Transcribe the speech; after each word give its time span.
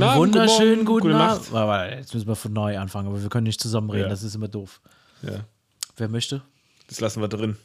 Einen 0.00 0.10
Abend, 0.10 0.34
wunderschönen 0.34 0.84
guten 0.84 1.10
guten 1.10 1.90
Jetzt 1.90 2.14
müssen 2.14 2.28
wir 2.28 2.36
von 2.36 2.52
neu 2.52 2.78
anfangen, 2.78 3.08
aber 3.08 3.20
wir 3.20 3.28
können 3.28 3.44
nicht 3.48 3.60
zusammen 3.60 3.90
reden, 3.90 4.04
Ja. 4.04 4.08
das 4.10 4.22
ist 4.22 4.34
immer 4.36 4.46
doof. 4.46 4.80
Ja, 5.22 5.40
Wer 5.96 6.08
möchte? 6.08 6.42
das 6.88 7.00
lassen 7.00 7.20
wir 7.20 7.26
drin. 7.28 7.56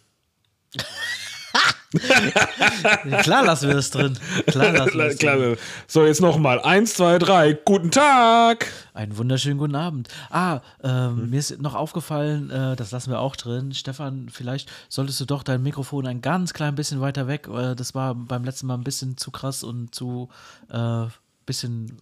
Klar 3.21 3.45
lassen 3.45 3.67
wir 3.67 3.75
das 3.75 3.91
drin. 3.91 4.17
Klar 4.47 4.71
lassen 4.71 4.97
wir 4.97 5.05
das 5.09 5.17
Klar, 5.17 5.37
drin. 5.37 5.57
So, 5.87 6.03
jetzt 6.07 6.21
nochmal. 6.21 6.59
Eins, 6.59 6.95
zwei, 6.95 7.19
drei. 7.19 7.53
Guten 7.53 7.91
Tag. 7.91 8.65
Einen 8.95 9.15
wunderschönen 9.15 9.59
guten 9.59 9.75
Abend. 9.75 10.07
Ah, 10.31 10.61
ähm, 10.83 11.17
Hm. 11.17 11.29
mir 11.29 11.37
ist 11.37 11.61
noch 11.61 11.75
aufgefallen, 11.75 12.49
äh, 12.49 12.75
das 12.75 12.89
lassen 12.89 13.11
wir 13.11 13.19
auch 13.19 13.35
drin. 13.35 13.75
Stefan, 13.75 14.29
vielleicht 14.31 14.71
solltest 14.89 15.21
du 15.21 15.25
doch 15.25 15.43
dein 15.43 15.61
Mikrofon 15.61 16.07
ein 16.07 16.21
ganz 16.21 16.53
klein 16.53 16.73
bisschen 16.73 16.99
weiter 16.99 17.27
weg. 17.27 17.47
Äh, 17.47 17.75
das 17.75 17.93
war 17.93 18.15
beim 18.15 18.43
letzten 18.43 18.65
Mal 18.65 18.73
ein 18.73 18.83
bisschen 18.83 19.15
zu 19.17 19.29
krass 19.29 19.63
und 19.63 19.93
zu 19.93 20.29
äh, 20.71 21.05
bisschen 21.45 21.99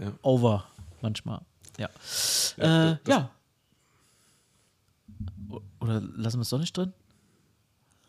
Ja. 0.00 0.12
over 0.22 0.64
manchmal. 1.02 1.40
Ja. 1.78 1.88
Ja, 2.56 2.92
äh, 2.92 2.96
ja. 3.08 3.30
Oder 5.80 6.00
lassen 6.16 6.38
wir 6.38 6.42
es 6.42 6.48
doch 6.50 6.58
nicht 6.58 6.76
drin? 6.76 6.92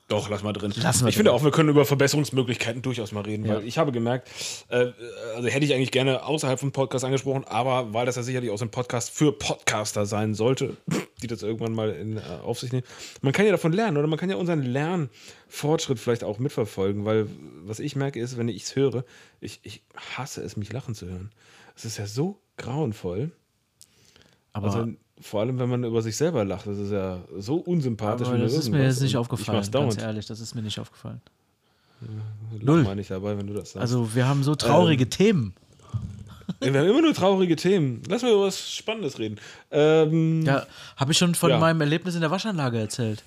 Doch, 0.07 0.29
lass 0.29 0.43
mal 0.43 0.53
drin. 0.53 0.71
Lassen 0.77 1.01
wir 1.03 1.09
ich 1.09 1.15
finde 1.15 1.31
drin. 1.31 1.39
auch, 1.39 1.43
wir 1.43 1.49
können 1.49 1.69
über 1.69 1.83
Verbesserungsmöglichkeiten 1.83 2.83
durchaus 2.83 3.11
mal 3.11 3.21
reden, 3.21 3.43
Ja. 3.45 3.55
weil 3.55 3.65
ich 3.67 3.79
habe 3.79 3.91
gemerkt, 3.91 4.29
äh, 4.69 4.91
also 5.35 5.47
hätte 5.49 5.65
ich 5.65 5.73
eigentlich 5.73 5.91
gerne 5.91 6.23
außerhalb 6.23 6.59
vom 6.59 6.71
Podcast 6.71 7.03
angesprochen, 7.05 7.43
aber 7.45 7.91
weil 7.91 8.05
das 8.05 8.15
ja 8.15 8.21
sicherlich 8.21 8.51
auch 8.51 8.57
so 8.59 8.65
ein 8.65 8.71
Podcast 8.71 9.09
für 9.09 9.31
Podcaster 9.31 10.05
sein 10.05 10.35
sollte, 10.35 10.77
die 11.23 11.27
das 11.27 11.41
irgendwann 11.41 11.73
mal 11.73 11.89
in, 11.89 12.17
äh, 12.17 12.21
auf 12.43 12.59
sich 12.59 12.71
nehmen. 12.71 12.85
Man 13.23 13.33
kann 13.33 13.45
ja 13.47 13.51
davon 13.51 13.73
lernen 13.73 13.97
oder 13.97 14.05
man 14.05 14.19
kann 14.19 14.29
ja 14.29 14.35
unseren 14.35 14.61
Lernfortschritt 14.61 15.97
vielleicht 15.99 16.23
auch 16.23 16.37
mitverfolgen, 16.37 17.03
weil 17.05 17.27
was 17.63 17.79
ich 17.79 17.95
merke 17.95 18.19
ist, 18.19 18.37
wenn 18.37 18.47
ich 18.47 18.61
es 18.61 18.75
höre, 18.75 19.05
ich, 19.41 19.59
ich 19.63 19.81
hasse 20.17 20.43
es, 20.43 20.55
mich 20.55 20.71
lachen 20.71 20.93
zu 20.93 21.07
hören. 21.07 21.31
Es 21.75 21.85
ist 21.85 21.97
ja 21.97 22.07
so 22.07 22.39
grauenvoll. 22.57 23.31
Aber, 24.53 24.67
Also 24.73 24.93
vor 25.21 25.41
allem, 25.41 25.59
wenn 25.59 25.69
man 25.69 25.83
über 25.83 26.01
sich 26.01 26.15
selber 26.15 26.43
lacht, 26.45 26.67
das 26.67 26.77
ist 26.77 26.91
ja 26.91 27.21
so 27.37 27.55
unsympathisch. 27.57 28.27
aber 28.27 28.37
das 28.37 28.53
ist 28.53 28.69
mir 28.69 28.83
jetzt 28.83 29.01
nicht 29.01 29.17
aufgefallen, 29.17 29.57
ganz 29.57 29.71
dauernd. 29.71 29.97
ehrlich, 30.01 30.25
das 30.25 30.39
ist 30.39 30.55
mir 30.55 30.61
nicht 30.61 30.79
aufgefallen. 30.79 31.21
Lach 32.01 32.61
Null. 32.61 32.83
mal 32.83 32.95
nicht 32.95 33.09
dabei, 33.11 33.37
wenn 33.37 33.47
du 33.47 33.53
das 33.53 33.71
sagst. 33.71 33.81
Also 33.81 34.13
wir 34.15 34.27
haben 34.27 34.43
so 34.43 34.55
traurige 34.55 35.09
Themen. 35.09 35.53
Ja, 36.61 36.73
Wir 36.73 36.79
haben 36.81 36.89
immer 36.89 37.01
nur 37.01 37.13
traurige 37.13 37.55
Themen. 37.55 38.03
Lass 38.07 38.21
mal 38.21 38.31
über 38.31 38.43
was 38.43 38.71
Spannendes 38.73 39.17
reden. 39.19 39.39
Ähm, 39.71 40.45
Ja, 40.45 40.65
habe 40.97 41.11
ich 41.13 41.17
schon 41.17 41.33
von 41.35 41.49
Ja. 41.49 41.57
meinem 41.57 41.81
Erlebnis 41.81 42.15
in 42.15 42.21
der 42.21 42.31
Waschanlage 42.31 42.77
erzählt? 42.77 43.23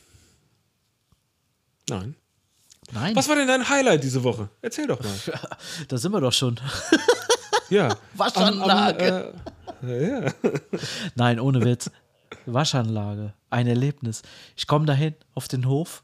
Nein. 1.89 2.15
Nein, 2.93 3.15
Was 3.17 3.29
war 3.29 3.37
denn 3.37 3.49
dein 3.49 3.69
Highlight 3.69 4.03
diese 4.03 4.23
Woche? 4.25 4.49
Erzähl 4.63 4.87
doch 4.87 5.03
mal. 5.03 5.11
da 5.89 5.99
sind 5.99 6.13
wir 6.13 6.21
doch 6.21 6.33
schon. 6.33 6.59
Ja. 7.71 7.97
Waschanlage. 8.15 9.35
Am, 9.67 9.75
am, 9.83 9.89
äh, 9.89 10.23
ja. 10.25 10.33
Nein, 11.15 11.41
ohne 11.41 11.65
Witz. 11.65 11.91
Waschanlage, 12.47 13.35
ein 13.51 13.67
Erlebnis. 13.67 14.23
Ich 14.57 14.67
komme 14.67 14.87
dahin 14.87 15.15
auf 15.35 15.49
den 15.49 15.67
Hof. 15.67 16.03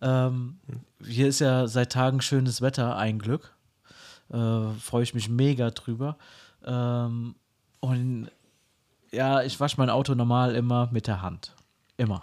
Ähm, 0.00 0.58
hier 1.04 1.28
ist 1.28 1.40
ja 1.40 1.66
seit 1.66 1.92
Tagen 1.92 2.20
schönes 2.20 2.62
Wetter, 2.62 2.96
ein 2.96 3.18
Glück. 3.18 3.54
Äh, 4.30 4.70
Freue 4.80 5.02
ich 5.02 5.14
mich 5.14 5.28
mega 5.28 5.70
drüber. 5.70 6.16
Ähm, 6.64 7.34
und 7.80 8.30
ja, 9.10 9.42
ich 9.42 9.60
wasche 9.60 9.76
mein 9.78 9.90
Auto 9.90 10.14
normal 10.14 10.54
immer 10.54 10.88
mit 10.92 11.06
der 11.06 11.22
Hand. 11.22 11.54
Immer. 11.96 12.22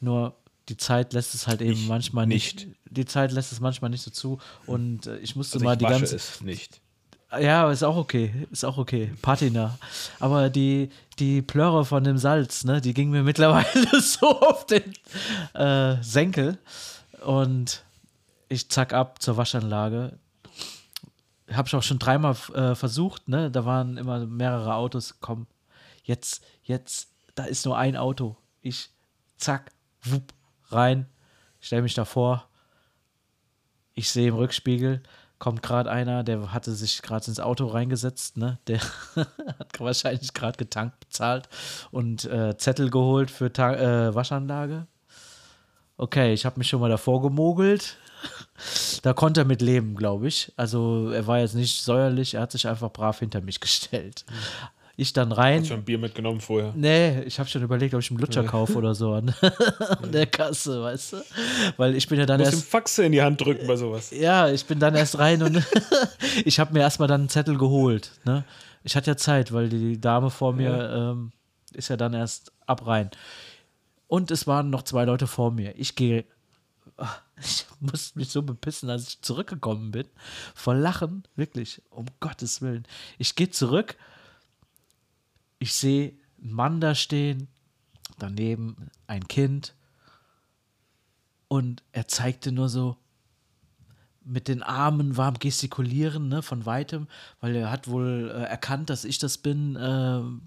Nur 0.00 0.34
die 0.68 0.76
Zeit 0.76 1.12
lässt 1.12 1.34
es 1.34 1.46
halt 1.46 1.60
eben 1.60 1.72
Ich 1.72 1.88
manchmal 1.88 2.26
nicht. 2.26 2.66
nicht. 2.66 2.76
Die 2.90 3.04
Zeit 3.04 3.32
lässt 3.32 3.52
es 3.52 3.60
manchmal 3.60 3.90
nicht 3.90 4.02
so 4.02 4.10
zu. 4.10 4.38
Und 4.66 5.06
äh, 5.06 5.18
ich 5.18 5.36
musste 5.36 5.56
Also 5.56 5.64
mal 5.64 5.72
ich 5.72 5.78
die 5.78 5.84
ganze. 5.86 6.16
es 6.16 6.40
nicht. 6.40 6.80
Ja, 7.38 7.68
ist 7.70 7.82
auch 7.82 7.96
okay. 7.96 8.46
Ist 8.52 8.64
auch 8.64 8.78
okay. 8.78 9.12
Patina. 9.20 9.76
Aber 10.20 10.50
die, 10.50 10.90
die 11.18 11.42
Plörre 11.42 11.84
von 11.84 12.04
dem 12.04 12.16
Salz, 12.16 12.64
ne, 12.64 12.80
die 12.80 12.94
ging 12.94 13.10
mir 13.10 13.22
mittlerweile 13.24 14.00
so 14.00 14.40
auf 14.40 14.66
den 14.66 14.94
äh, 15.54 16.00
Senkel. 16.02 16.58
Und 17.24 17.82
ich 18.48 18.68
zack 18.70 18.92
ab 18.92 19.20
zur 19.20 19.36
Waschanlage. 19.36 20.18
Habe 21.52 21.68
ich 21.68 21.74
auch 21.74 21.82
schon 21.82 21.98
dreimal 21.98 22.36
äh, 22.54 22.74
versucht, 22.74 23.28
ne? 23.28 23.50
Da 23.50 23.64
waren 23.64 23.96
immer 23.96 24.24
mehrere 24.26 24.74
Autos. 24.74 25.16
Komm, 25.20 25.46
jetzt, 26.04 26.42
jetzt, 26.62 27.08
da 27.34 27.44
ist 27.44 27.66
nur 27.66 27.76
ein 27.76 27.96
Auto. 27.96 28.36
Ich, 28.62 28.90
zack, 29.36 29.70
wupp, 30.02 30.32
rein, 30.74 31.06
stell 31.60 31.82
mich 31.82 31.94
davor. 31.94 32.48
Ich 33.94 34.10
sehe 34.10 34.28
im 34.28 34.34
Rückspiegel, 34.34 35.02
kommt 35.38 35.62
gerade 35.62 35.90
einer, 35.90 36.24
der 36.24 36.52
hatte 36.52 36.72
sich 36.72 37.02
gerade 37.02 37.26
ins 37.26 37.40
Auto 37.40 37.66
reingesetzt, 37.66 38.36
ne? 38.36 38.58
Der 38.66 38.80
hat 39.16 39.78
wahrscheinlich 39.78 40.32
gerade 40.34 40.56
getankt, 40.56 41.00
bezahlt 41.00 41.48
und 41.90 42.24
äh, 42.24 42.56
Zettel 42.56 42.90
geholt 42.90 43.30
für 43.30 43.52
Ta 43.52 43.74
äh, 43.74 44.14
Waschanlage. 44.14 44.86
Okay, 45.96 46.32
ich 46.32 46.44
habe 46.44 46.58
mich 46.58 46.68
schon 46.68 46.80
mal 46.80 46.90
davor 46.90 47.22
gemogelt. 47.22 47.96
Da 49.02 49.12
konnte 49.12 49.42
er 49.42 49.44
mit 49.44 49.60
leben, 49.60 49.96
glaube 49.96 50.28
ich. 50.28 50.50
Also 50.56 51.10
er 51.10 51.26
war 51.26 51.40
jetzt 51.40 51.54
nicht 51.54 51.82
säuerlich, 51.82 52.34
er 52.34 52.42
hat 52.42 52.52
sich 52.52 52.66
einfach 52.66 52.90
brav 52.90 53.18
hinter 53.18 53.42
mich 53.42 53.60
gestellt. 53.60 54.24
Ich 54.96 55.12
dann 55.12 55.32
rein. 55.32 55.60
Hast 55.60 55.70
du 55.70 55.74
ein 55.74 55.84
Bier 55.84 55.98
mitgenommen 55.98 56.40
vorher? 56.40 56.72
Nee, 56.76 57.22
ich 57.22 57.40
habe 57.40 57.48
schon 57.48 57.62
überlegt, 57.62 57.94
ob 57.94 58.00
ich 58.00 58.10
einen 58.10 58.20
Lutscher 58.20 58.44
kaufe 58.44 58.74
oder 58.76 58.94
so 58.94 59.12
an, 59.12 59.34
an 60.02 60.12
der 60.12 60.26
Kasse, 60.26 60.82
weißt 60.82 61.14
du? 61.14 61.16
Weil 61.76 61.96
ich 61.96 62.06
bin 62.06 62.18
ja 62.20 62.26
dann 62.26 62.38
Du 62.38 62.44
musst 62.44 62.56
erst. 62.58 62.68
Faxe 62.68 63.04
in 63.04 63.12
die 63.12 63.20
Hand 63.20 63.40
drücken 63.40 63.66
bei 63.66 63.74
sowas. 63.74 64.12
Ja, 64.12 64.48
ich 64.48 64.64
bin 64.64 64.78
dann 64.78 64.94
erst 64.94 65.18
rein 65.18 65.42
und 65.42 65.64
ich 66.44 66.60
habe 66.60 66.72
mir 66.72 66.80
erstmal 66.80 67.08
dann 67.08 67.22
einen 67.22 67.28
Zettel 67.28 67.58
geholt. 67.58 68.12
Ne? 68.24 68.44
Ich 68.84 68.94
hatte 68.94 69.10
ja 69.10 69.16
Zeit, 69.16 69.52
weil 69.52 69.68
die 69.68 70.00
Dame 70.00 70.30
vor 70.30 70.52
mir 70.52 70.90
ähm, 70.94 71.32
ist 71.72 71.88
ja 71.88 71.96
dann 71.96 72.14
erst 72.14 72.52
ab 72.66 72.86
rein. 72.86 73.10
Und 74.06 74.30
es 74.30 74.46
waren 74.46 74.70
noch 74.70 74.82
zwei 74.82 75.04
Leute 75.04 75.26
vor 75.26 75.50
mir. 75.50 75.74
Ich 75.76 75.96
gehe. 75.96 76.24
Ich 77.42 77.66
musste 77.80 78.16
mich 78.16 78.28
so 78.28 78.42
bepissen, 78.42 78.88
als 78.88 79.08
ich 79.08 79.20
zurückgekommen 79.20 79.90
bin. 79.90 80.06
Vor 80.54 80.76
Lachen, 80.76 81.24
wirklich, 81.34 81.82
um 81.90 82.06
Gottes 82.20 82.62
Willen. 82.62 82.86
Ich 83.18 83.34
gehe 83.34 83.50
zurück. 83.50 83.96
Ich 85.58 85.74
sehe 85.74 86.14
einen 86.42 86.52
Mann 86.52 86.80
da 86.80 86.94
stehen, 86.94 87.48
daneben 88.18 88.90
ein 89.06 89.26
Kind. 89.28 89.74
Und 91.48 91.82
er 91.92 92.08
zeigte 92.08 92.52
nur 92.52 92.68
so 92.68 92.96
mit 94.24 94.48
den 94.48 94.62
Armen 94.62 95.16
warm 95.16 95.38
gestikulieren, 95.38 96.28
ne, 96.28 96.42
von 96.42 96.64
weitem, 96.66 97.06
weil 97.40 97.54
er 97.54 97.70
hat 97.70 97.88
wohl 97.88 98.32
äh, 98.34 98.44
erkannt, 98.44 98.90
dass 98.90 99.04
ich 99.04 99.18
das 99.18 99.38
bin. 99.38 99.76
ähm, 99.80 100.40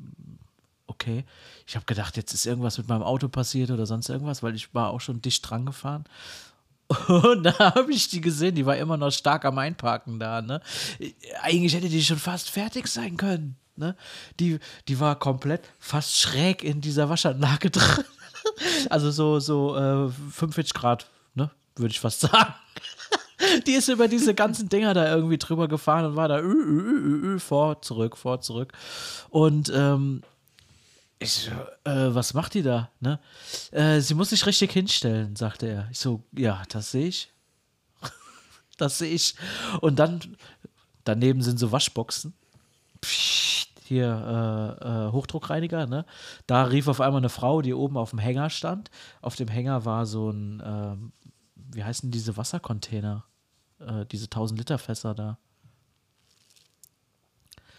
okay. 0.87 1.25
Ich 1.65 1.75
habe 1.75 1.85
gedacht, 1.85 2.17
jetzt 2.17 2.33
ist 2.33 2.45
irgendwas 2.45 2.77
mit 2.77 2.87
meinem 2.87 3.03
Auto 3.03 3.27
passiert 3.27 3.71
oder 3.71 3.85
sonst 3.85 4.09
irgendwas, 4.09 4.41
weil 4.41 4.55
ich 4.55 4.73
war 4.73 4.89
auch 4.89 5.01
schon 5.01 5.21
dicht 5.21 5.47
dran 5.47 5.65
gefahren. 5.65 6.05
Und 7.07 7.43
da 7.43 7.75
habe 7.75 7.91
ich 7.91 8.07
die 8.07 8.21
gesehen, 8.21 8.55
die 8.55 8.65
war 8.65 8.77
immer 8.77 8.97
noch 8.97 9.11
stark 9.11 9.45
am 9.45 9.57
Einparken 9.57 10.19
da, 10.19 10.41
ne? 10.41 10.61
Eigentlich 11.41 11.75
hätte 11.75 11.89
die 11.89 12.03
schon 12.03 12.17
fast 12.17 12.49
fertig 12.49 12.87
sein 12.87 13.17
können, 13.17 13.57
ne? 13.77 13.95
Die, 14.39 14.59
die 14.87 14.99
war 14.99 15.17
komplett 15.17 15.61
fast 15.79 16.17
schräg 16.17 16.63
in 16.63 16.81
dieser 16.81 17.09
Waschanlage 17.09 17.69
drin. 17.71 18.05
Also 18.89 19.11
so, 19.11 19.39
so 19.39 19.75
äh, 19.75 20.09
45 20.09 20.73
Grad, 20.73 21.07
ne? 21.35 21.51
Würde 21.75 21.91
ich 21.91 21.99
fast 21.99 22.21
sagen. 22.21 22.53
Die 23.67 23.73
ist 23.73 23.87
über 23.87 24.07
diese 24.07 24.33
ganzen 24.33 24.67
Dinger 24.67 24.95
da 24.95 25.13
irgendwie 25.13 25.37
drüber 25.37 25.67
gefahren 25.67 26.05
und 26.05 26.15
war 26.15 26.27
da 26.27 26.39
ü, 26.39 26.43
ü, 26.43 26.81
ü, 26.81 27.35
ü, 27.35 27.39
vor, 27.39 27.81
zurück, 27.83 28.17
vor, 28.17 28.41
zurück. 28.41 28.73
Und 29.29 29.71
ähm, 29.73 30.23
ich, 31.19 31.49
äh, 31.83 32.13
was 32.13 32.33
macht 32.33 32.53
die 32.53 32.61
da? 32.61 32.91
Ne? 32.99 33.19
Äh, 33.71 34.01
sie 34.01 34.13
muss 34.13 34.29
sich 34.29 34.45
richtig 34.45 34.71
hinstellen, 34.71 35.35
sagte 35.35 35.67
er. 35.67 35.87
Ich 35.91 35.99
so, 35.99 36.23
ja, 36.35 36.63
das 36.69 36.91
sehe 36.91 37.07
ich. 37.07 37.31
das 38.77 38.99
sehe 38.99 39.13
ich. 39.13 39.35
Und 39.81 39.97
dann, 39.97 40.19
daneben 41.03 41.41
sind 41.41 41.57
so 41.59 41.71
Waschboxen. 41.71 42.33
Hier 43.03 44.77
äh, 44.81 45.07
äh, 45.07 45.11
Hochdruckreiniger, 45.11 45.87
ne? 45.87 46.05
Da 46.45 46.63
rief 46.63 46.87
auf 46.89 46.99
einmal 46.99 47.21
eine 47.21 47.29
Frau, 47.29 47.61
die 47.61 47.73
oben 47.73 47.95
auf 47.95 48.09
dem 48.09 48.19
Hänger 48.19 48.49
stand. 48.49 48.91
Auf 49.21 49.35
dem 49.35 49.47
Hänger 49.47 49.85
war 49.85 50.05
so 50.05 50.29
ein, 50.29 50.61
ähm, 50.65 51.13
wie 51.55 51.83
heißen 51.83 52.11
diese 52.11 52.35
Wassercontainer? 52.35 53.23
Äh, 53.79 54.05
diese 54.05 54.25
1000 54.25 54.59
Liter 54.59 54.77
Fässer 54.77 55.15
da. 55.15 55.37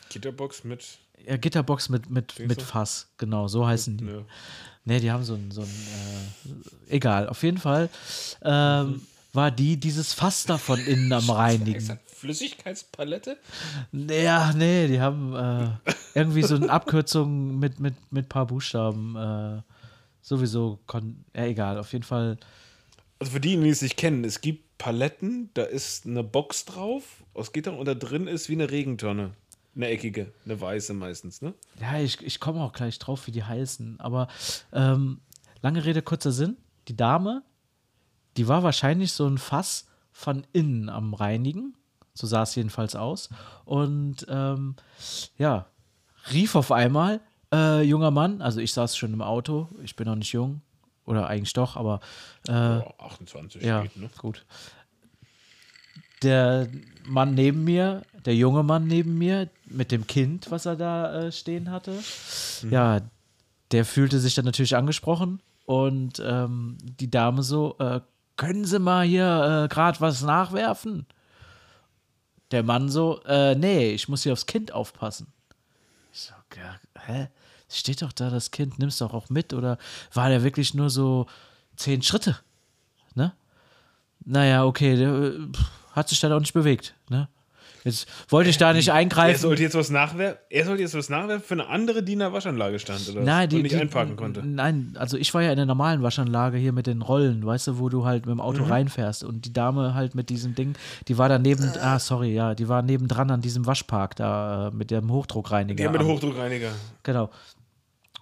Gitterbox 0.09 0.65
mit. 0.65 0.99
Ja, 1.27 1.37
Gitterbox 1.37 1.89
mit, 1.89 2.09
mit, 2.09 2.39
mit? 2.39 2.63
Fass, 2.63 3.09
genau, 3.19 3.49
so 3.49 3.67
heißen 3.67 3.99
die. 3.99 4.07
Ja. 4.07 4.23
Ne, 4.85 5.01
die 5.01 5.11
haben 5.11 5.25
so 5.25 5.35
ein, 5.35 5.51
so 5.51 5.61
ein 5.61 5.69
äh, 5.69 6.95
egal, 6.95 7.29
auf 7.29 7.43
jeden 7.43 7.59
Fall 7.59 7.91
ähm, 8.43 9.03
war 9.39 9.51
die 9.51 9.79
dieses 9.79 10.13
Fass 10.13 10.45
da 10.45 10.59
von 10.59 10.81
innen 10.81 11.13
am 11.13 11.31
Reinigen. 11.31 11.99
Flüssigkeitspalette? 12.07 13.39
Ja, 13.93 14.53
nee, 14.53 14.89
die 14.89 15.01
haben 15.01 15.35
äh, 15.35 15.91
irgendwie 16.15 16.43
so 16.43 16.57
eine 16.57 16.69
Abkürzung 16.69 17.59
mit, 17.59 17.79
mit, 17.79 17.95
mit 18.11 18.29
paar 18.29 18.47
Buchstaben. 18.47 19.15
Äh, 19.17 19.63
sowieso, 20.21 20.81
kon 20.87 21.25
ja, 21.35 21.45
egal, 21.45 21.79
auf 21.79 21.93
jeden 21.93 22.05
Fall 22.05 22.37
also 23.19 23.33
für 23.33 23.41
die, 23.41 23.57
die 23.57 23.69
es 23.69 23.83
nicht 23.83 23.97
kennen, 23.97 24.25
es 24.25 24.41
gibt 24.41 24.79
Paletten, 24.79 25.51
da 25.55 25.65
ist 25.65 26.07
eine 26.07 26.23
Box 26.23 26.65
drauf 26.65 27.25
aus 27.35 27.53
Gitter 27.53 27.77
und 27.77 27.87
da 27.87 27.95
drin 27.95 28.29
ist 28.29 28.49
wie 28.49 28.53
eine 28.53 28.71
Regentonne. 28.71 29.33
Eine 29.75 29.89
eckige, 29.89 30.33
eine 30.45 30.61
weiße 30.61 30.95
meistens, 30.95 31.43
ne? 31.43 31.55
Ja, 31.81 31.99
ich, 31.99 32.21
ich 32.23 32.41
komme 32.41 32.61
auch 32.63 32.73
gleich 32.73 32.99
drauf, 32.99 33.27
wie 33.27 33.33
die 33.33 33.45
heißen. 33.45 34.01
Aber 34.01 34.29
ähm, 34.73 35.21
lange 35.63 35.85
Rede, 35.85 36.03
kurzer 36.03 36.33
Sinn. 36.33 36.57
Die 36.89 36.97
Dame, 36.97 37.43
die 38.37 38.49
war 38.49 38.63
wahrscheinlich 38.63 39.13
so 39.13 39.27
ein 39.27 39.39
Fass 39.39 39.87
von 40.13 40.47
innen 40.53 40.89
am 40.89 41.15
Reinigen. 41.15 41.75
So 42.15 42.27
sah 42.27 42.43
es 42.43 42.55
jedenfalls 42.55 42.97
aus. 42.97 43.31
Und 43.65 44.27
ähm, 44.29 44.77
ja, 45.39 45.67
rief 46.33 46.55
auf 46.55 46.73
einmal, 46.73 47.21
äh, 47.53 47.83
junger 47.83 48.11
Mann, 48.11 48.43
also 48.43 48.61
ich 48.61 48.73
saß 48.73 48.97
schon 48.97 49.13
im 49.13 49.23
Auto, 49.23 49.69
ich 49.83 49.97
bin 49.97 50.07
noch 50.07 50.17
nicht 50.17 50.33
jung, 50.33 50.61
oder 51.05 51.29
eigentlich 51.29 51.53
doch, 51.53 51.77
aber 51.77 52.01
äh, 52.49 52.53
Ja, 52.53 52.95
28 52.99 53.63
ja, 53.63 53.83
geht, 53.83 53.97
ne? 53.97 54.11
gut. 54.19 54.45
Der 56.23 56.69
Mann 57.07 57.35
neben 57.35 57.63
mir, 57.65 58.03
der 58.25 58.35
junge 58.35 58.65
Mann 58.65 58.87
neben 58.87 59.17
mir, 59.17 59.49
mit 59.67 59.93
dem 59.93 60.07
Kind, 60.07 60.51
was 60.51 60.67
er 60.67 60.77
da 60.77 61.27
äh, 61.27 61.33
stehen 61.33 61.71
hatte, 61.71 61.99
ja, 62.69 63.01
der 63.71 63.85
fühlte 63.85 64.19
sich 64.19 64.35
dann 64.35 64.45
natürlich 64.45 64.77
angesprochen 64.77 65.41
und 65.65 66.21
ähm, 66.25 66.77
die 66.83 67.11
Dame 67.11 67.43
so, 67.43 67.77
äh, 67.79 68.01
können 68.39 68.65
Sie 68.65 68.79
mal 68.79 69.05
hier 69.05 69.65
äh, 69.65 69.69
gerade 69.69 70.01
was 70.01 70.23
nachwerfen? 70.23 71.07
Der 72.51 72.63
Mann 72.63 72.89
so, 72.89 73.21
äh, 73.25 73.55
nee, 73.55 73.91
ich 73.91 74.09
muss 74.09 74.23
hier 74.23 74.33
aufs 74.33 74.47
Kind 74.47 74.73
aufpassen. 74.73 75.27
Ich 76.13 76.21
so, 76.21 76.35
hä? 77.07 77.29
Steht 77.69 78.01
doch 78.01 78.13
da 78.13 78.31
das 78.31 78.51
Kind, 78.51 78.79
nimm's 78.79 78.97
doch 78.97 79.13
auch 79.13 79.29
mit 79.29 79.53
oder 79.53 79.77
war 80.15 80.31
der 80.31 80.43
wirklich 80.43 80.73
nur 80.73 80.89
so 80.89 81.27
zehn 81.77 82.01
Schritte? 82.01 82.39
Ne? 83.15 83.35
Naja, 84.25 84.65
okay, 84.65 84.97
der 84.97 85.11
äh, 85.11 85.53
pff, 85.53 85.71
hat 85.93 86.09
sich 86.09 86.21
dann 86.21 86.33
auch 86.33 86.41
nicht 86.41 86.55
bewegt. 86.55 86.95
Ne? 87.11 87.29
Jetzt 87.89 88.07
wollte 88.29 88.51
ich 88.51 88.59
da 88.59 88.73
nicht 88.73 88.89
Er 88.89 88.95
eingreifen. 88.95 89.41
sollte 89.41 89.63
jetzt 89.63 89.75
was 89.75 89.91
nachwerfen. 89.91 90.39
Er 90.51 90.65
sollte 90.65 90.83
jetzt 90.83 90.95
was 90.95 91.09
nachwerfen 91.09 91.45
für 91.45 91.55
eine 91.55 91.69
andere, 91.69 92.03
die 92.03 92.13
in 92.13 92.19
der 92.21 92.33
Waschanlage 92.33 92.79
stand 92.79 93.09
oder 93.11 93.23
Nein, 93.23 93.49
die, 93.49 93.57
und 93.57 93.63
nicht 93.63 93.75
die, 93.75 93.81
einparken 93.81 94.17
konnte. 94.17 94.43
Nein, 94.47 94.95
also 94.99 95.17
ich 95.17 95.33
war 95.35 95.43
ja 95.43 95.51
in 95.51 95.57
der 95.57 95.67
normalen 95.67 96.03
Waschanlage 96.03 96.59
hier 96.59 96.73
mit 96.73 96.87
den 96.87 97.03
Rollen, 97.03 97.45
weißt 97.45 97.67
du, 97.69 97.79
wo 97.79 97.89
du 97.89 98.05
halt 98.05 98.27
mit 98.27 98.31
dem 98.35 98.39
Mhm. 98.39 98.41
Auto 98.43 98.65
reinfährst. 98.65 99.25
Und 99.25 99.45
die 99.45 99.53
Dame 99.53 99.95
halt 99.95 100.15
mit 100.15 100.29
diesem 100.31 100.55
Ding, 100.55 100.75
die 101.09 101.19
war 101.19 101.29
da 101.29 101.39
neben, 101.39 101.65
ah, 101.81 101.99
sorry, 101.99 102.33
ja, 102.35 102.55
die 102.55 102.69
war 102.69 102.83
nebendran 102.83 103.31
an 103.31 103.41
diesem 103.41 103.67
Waschpark 103.67 104.17
da 104.17 104.69
äh, 104.69 104.71
mit 104.75 104.91
dem 104.91 105.11
Hochdruckreiniger. 105.11 105.77
Die 105.77 105.85
haben 105.85 105.93
mit 105.93 106.01
dem 106.01 106.09
Hochdruckreiniger. 106.09 106.71
Genau. 107.03 107.31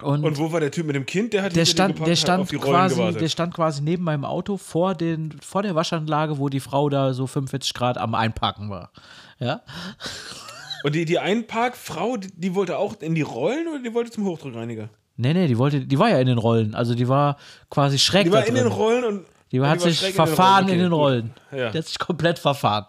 Und, 0.01 0.23
Und 0.23 0.37
wo 0.37 0.51
war 0.51 0.59
der 0.59 0.69
Typ 0.71 0.85
mit 0.85 0.95
dem 0.95 1.05
Kind? 1.05 1.33
Der 1.33 1.43
hat 1.43 1.55
der 1.55 1.65
stand, 1.65 1.95
geparkt, 1.95 2.09
der 2.11 2.15
stand 2.15 2.51
Rollen 2.51 2.61
quasi, 2.61 2.95
gewartet. 2.95 3.21
der 3.21 3.29
stand 3.29 3.53
quasi 3.53 3.81
neben 3.81 4.03
meinem 4.03 4.25
Auto 4.25 4.57
vor, 4.57 4.93
den, 4.93 5.35
vor 5.41 5.63
der 5.63 5.73
Waschanlage, 5.73 6.37
wo 6.37 6.49
die 6.49 6.59
Frau 6.59 6.89
da 6.89 7.13
so 7.13 7.25
45 7.25 7.73
Grad 7.73 7.97
am 7.97 8.13
Einparken 8.13 8.69
war. 8.69 8.91
Ja. 9.39 9.61
Und 10.83 10.93
die, 10.93 11.05
die 11.05 11.17
Einparkfrau, 11.17 12.17
die, 12.17 12.29
die 12.35 12.53
wollte 12.53 12.77
auch 12.77 13.01
in 13.01 13.15
die 13.15 13.23
Rollen 13.23 13.67
oder 13.67 13.81
die 13.81 13.93
wollte 13.93 14.11
zum 14.11 14.25
Hochdruckreiniger? 14.25 14.89
Nee, 15.17 15.33
nee, 15.33 15.47
die 15.47 15.57
wollte, 15.57 15.81
die 15.81 15.97
war 15.97 16.09
ja 16.09 16.19
in 16.19 16.27
den 16.27 16.37
Rollen. 16.37 16.75
Also 16.75 16.93
die 16.93 17.07
war 17.07 17.37
quasi 17.71 17.97
schräg 17.97 18.25
Die 18.25 18.31
war 18.31 18.45
in 18.45 18.53
den. 18.53 18.67
Rollen 18.67 19.03
und. 19.03 19.25
Die 19.51 19.61
hat 19.61 19.81
sich 19.81 19.99
verfahren 20.13 20.65
Okay, 20.65 20.73
in 20.73 20.79
den. 20.79 20.91
Rollen. 20.91 21.33
Ja. 21.51 21.71
Die 21.71 21.77
hat 21.79 21.87
sich 21.87 21.97
komplett 21.97 22.37
verfahren. 22.37 22.85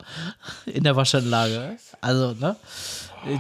In 0.67 0.85
der 0.85 0.95
Waschanlage. 0.97 1.77
Also, 2.01 2.35
ne? 2.35 2.57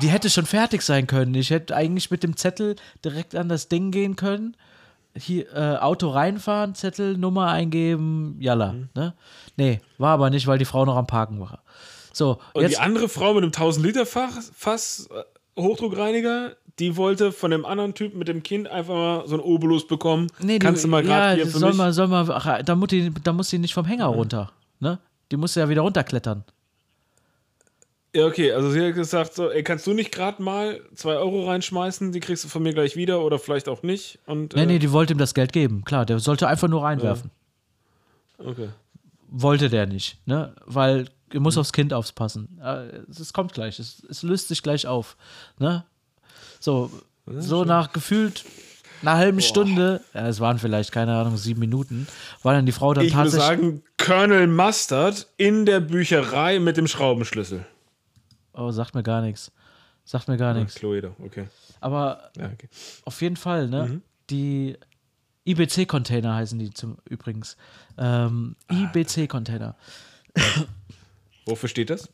Die 0.03 0.09
hätte 0.09 0.29
schon 0.31 0.47
fertig 0.47 0.83
sein 0.83 1.07
können. 1.07 1.35
Ich 1.35 1.51
hätte 1.51 1.75
eigentlich 1.75 2.11
mit 2.11 2.23
dem 2.23 2.37
Zettel 2.37 2.77
direkt 3.05 3.35
an 3.35 3.49
das 3.49 3.69
Ding 3.69 3.91
gehen 3.91 4.17
können. 4.17 4.57
Hier, 5.17 5.47
äh, 5.55 5.77
Auto 5.79 6.09
reinfahren, 6.11 6.75
Zettel, 6.75 7.17
Nummer 7.17 7.49
eingeben, 7.49 8.37
jalla. 8.41 8.73
Mhm. 8.73 8.89
Ne? 8.95 9.15
Nee, 9.57 9.81
war 9.97 10.11
aber 10.11 10.31
nicht, 10.31 10.47
weil 10.47 10.59
die 10.59 10.65
Frau 10.65 10.85
noch 10.85 10.97
am 10.97 11.07
Parken 11.07 11.41
war. 11.41 11.63
So, 12.13 12.39
Und 12.53 12.63
jetzt. 12.63 12.73
die 12.73 12.79
andere 12.79 13.09
Frau 13.09 13.35
mit 13.35 13.43
dem 13.45 13.51
1000-Liter-Fass, 13.51 15.09
äh, 15.11 15.61
Hochdruckreiniger, 15.61 16.57
die 16.79 16.97
wollte 16.97 17.33
von 17.33 17.51
dem 17.51 17.65
anderen 17.65 17.95
Typen 17.95 18.19
mit 18.19 18.29
dem 18.29 18.43
Kind 18.43 18.69
einfach 18.69 18.95
mal 18.95 19.23
so 19.27 19.35
einen 19.35 19.43
Obolus 19.43 19.87
bekommen. 19.87 20.29
Nee, 20.41 20.59
Kannst 20.59 20.85
du 20.85 20.89
mal 20.89 21.03
ja, 21.05 21.09
gerade 21.09 21.35
hier 21.37 21.47
für 21.47 21.59
soll 21.59 21.71
mich? 21.71 21.79
mal, 21.79 21.93
soll 21.93 22.07
mal, 22.07 22.31
ach, 22.31 22.63
da, 22.63 22.75
muss 22.77 22.89
die, 22.89 23.13
da 23.25 23.33
muss 23.33 23.51
sie 23.51 23.59
nicht 23.59 23.75
vom 23.75 23.85
Hänger 23.87 24.07
runter. 24.07 24.53
Ne? 24.79 24.99
Die 25.33 25.37
muss 25.37 25.55
ja 25.57 25.69
wieder 25.69 25.83
runterklettern. 25.83 26.45
Ja, 28.15 28.25
okay, 28.27 28.53
also 28.53 28.71
sie 28.71 28.81
hat 28.87 28.95
gesagt, 28.95 29.35
so, 29.35 29.51
ey, 29.51 29.63
kannst 29.63 29.87
du 29.87 29.93
nicht 29.93 30.13
gerade 30.13 30.43
mal 30.43 30.81
2 30.95 31.17
Euro 31.17 31.47
reinschmeißen, 31.47 32.11
die 32.13 32.21
kriegst 32.21 32.43
du 32.45 32.49
von 32.49 32.63
mir 32.63 32.73
gleich 32.73 32.97
wieder 32.97 33.21
oder 33.21 33.39
vielleicht 33.39 33.69
auch 33.69 33.83
nicht. 33.83 34.19
Und, 34.27 34.55
Nee, 34.55 34.63
äh, 34.63 34.67
nee, 34.67 34.79
die 34.79 34.93
wollte 34.93 35.13
ihm 35.13 35.19
das 35.19 35.35
Geld 35.35 35.53
geben. 35.53 35.85
Klar, 35.85 36.07
der 36.07 36.19
sollte 36.19 36.49
einfach 36.49 36.69
nur 36.69 36.83
reinwerfen. 36.85 37.31
okay. 38.39 38.71
Wollte 39.31 39.69
der 39.69 39.87
nicht, 39.87 40.17
ne? 40.27 40.55
Weil 40.65 41.11
er 41.31 41.41
muss 41.41 41.59
aufs 41.59 41.75
Kind 41.75 41.93
aufpassen. 41.93 42.59
Äh, 42.65 43.01
Es 43.11 43.33
kommt 43.35 43.53
gleich, 43.53 43.79
es, 43.79 44.03
es 44.09 44.23
löst 44.23 44.49
sich 44.49 44.63
gleich 44.63 44.87
auf. 44.87 45.17
Ne? 45.59 45.85
So, 46.61 46.91
so 47.27 47.65
nach 47.65 47.93
gefühlt 47.93 48.47
einer 49.03 49.17
halben 49.19 49.43
Stunde, 49.43 50.01
ja, 50.15 50.27
es 50.29 50.41
waren 50.41 50.59
vielleicht, 50.59 50.93
keine 50.93 51.15
Ahnung, 51.15 51.37
sieben 51.37 51.61
Minuten, 51.61 52.09
war 52.43 52.55
dann 52.55 52.65
die 52.65 52.73
Frau 52.73 52.95
dann 52.95 53.05
Ich 53.05 53.15
würde 53.15 53.31
tatsächlich. 53.31 53.59
sagen, 53.59 53.83
Colonel 53.99 54.47
Mustard 54.47 55.27
in 55.37 55.67
der 55.67 55.81
Bücherei 55.81 56.59
mit 56.59 56.79
dem 56.79 56.87
Schraubenschlüssel. 56.87 57.67
Oh, 58.59 58.71
sagt 58.71 58.95
mir 58.95 59.03
gar 59.03 59.21
nichts. 59.23 59.51
Sagt 60.05 60.29
mir 60.29 60.37
gar 60.37 60.55
nichts. 60.55 60.75
Chloe, 60.75 61.13
okay. 61.25 61.49
Aber 61.81 62.31
Ja, 62.39 62.47
okay. 62.47 62.69
Auf 63.05 63.21
jeden 63.23 63.37
Fall, 63.37 63.69
ne? 63.69 63.85
Mhm. 63.87 64.03
Die 64.31 64.77
IBC-Container 65.47 66.35
heißen 66.35 66.59
die 66.59 66.71
zum 66.71 66.97
übrigens. 67.09 67.57
Ähm, 67.97 68.57
Ah. 68.69 68.75
IBC-Container. 68.75 69.77
Wofür 71.47 71.69
steht 71.69 71.91
das? 71.91 72.09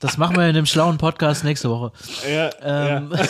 Das 0.00 0.16
machen 0.18 0.36
wir 0.36 0.42
in 0.44 0.50
einem 0.56 0.66
schlauen 0.66 0.98
Podcast 0.98 1.44
nächste 1.44 1.70
Woche. 1.70 1.92
Ja, 2.28 2.50
Ähm, 2.62 3.12
ja. 3.12 3.26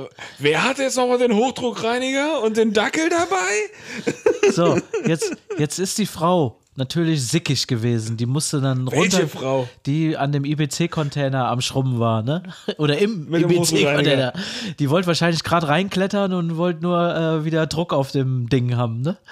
Wer 0.38 0.62
hat 0.64 0.78
jetzt 0.78 0.96
nochmal 0.96 1.18
den 1.18 1.32
Hochdruckreiniger 1.34 2.42
und 2.42 2.56
den 2.56 2.72
Dackel 2.72 3.08
dabei? 3.08 4.52
So, 4.52 4.78
jetzt, 5.06 5.34
jetzt 5.58 5.78
ist 5.78 5.96
die 5.98 6.06
Frau 6.06 6.58
natürlich 6.76 7.26
sickig 7.26 7.66
gewesen. 7.66 8.16
Die 8.16 8.26
musste 8.26 8.60
dann 8.60 8.90
Welche 8.90 9.18
runter. 9.22 9.28
Frau? 9.28 9.68
Die 9.86 10.16
an 10.16 10.32
dem 10.32 10.44
IBC-Container 10.44 11.48
am 11.48 11.60
Schrubben 11.60 11.98
war, 11.98 12.22
ne? 12.22 12.42
Oder 12.78 12.98
im 12.98 13.32
IBC-Container. 13.32 14.32
Die 14.78 14.90
wollte 14.90 15.06
wahrscheinlich 15.06 15.42
gerade 15.42 15.68
reinklettern 15.68 16.32
und 16.32 16.56
wollte 16.56 16.82
nur 16.82 17.14
äh, 17.14 17.44
wieder 17.44 17.66
Druck 17.66 17.92
auf 17.92 18.12
dem 18.12 18.48
Ding 18.48 18.76
haben, 18.76 19.00
ne? 19.00 19.16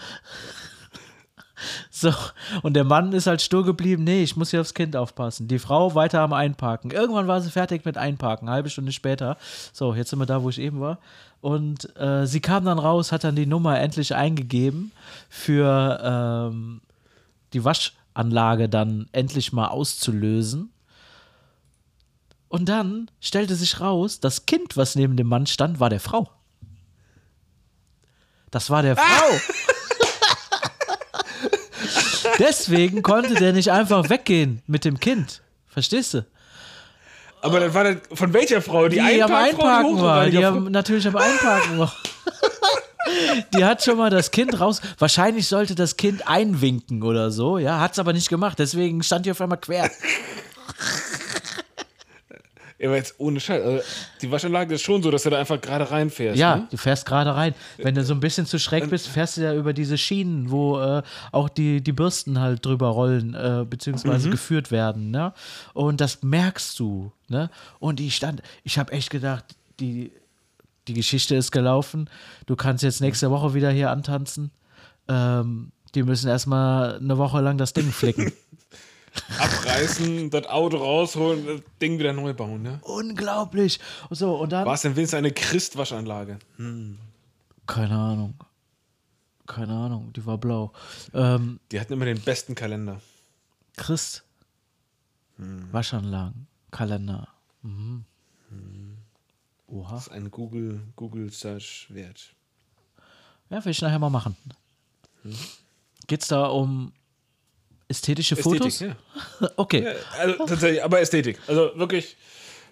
So, 1.90 2.12
und 2.62 2.75
der 2.75 2.85
Mann 2.85 3.12
ist 3.12 3.26
halt 3.26 3.40
stur 3.40 3.64
geblieben, 3.64 4.04
nee, 4.04 4.23
ich 4.23 4.37
muss 4.37 4.50
hier 4.50 4.61
aufs 4.61 4.75
Kind 4.75 4.97
aufpassen. 4.97 5.49
Die 5.49 5.59
Frau 5.59 5.95
weiter 5.95 6.21
am 6.21 6.33
Einparken. 6.33 6.90
Irgendwann 6.90 7.28
war 7.28 7.40
sie 7.40 7.50
fertig 7.50 7.85
mit 7.85 7.97
Einparken, 7.97 8.49
eine 8.49 8.57
halbe 8.57 8.68
Stunde 8.68 8.92
später. 8.92 9.38
So, 9.73 9.95
jetzt 9.95 10.11
sind 10.11 10.18
wir 10.18 10.26
da, 10.26 10.42
wo 10.42 10.50
ich 10.50 10.61
eben 10.61 10.80
war. 10.80 10.99
Und 11.40 11.95
äh, 11.99 12.26
sie 12.26 12.40
kam 12.40 12.64
dann 12.64 12.78
raus, 12.78 13.12
hat 13.12 13.25
dann 13.25 13.37
die 13.37 13.47
Nummer 13.47 13.78
endlich 13.78 14.14
eingegeben 14.14 14.92
für 15.28 16.00
ähm, 16.02 16.80
die 17.54 17.64
Waschanlage 17.64 18.68
dann 18.68 19.08
endlich 19.12 19.52
mal 19.52 19.68
auszulösen. 19.68 20.70
Und 22.49 22.68
dann 22.68 23.11
stellte 23.20 23.54
sich 23.56 23.80
raus, 23.80 24.20
das 24.20 24.46
Kind, 24.46 24.76
was 24.76 24.94
neben 24.94 25.16
dem 25.16 25.26
Mann 25.28 25.46
stand, 25.46 25.80
war 25.80 25.90
der 25.90 26.00
Frau. 26.00 26.30
Das 28.50 28.70
war 28.70 28.82
der 28.82 28.96
Frau. 28.96 29.04
Deswegen 32.38 33.02
konnte 33.02 33.34
der 33.34 33.52
nicht 33.52 33.70
einfach 33.70 34.08
weggehen 34.11 34.62
mit 34.66 34.84
dem 34.84 34.99
Kind. 35.00 35.42
Verstehst 35.66 36.14
du? 36.14 36.25
Aber 37.42 37.61
das 37.61 37.75
war 37.75 37.84
das, 37.84 37.96
von 38.12 38.32
welcher 38.32 38.62
Frau? 38.62 38.88
Die, 38.88 38.96
Die 38.96 39.23
am 39.23 39.32
Einparkfrau, 39.32 39.66
Einparken 39.66 40.00
war. 40.00 40.26
Die 40.26 40.38
Hochdruckreiniger- 40.38 40.44
haben 40.46 40.70
natürlich 40.70 41.06
am 41.06 41.16
Einparken 41.16 41.78
war. 41.78 41.94
Die 43.54 43.64
hat 43.64 43.82
schon 43.84 43.96
mal 43.99 44.11
das 44.11 44.30
Kind 44.30 44.58
raus. 44.61 44.80
Wahrscheinlich 44.99 45.46
sollte 45.49 45.75
das 45.75 45.96
Kind 45.96 46.26
einwinken 46.28 47.02
oder 47.02 47.30
so, 47.30 47.58
ja, 47.58 47.80
hat 47.80 47.92
es 47.92 47.99
aber 47.99 48.12
nicht 48.12 48.28
gemacht. 48.28 48.58
Deswegen 48.58 49.02
stand 49.02 49.26
die 49.26 49.30
auf 49.30 49.40
einmal 49.40 49.58
quer. 49.58 49.90
Ja, 52.78 52.88
aber 52.88 52.96
jetzt 52.96 53.14
ohne 53.18 53.38
Scheiß. 53.38 53.62
Also, 53.64 53.84
die 54.20 54.30
Waschanlage 54.30 54.75
ist 54.75 54.82
schon 54.82 55.02
so, 55.02 55.11
dass 55.11 55.23
du 55.23 55.30
da 55.30 55.38
einfach 55.38 55.61
gerade 55.61 55.90
reinfährst. 55.90 56.38
Ja, 56.38 56.56
Ne? 56.56 56.68
du 56.70 56.76
fährst 56.76 57.06
gerade 57.06 57.34
rein. 57.34 57.54
Wenn 57.78 57.94
du 57.94 58.04
so 58.04 58.12
ein 58.14 58.20
bisschen 58.20 58.46
zu 58.46 58.58
schräg 58.58 58.90
bist, 58.90 59.06
fährst 59.06 59.37
du 59.37 59.42
ja 59.42 59.54
über 59.54 59.73
diese 59.73 59.96
Schienen, 59.96 60.50
wo 60.50 60.78
äh, 60.80 61.02
auch 61.30 61.49
die, 61.49 61.80
die 61.80 61.92
Bürsten 61.92 62.40
halt 62.40 62.66
drüber 62.66 62.88
rollen, 62.88 63.34
äh, 63.34 63.64
beziehungsweise 63.68 64.28
geführt 64.28 64.70
werden. 64.73 65.12
Ne? 65.12 65.32
Und 65.73 66.00
das 66.00 66.23
merkst 66.25 66.78
du. 66.80 67.12
Ne? 67.28 67.49
Und 67.78 68.00
ich 68.00 68.16
stand, 68.16 68.42
ich 68.64 68.76
habe 68.76 68.92
echt 68.92 69.08
gedacht, 69.11 69.44
die, 69.78 70.11
die 70.88 70.95
Geschichte 70.95 71.35
ist 71.35 71.50
gelaufen. 71.50 72.09
Du 72.47 72.57
kannst 72.57 72.83
jetzt 72.83 73.00
nächste 73.00 73.31
Woche 73.31 73.55
wieder 73.55 73.71
hier 73.71 73.91
antanzen. 73.91 74.50
Ähm, 75.09 75.73
die 75.95 76.03
müssen 76.03 76.29
erstmal 76.29 76.97
eine 76.97 77.19
Woche 77.19 77.41
lang 77.41 77.59
das 77.59 77.73
Ding 77.73 77.91
flicken. 77.91 78.33
Abreißen, 79.38 80.31
das 80.31 80.47
Auto 80.47 80.79
rausholen, 80.79 81.47
das 81.47 81.61
Ding 81.81 81.99
wieder 81.99 82.12
neu 82.12 82.35
bauen. 82.35 82.62
Ne? 82.62 82.81
Unglaublich. 82.83 83.79
So, 84.11 84.35
und 84.37 84.50
dann. 84.50 84.67
War 84.67 84.75
es 84.75 84.83
denn 84.83 84.97
wenigstens 84.97 85.19
eine 85.19 85.31
Christwaschanlage? 85.31 86.38
Keine 87.67 87.97
Ahnung. 87.97 88.35
Keine 89.47 89.73
Ahnung, 89.73 90.12
die 90.14 90.25
war 90.25 90.38
blau. 90.38 90.73
Ähm, 91.12 91.61
Die 91.71 91.79
hatten 91.79 91.93
immer 91.93 92.07
den 92.07 92.21
besten 92.21 92.55
Kalender. 92.55 93.00
Christ. 93.76 94.25
Hm. 95.37 95.69
Waschanlagen. 95.71 96.47
Kalender. 96.71 97.29
Mhm. 97.62 98.05
Oha. 99.66 99.94
Das 99.94 100.06
ist 100.06 100.12
ein 100.12 100.30
Google, 100.30 100.80
Google 100.97 101.30
Search 101.30 101.87
wert. 101.88 102.35
Ja, 103.50 103.64
will 103.64 103.73
ich 103.73 103.83
nachher 103.83 103.99
mal 103.99 104.11
machen. 104.11 104.37
Hm. 105.23 105.35
Geht's 106.06 106.28
da 106.28 106.47
um 106.47 106.92
ästhetische 107.88 108.37
Fotos? 108.37 108.80
ja. 108.80 108.97
Okay. 109.56 109.85
Ja, 109.85 109.92
Also 110.18 110.47
tatsächlich, 110.47 110.83
aber 110.83 111.00
Ästhetik. 111.00 111.38
Also 111.47 111.71
wirklich, 111.76 112.16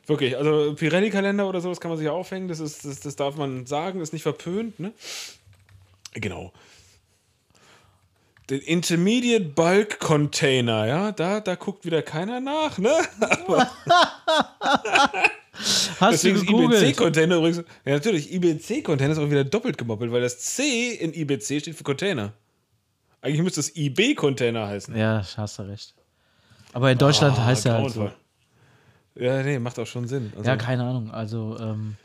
wirklich. 0.06 0.36
Also 0.36 0.74
Pirelli-Kalender 0.74 1.48
oder 1.48 1.60
sowas 1.60 1.80
kann 1.80 1.90
man 1.90 1.98
sich 1.98 2.08
aufhängen. 2.08 2.48
Das, 2.48 2.60
ist, 2.60 2.84
das, 2.84 3.00
das 3.00 3.16
darf 3.16 3.36
man 3.36 3.66
sagen, 3.66 4.00
ist 4.00 4.12
nicht 4.12 4.22
verpönt. 4.22 4.80
Ne? 4.80 4.92
Genau. 6.14 6.52
Den 8.50 8.60
Intermediate 8.60 9.44
Bulk 9.44 10.00
Container, 10.00 10.86
ja, 10.86 11.12
da, 11.12 11.40
da 11.40 11.54
guckt 11.54 11.84
wieder 11.84 12.02
keiner 12.02 12.40
nach, 12.40 12.76
ne? 12.78 12.90
Hast 16.00 16.12
Deswegen 16.24 16.40
du 16.40 16.46
gegoogelt? 16.46 16.82
IBC-Container 16.82 17.36
übrigens. 17.36 17.58
Ja, 17.84 17.92
natürlich, 17.94 18.32
IBC-Container 18.32 19.12
ist 19.12 19.18
auch 19.18 19.30
wieder 19.30 19.44
doppelt 19.44 19.78
gemoppelt, 19.78 20.10
weil 20.12 20.22
das 20.22 20.38
C 20.38 20.92
in 20.94 21.12
IBC 21.14 21.60
steht 21.60 21.74
für 21.76 21.84
Container. 21.84 22.32
Eigentlich 23.20 23.42
müsste 23.42 23.60
es 23.60 23.76
IB-Container 23.76 24.66
heißen. 24.66 24.96
Ja, 24.96 25.22
hast 25.36 25.58
du 25.58 25.62
recht. 25.62 25.94
Aber 26.72 26.90
in 26.90 26.98
Deutschland 26.98 27.38
Ah, 27.38 27.44
heißt 27.46 27.66
er 27.66 27.74
halt 27.74 27.90
so. 27.92 28.10
Ja, 29.14 29.42
nee, 29.42 29.58
macht 29.58 29.78
auch 29.78 29.86
schon 29.86 30.08
Sinn. 30.08 30.32
Also, 30.36 30.48
Ja, 30.48 30.56
keine 30.56 30.82
Ahnung. 30.84 31.10
Also, 31.10 31.56
ähm, 31.60 31.96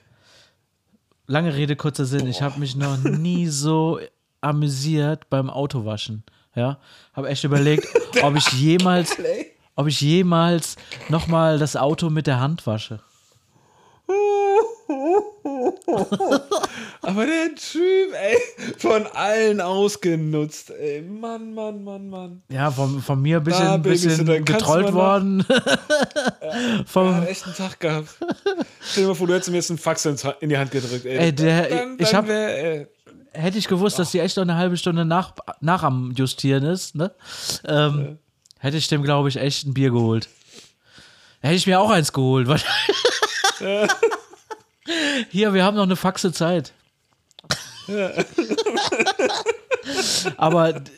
lange 1.26 1.56
Rede, 1.56 1.76
kurzer 1.76 2.06
Sinn. 2.06 2.28
Ich 2.28 2.42
habe 2.42 2.60
mich 2.60 2.76
noch 2.76 2.98
nie 3.04 3.48
so 3.48 4.00
amüsiert 4.42 5.30
beim 5.30 5.50
Autowaschen. 5.50 6.24
Ja, 6.56 6.80
habe 7.14 7.30
echt 7.30 7.44
überlegt, 7.44 7.88
ob 8.24 8.36
ich 8.36 8.48
jemals, 8.54 9.16
ob 9.76 9.88
ich 9.88 10.02
jemals 10.02 10.76
nochmal 11.10 11.60
das 11.60 11.76
Auto 11.76 12.10
mit 12.10 12.26
der 12.28 12.40
Hand 12.40 12.66
wasche. 12.66 13.00
Aber 17.02 17.26
der 17.26 17.56
Typ, 17.56 18.14
ey, 18.14 18.38
von 18.78 19.06
allen 19.08 19.62
ausgenutzt, 19.62 20.72
ey. 20.72 21.02
Mann, 21.02 21.54
Mann, 21.54 21.84
Mann, 21.84 22.10
Mann. 22.10 22.42
Ja, 22.50 22.70
von, 22.72 23.02
von 23.02 23.22
mir 23.22 23.38
ein 23.38 23.44
bisschen, 23.44 23.68
ein 23.68 23.82
bisschen 23.82 24.26
du 24.26 24.44
getrollt 24.44 24.86
mal 24.88 24.94
worden. 24.94 25.46
Er 26.40 26.84
vom, 26.86 27.14
hat 27.16 27.28
echt 27.28 27.46
einen 27.46 27.56
Tag 27.56 27.80
gehabt. 27.80 28.10
Stell 28.82 29.04
dir 29.04 29.10
mal 29.10 29.16
vor, 29.16 29.28
du 29.28 29.34
hättest 29.34 29.50
mir 29.52 29.58
jetzt 29.58 29.70
einen 29.70 29.78
Fax 29.80 30.06
in 30.06 30.50
die 30.50 30.58
Hand 30.58 30.72
gedrückt, 30.72 31.06
ey. 31.06 31.18
Ey, 31.18 31.34
der- 31.36 31.70
dann, 31.70 31.98
ich 32.00 32.10
dann 32.10 32.18
hab- 32.18 32.28
wär, 32.28 32.64
ey, 32.80 32.88
hätte 33.38 33.58
ich 33.58 33.68
gewusst, 33.68 34.00
dass 34.00 34.12
die 34.12 34.20
echt 34.20 34.36
noch 34.38 34.44
eine 34.44 34.56
halbe 34.56 34.78
Stunde 34.78 35.06
nach, 35.06 35.34
nach 35.62 35.84
am 35.84 36.12
Justieren 36.12 36.64
ist, 36.64 36.96
ne? 36.96 37.12
Ähm, 37.66 38.18
Hätte 38.60 38.78
ich 38.78 38.88
dem, 38.88 39.04
glaube 39.04 39.30
ich, 39.30 39.38
echt 39.38 39.68
ein 39.68 39.74
Bier 39.76 39.92
geholt. 39.92 40.30
Hätte 41.42 41.54
ich 41.56 41.68
mir 41.68 41.80
auch 41.80 41.92
eins 41.92 42.12
geholt. 42.12 42.48
wahrscheinlich. 42.48 42.98
Hier, 45.30 45.54
wir 45.54 45.64
haben 45.64 45.76
noch 45.78 45.84
eine 45.84 45.96
Faxe 45.96 46.32
Zeit. 46.32 46.74
Aber 50.38 50.74
d- 50.74 50.92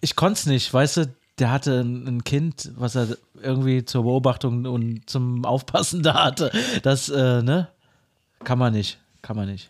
ich 0.00 0.16
konnte 0.16 0.38
es 0.38 0.46
nicht, 0.46 0.72
weißt 0.72 0.96
du, 0.98 1.14
der 1.38 1.50
hatte 1.50 1.80
ein 1.80 2.06
ein 2.06 2.24
Kind, 2.24 2.70
was 2.76 2.94
er 2.94 3.16
irgendwie 3.40 3.84
zur 3.84 4.02
Beobachtung 4.04 4.64
und 4.66 5.08
zum 5.08 5.44
Aufpassen 5.44 6.02
da 6.02 6.24
hatte. 6.24 6.50
Das, 6.82 7.08
äh, 7.08 7.42
ne? 7.42 7.68
Kann 8.44 8.58
man 8.58 8.72
nicht. 8.72 8.98
Kann 9.22 9.36
man 9.36 9.46
nicht. 9.48 9.68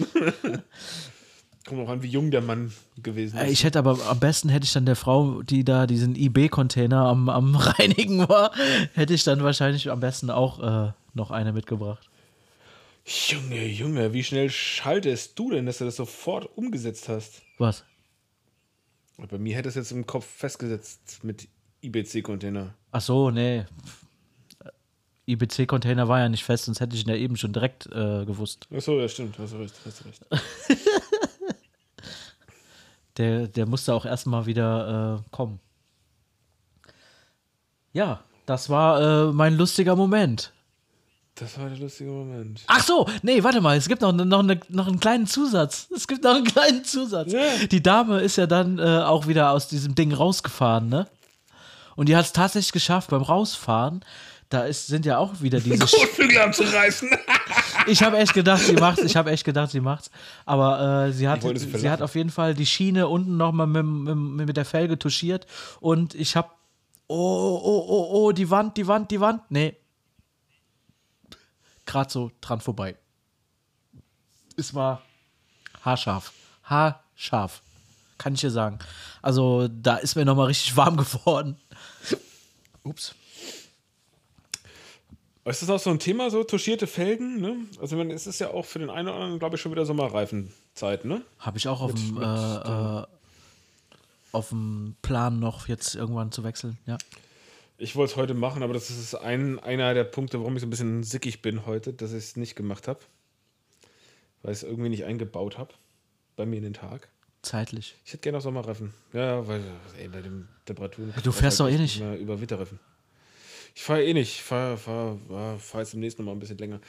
kommt 1.70 1.82
auch 1.82 1.88
an, 1.88 2.02
wie 2.02 2.08
jung 2.08 2.30
der 2.30 2.40
Mann 2.40 2.72
gewesen 3.02 3.38
ist. 3.38 3.50
Ich 3.50 3.64
hätte 3.64 3.78
aber 3.78 3.98
am 4.08 4.18
besten 4.18 4.48
hätte 4.48 4.64
ich 4.64 4.72
dann 4.72 4.86
der 4.86 4.96
Frau, 4.96 5.42
die 5.42 5.64
da 5.64 5.86
diesen 5.86 6.16
IB-Container 6.16 7.06
am, 7.06 7.28
am 7.28 7.54
Reinigen 7.56 8.28
war, 8.28 8.52
hätte 8.94 9.14
ich 9.14 9.24
dann 9.24 9.42
wahrscheinlich 9.42 9.90
am 9.90 10.00
besten 10.00 10.30
auch 10.30 10.88
äh, 10.88 10.92
noch 11.14 11.30
eine 11.30 11.52
mitgebracht. 11.52 12.10
Junge, 13.06 13.66
Junge, 13.66 14.12
wie 14.12 14.22
schnell 14.22 14.50
schaltest 14.50 15.38
du 15.38 15.50
denn, 15.50 15.66
dass 15.66 15.78
du 15.78 15.84
das 15.84 15.96
sofort 15.96 16.48
umgesetzt 16.56 17.08
hast? 17.08 17.42
Was? 17.58 17.84
Bei 19.16 19.38
mir 19.38 19.56
hätte 19.56 19.68
es 19.68 19.74
jetzt 19.74 19.92
im 19.92 20.06
Kopf 20.06 20.26
festgesetzt 20.26 21.20
mit 21.22 21.48
IBC-Container. 21.82 22.74
Ach 22.90 23.00
so, 23.00 23.30
nee. 23.30 23.64
IBC-Container 25.32 26.08
war 26.08 26.20
ja 26.20 26.28
nicht 26.28 26.44
fest, 26.44 26.64
sonst 26.64 26.80
hätte 26.80 26.96
ich 26.96 27.04
ihn 27.04 27.10
ja 27.10 27.16
eben 27.16 27.36
schon 27.36 27.52
direkt 27.52 27.86
äh, 27.86 28.24
gewusst. 28.24 28.66
Achso, 28.74 28.98
ja, 28.98 29.08
stimmt, 29.08 29.38
hast 29.38 29.52
du 29.52 29.58
recht, 29.58 29.74
hast 29.84 30.04
recht. 30.04 30.26
Der, 33.16 33.48
der 33.48 33.66
musste 33.66 33.92
auch 33.92 34.06
erstmal 34.06 34.46
wieder 34.46 35.18
äh, 35.18 35.30
kommen. 35.30 35.60
Ja, 37.92 38.20
das 38.46 38.70
war 38.70 39.28
äh, 39.28 39.32
mein 39.32 39.58
lustiger 39.58 39.94
Moment. 39.94 40.52
Das 41.34 41.58
war 41.58 41.68
der 41.68 41.78
lustige 41.78 42.10
Moment. 42.10 42.62
Ach 42.66 42.82
so, 42.82 43.06
nee, 43.22 43.42
warte 43.42 43.60
mal, 43.60 43.76
es 43.76 43.88
gibt 43.88 44.02
noch, 44.02 44.12
noch, 44.12 44.38
eine, 44.38 44.60
noch 44.68 44.86
einen 44.86 45.00
kleinen 45.00 45.26
Zusatz. 45.26 45.88
Es 45.94 46.06
gibt 46.06 46.24
noch 46.24 46.34
einen 46.34 46.44
kleinen 46.44 46.84
Zusatz. 46.84 47.32
Ja. 47.32 47.42
Die 47.70 47.82
Dame 47.82 48.20
ist 48.20 48.36
ja 48.36 48.46
dann 48.46 48.78
äh, 48.78 49.02
auch 49.02 49.26
wieder 49.26 49.50
aus 49.50 49.68
diesem 49.68 49.94
Ding 49.94 50.12
rausgefahren, 50.12 50.88
ne? 50.88 51.06
Und 51.96 52.08
die 52.08 52.16
hat 52.16 52.24
es 52.24 52.32
tatsächlich 52.32 52.72
geschafft 52.72 53.10
beim 53.10 53.22
Rausfahren. 53.22 54.04
Da 54.50 54.64
ist, 54.64 54.88
sind 54.88 55.06
ja 55.06 55.16
auch 55.18 55.40
wieder 55.40 55.60
diese. 55.60 55.78
Kotflügel 55.96 56.38
abzureißen. 56.38 57.08
ich 57.86 58.02
habe 58.02 58.18
echt 58.18 58.34
gedacht, 58.34 58.60
sie 58.60 58.74
macht's. 58.74 59.00
Ich 59.02 59.16
habe 59.16 59.30
echt 59.30 59.44
gedacht, 59.44 59.70
sie 59.70 59.80
macht's. 59.80 60.10
Aber 60.44 61.06
äh, 61.06 61.12
sie, 61.12 61.28
hat, 61.28 61.42
sie 61.42 61.88
hat 61.88 62.02
auf 62.02 62.16
jeden 62.16 62.30
Fall 62.30 62.54
die 62.54 62.66
Schiene 62.66 63.06
unten 63.06 63.36
nochmal 63.36 63.68
mit, 63.68 63.84
mit, 63.84 64.46
mit 64.48 64.56
der 64.56 64.64
Felge 64.64 64.98
touchiert. 64.98 65.46
Und 65.78 66.16
ich 66.16 66.34
habe. 66.34 66.50
Oh, 67.06 67.60
oh, 67.62 67.84
oh, 67.88 68.08
oh, 68.12 68.32
die 68.32 68.50
Wand, 68.50 68.76
die 68.76 68.86
Wand, 68.88 69.10
die 69.12 69.20
Wand. 69.20 69.42
Nee. 69.50 69.76
Gerade 71.86 72.10
so 72.10 72.32
dran 72.40 72.60
vorbei. 72.60 72.96
Es 74.56 74.74
war 74.74 75.02
haarscharf. 75.84 76.32
Haarscharf. 76.64 77.62
Kann 78.18 78.34
ich 78.34 78.40
dir 78.40 78.50
sagen. 78.50 78.80
Also, 79.22 79.68
da 79.68 79.96
ist 79.96 80.16
mir 80.16 80.24
nochmal 80.24 80.46
richtig 80.46 80.76
warm 80.76 80.96
geworden. 80.96 81.56
Ups. 82.82 83.14
Ist 85.44 85.62
das 85.62 85.70
auch 85.70 85.78
so 85.78 85.90
ein 85.90 85.98
Thema, 85.98 86.30
so 86.30 86.44
touchierte 86.44 86.86
Felgen? 86.86 87.40
Ne? 87.40 87.56
Also, 87.80 87.96
man, 87.96 88.10
es 88.10 88.26
ist 88.26 88.40
ja 88.40 88.50
auch 88.50 88.64
für 88.64 88.78
den 88.78 88.90
einen 88.90 89.08
oder 89.08 89.16
anderen, 89.16 89.38
glaube 89.38 89.56
ich, 89.56 89.62
schon 89.62 89.72
wieder 89.72 89.86
Sommerreifenzeit, 89.86 91.04
ne? 91.04 91.22
Habe 91.38 91.58
ich 91.58 91.66
auch 91.66 91.80
auf 91.80 91.94
dem, 91.94 92.14
mit 92.14 92.22
äh, 92.22 93.02
äh, 93.02 93.06
auf 94.32 94.50
dem 94.50 94.96
Plan 95.02 95.40
noch 95.40 95.66
jetzt 95.66 95.94
irgendwann 95.94 96.30
zu 96.30 96.44
wechseln, 96.44 96.78
ja. 96.86 96.98
Ich 97.78 97.96
wollte 97.96 98.12
es 98.12 98.16
heute 98.16 98.34
machen, 98.34 98.62
aber 98.62 98.74
das 98.74 98.90
ist 98.90 99.14
ein, 99.14 99.58
einer 99.58 99.94
der 99.94 100.04
Punkte, 100.04 100.38
warum 100.38 100.54
ich 100.54 100.60
so 100.60 100.66
ein 100.66 100.70
bisschen 100.70 101.02
sickig 101.02 101.40
bin 101.40 101.64
heute, 101.64 101.94
dass 101.94 102.12
ich 102.12 102.18
es 102.18 102.36
nicht 102.36 102.54
gemacht 102.54 102.86
habe. 102.86 103.00
Weil 104.42 104.52
ich 104.52 104.58
es 104.58 104.62
irgendwie 104.64 104.90
nicht 104.90 105.04
eingebaut 105.04 105.56
habe. 105.56 105.72
Bei 106.36 106.44
mir 106.44 106.56
in 106.56 106.64
den 106.64 106.74
Tag. 106.74 107.08
Zeitlich. 107.40 107.96
Ich 108.04 108.12
hätte 108.12 108.22
gerne 108.22 108.38
auch 108.38 108.42
Sommerreifen. 108.42 108.92
Ja, 109.14 109.46
weil 109.48 109.62
ey, 109.98 110.08
bei 110.08 110.20
den 110.20 110.46
Temperaturen. 110.66 111.14
Du 111.22 111.32
fährst 111.32 111.58
doch 111.58 111.68
eh 111.68 111.78
nicht. 111.78 112.02
Über 112.18 112.38
Winterreifen. 112.38 112.78
Ich 113.74 113.82
fahre 113.82 114.04
eh 114.04 114.12
nicht. 114.14 114.36
Ich 114.36 114.42
fahre 114.42 114.76
fahr, 114.76 115.18
fahr, 115.28 115.58
fahr 115.58 115.80
jetzt 115.80 115.92
demnächst 115.92 116.18
noch 116.18 116.26
mal 116.26 116.32
ein 116.32 116.38
bisschen 116.38 116.58
länger. 116.58 116.80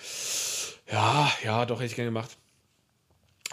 Ja, 0.91 1.31
ja, 1.43 1.65
doch, 1.65 1.77
hätte 1.77 1.85
ich 1.87 1.95
gerne 1.95 2.09
gemacht. 2.09 2.37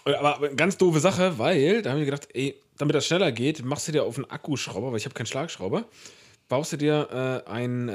Aber, 0.04 0.36
aber 0.36 0.48
ganz 0.50 0.76
doofe 0.76 1.00
Sache, 1.00 1.38
weil 1.38 1.82
da 1.82 1.90
habe 1.90 2.00
ich 2.00 2.06
mir 2.06 2.10
gedacht, 2.12 2.28
ey, 2.34 2.60
damit 2.78 2.94
das 2.94 3.06
schneller 3.06 3.30
geht, 3.32 3.64
machst 3.64 3.88
du 3.88 3.92
dir 3.92 4.04
auf 4.04 4.16
einen 4.16 4.30
Akkuschrauber, 4.30 4.90
weil 4.90 4.98
ich 4.98 5.04
habe 5.04 5.14
keinen 5.14 5.26
Schlagschrauber, 5.26 5.84
baust 6.48 6.72
du 6.72 6.76
dir 6.78 7.44
äh, 7.46 7.50
einen, 7.50 7.88
äh, 7.88 7.92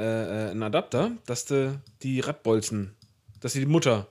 einen 0.52 0.64
Adapter, 0.64 1.12
dass 1.26 1.46
du 1.46 1.82
die 2.04 2.20
Radbolzen, 2.20 2.94
dass 3.40 3.54
du 3.54 3.60
die 3.60 3.66
Mutter, 3.66 4.08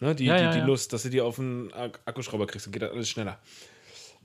ne, 0.00 0.14
die, 0.14 0.24
Ja, 0.24 0.36
die, 0.36 0.42
ja, 0.44 0.52
die 0.52 0.58
ja. 0.60 0.64
Lust, 0.66 0.92
dass 0.92 1.02
du 1.02 1.10
die 1.10 1.20
auf 1.20 1.38
einen 1.38 1.72
Ak- 1.74 2.00
Akkuschrauber 2.06 2.46
kriegst, 2.46 2.66
dann 2.66 2.72
geht 2.72 2.82
das 2.82 2.92
alles 2.92 3.08
schneller. 3.08 3.38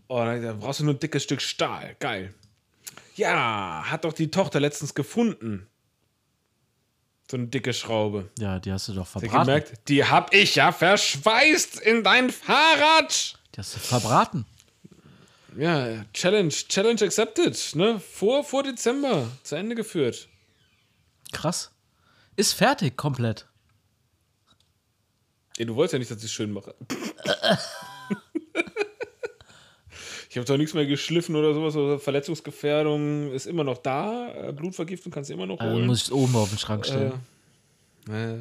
Oh, 0.07 0.17
da 0.23 0.53
brauchst 0.59 0.79
du 0.79 0.85
nur 0.85 0.93
ein 0.93 0.99
dickes 0.99 1.23
Stück 1.23 1.41
Stahl. 1.41 1.95
Geil. 1.99 2.33
Ja, 3.15 3.83
hat 3.85 4.05
doch 4.05 4.13
die 4.13 4.31
Tochter 4.31 4.59
letztens 4.59 4.95
gefunden. 4.95 5.67
So 7.29 7.37
eine 7.37 7.47
dicke 7.47 7.73
Schraube. 7.73 8.29
Ja, 8.39 8.59
die 8.59 8.71
hast 8.71 8.87
du 8.87 8.93
doch 8.93 9.05
Hast 9.05 9.15
du 9.15 9.19
verbraten. 9.19 9.45
gemerkt? 9.45 9.73
Die 9.87 10.03
hab 10.03 10.33
ich 10.33 10.55
ja 10.55 10.71
verschweißt 10.71 11.79
in 11.79 12.03
dein 12.03 12.31
Fahrrad. 12.31 13.33
Die 13.53 13.59
hast 13.59 13.75
du 13.75 13.79
verbraten. 13.79 14.45
Ja, 15.55 16.05
Challenge, 16.13 16.49
Challenge 16.49 17.01
accepted, 17.03 17.75
ne? 17.75 17.99
Vor, 17.99 18.43
vor 18.43 18.63
Dezember 18.63 19.27
zu 19.43 19.55
Ende 19.55 19.75
geführt. 19.75 20.27
Krass. 21.31 21.71
Ist 22.35 22.53
fertig 22.53 22.97
komplett. 22.97 23.45
Ja, 25.57 25.65
du 25.65 25.75
wolltest 25.75 25.93
ja 25.93 25.99
nicht, 25.99 26.09
dass 26.09 26.19
ich 26.19 26.23
es 26.25 26.31
schön 26.31 26.51
mache. 26.51 26.73
ich 30.29 30.37
habe 30.37 30.45
doch 30.45 30.57
nichts 30.57 30.75
mehr 30.75 30.85
geschliffen 30.85 31.35
oder 31.35 31.53
sowas. 31.55 31.75
Oder 31.75 31.97
Verletzungsgefährdung 31.99 33.31
ist 33.31 33.47
immer 33.47 33.63
noch 33.63 33.79
da. 33.79 34.31
Äh, 34.49 34.53
Blutvergiftung 34.53 35.11
kannst 35.11 35.31
du 35.31 35.33
immer 35.33 35.47
noch 35.47 35.59
Äh, 35.59 35.63
holen. 35.63 35.87
muss 35.87 36.03
ich 36.03 36.11
oben 36.11 36.35
auf 36.35 36.49
den 36.49 36.59
Schrank 36.59 36.85
stellen. 36.85 37.13
Äh, 38.07 38.33
äh. 38.35 38.37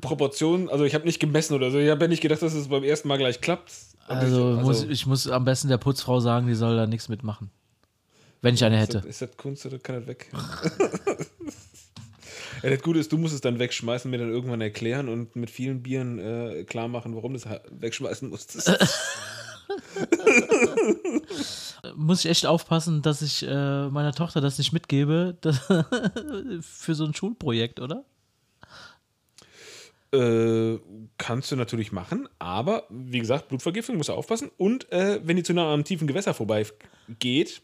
Proportionen, 0.00 0.68
also 0.68 0.84
ich 0.84 0.94
habe 0.94 1.06
nicht 1.06 1.20
gemessen 1.20 1.54
oder 1.54 1.70
so. 1.70 1.78
Ich 1.78 1.88
habe 1.88 2.02
ja 2.02 2.08
nicht 2.08 2.20
gedacht, 2.20 2.42
dass 2.42 2.52
es 2.52 2.68
beim 2.68 2.84
ersten 2.84 3.08
Mal 3.08 3.16
gleich 3.16 3.40
klappt. 3.40 3.72
Also, 4.06 4.56
ich, 4.56 4.62
muss, 4.62 4.82
ich 4.82 5.06
muss 5.06 5.28
am 5.28 5.44
besten 5.44 5.68
der 5.68 5.78
Putzfrau 5.78 6.20
sagen, 6.20 6.46
die 6.46 6.54
soll 6.54 6.76
da 6.76 6.86
nichts 6.86 7.08
mitmachen. 7.08 7.50
Wenn 8.42 8.54
ich 8.54 8.64
eine 8.64 8.76
ist, 8.76 8.88
hätte. 8.88 8.98
das, 8.98 9.06
ist 9.06 9.22
das 9.22 9.36
Kunst 9.38 9.64
oder 9.64 9.78
kann 9.78 9.96
das 9.96 10.06
weg? 10.06 10.30
ja, 12.64 12.70
das 12.70 12.80
Gute 12.80 12.98
ist, 12.98 13.12
du 13.12 13.18
musst 13.18 13.34
es 13.34 13.42
dann 13.42 13.58
wegschmeißen, 13.58 14.10
mir 14.10 14.16
dann 14.16 14.30
irgendwann 14.30 14.62
erklären 14.62 15.10
und 15.10 15.36
mit 15.36 15.50
vielen 15.50 15.82
Bieren 15.82 16.18
äh, 16.18 16.64
klar 16.64 16.88
machen, 16.88 17.14
warum 17.14 17.34
du 17.34 17.36
es 17.36 17.46
wegschmeißen 17.70 18.30
musstest. 18.30 18.72
Muss 21.94 22.24
ich 22.24 22.30
echt 22.30 22.46
aufpassen, 22.46 23.02
dass 23.02 23.20
ich 23.20 23.42
äh, 23.46 23.88
meiner 23.88 24.12
Tochter 24.12 24.40
das 24.40 24.56
nicht 24.56 24.72
mitgebe 24.72 25.36
das 25.42 25.58
für 26.62 26.94
so 26.94 27.04
ein 27.04 27.12
Schulprojekt, 27.12 27.80
oder? 27.80 28.06
Äh, 30.14 30.78
kannst 31.18 31.52
du 31.52 31.56
natürlich 31.56 31.92
machen, 31.92 32.30
aber 32.38 32.84
wie 32.88 33.18
gesagt, 33.18 33.48
Blutvergiftung 33.48 33.98
muss 33.98 34.08
aufpassen. 34.08 34.50
Und 34.56 34.90
äh, 34.90 35.20
wenn 35.22 35.36
die 35.36 35.42
zu 35.42 35.52
nah 35.52 35.70
am 35.74 35.84
tiefen 35.84 36.06
Gewässer 36.06 36.32
vorbei 36.32 36.64
geht 37.18 37.60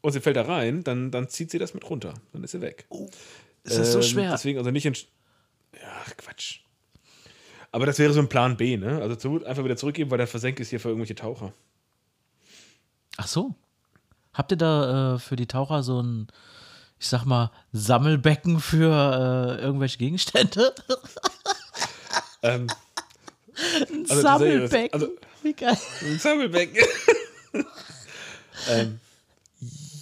und 0.00 0.12
sie 0.12 0.20
fällt 0.20 0.36
da 0.36 0.42
rein, 0.42 0.82
dann, 0.82 1.10
dann 1.10 1.28
zieht 1.28 1.50
sie 1.50 1.58
das 1.58 1.74
mit 1.74 1.88
runter. 1.90 2.14
Dann 2.32 2.42
ist 2.42 2.52
sie 2.52 2.62
weg. 2.62 2.86
Ist 3.68 3.78
das 3.78 3.92
so 3.92 3.98
Ähm, 3.98 4.04
schwer? 4.04 4.30
Deswegen 4.32 4.58
also 4.58 4.70
nicht 4.70 4.86
in. 4.86 4.94
Ja, 4.94 6.02
Quatsch. 6.16 6.60
Aber 7.70 7.84
das 7.86 7.98
wäre 7.98 8.12
so 8.12 8.20
ein 8.20 8.28
Plan 8.28 8.56
B, 8.56 8.76
ne? 8.76 9.00
Also 9.02 9.14
zu, 9.16 9.44
einfach 9.44 9.62
wieder 9.64 9.76
zurückgeben, 9.76 10.10
weil 10.10 10.18
der 10.18 10.26
versenkt 10.26 10.58
ist 10.60 10.70
hier 10.70 10.80
für 10.80 10.88
irgendwelche 10.88 11.14
Taucher. 11.14 11.52
Ach 13.18 13.26
so. 13.26 13.54
Habt 14.32 14.52
ihr 14.52 14.56
da 14.56 15.14
äh, 15.14 15.18
für 15.18 15.36
die 15.36 15.46
Taucher 15.46 15.82
so 15.82 16.00
ein, 16.00 16.28
ich 16.98 17.08
sag 17.08 17.24
mal, 17.24 17.50
Sammelbecken 17.72 18.60
für 18.60 19.56
äh, 19.58 19.62
irgendwelche 19.62 19.98
Gegenstände? 19.98 20.74
Ähm, 22.40 22.68
Ein 23.90 24.06
Also, 24.08 24.22
Sammelbecken. 24.22 24.92
also- 24.92 25.08
Wie 25.42 25.52
geil. 25.52 25.76
ein 26.02 26.18
Sammelbecken. 26.20 26.76
ähm, 28.70 29.00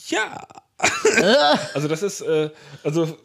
ja. 0.08 0.46
also 1.73 1.88
das 1.88 2.02
ist, 2.02 2.20
äh, 2.20 2.50
also 2.85 3.16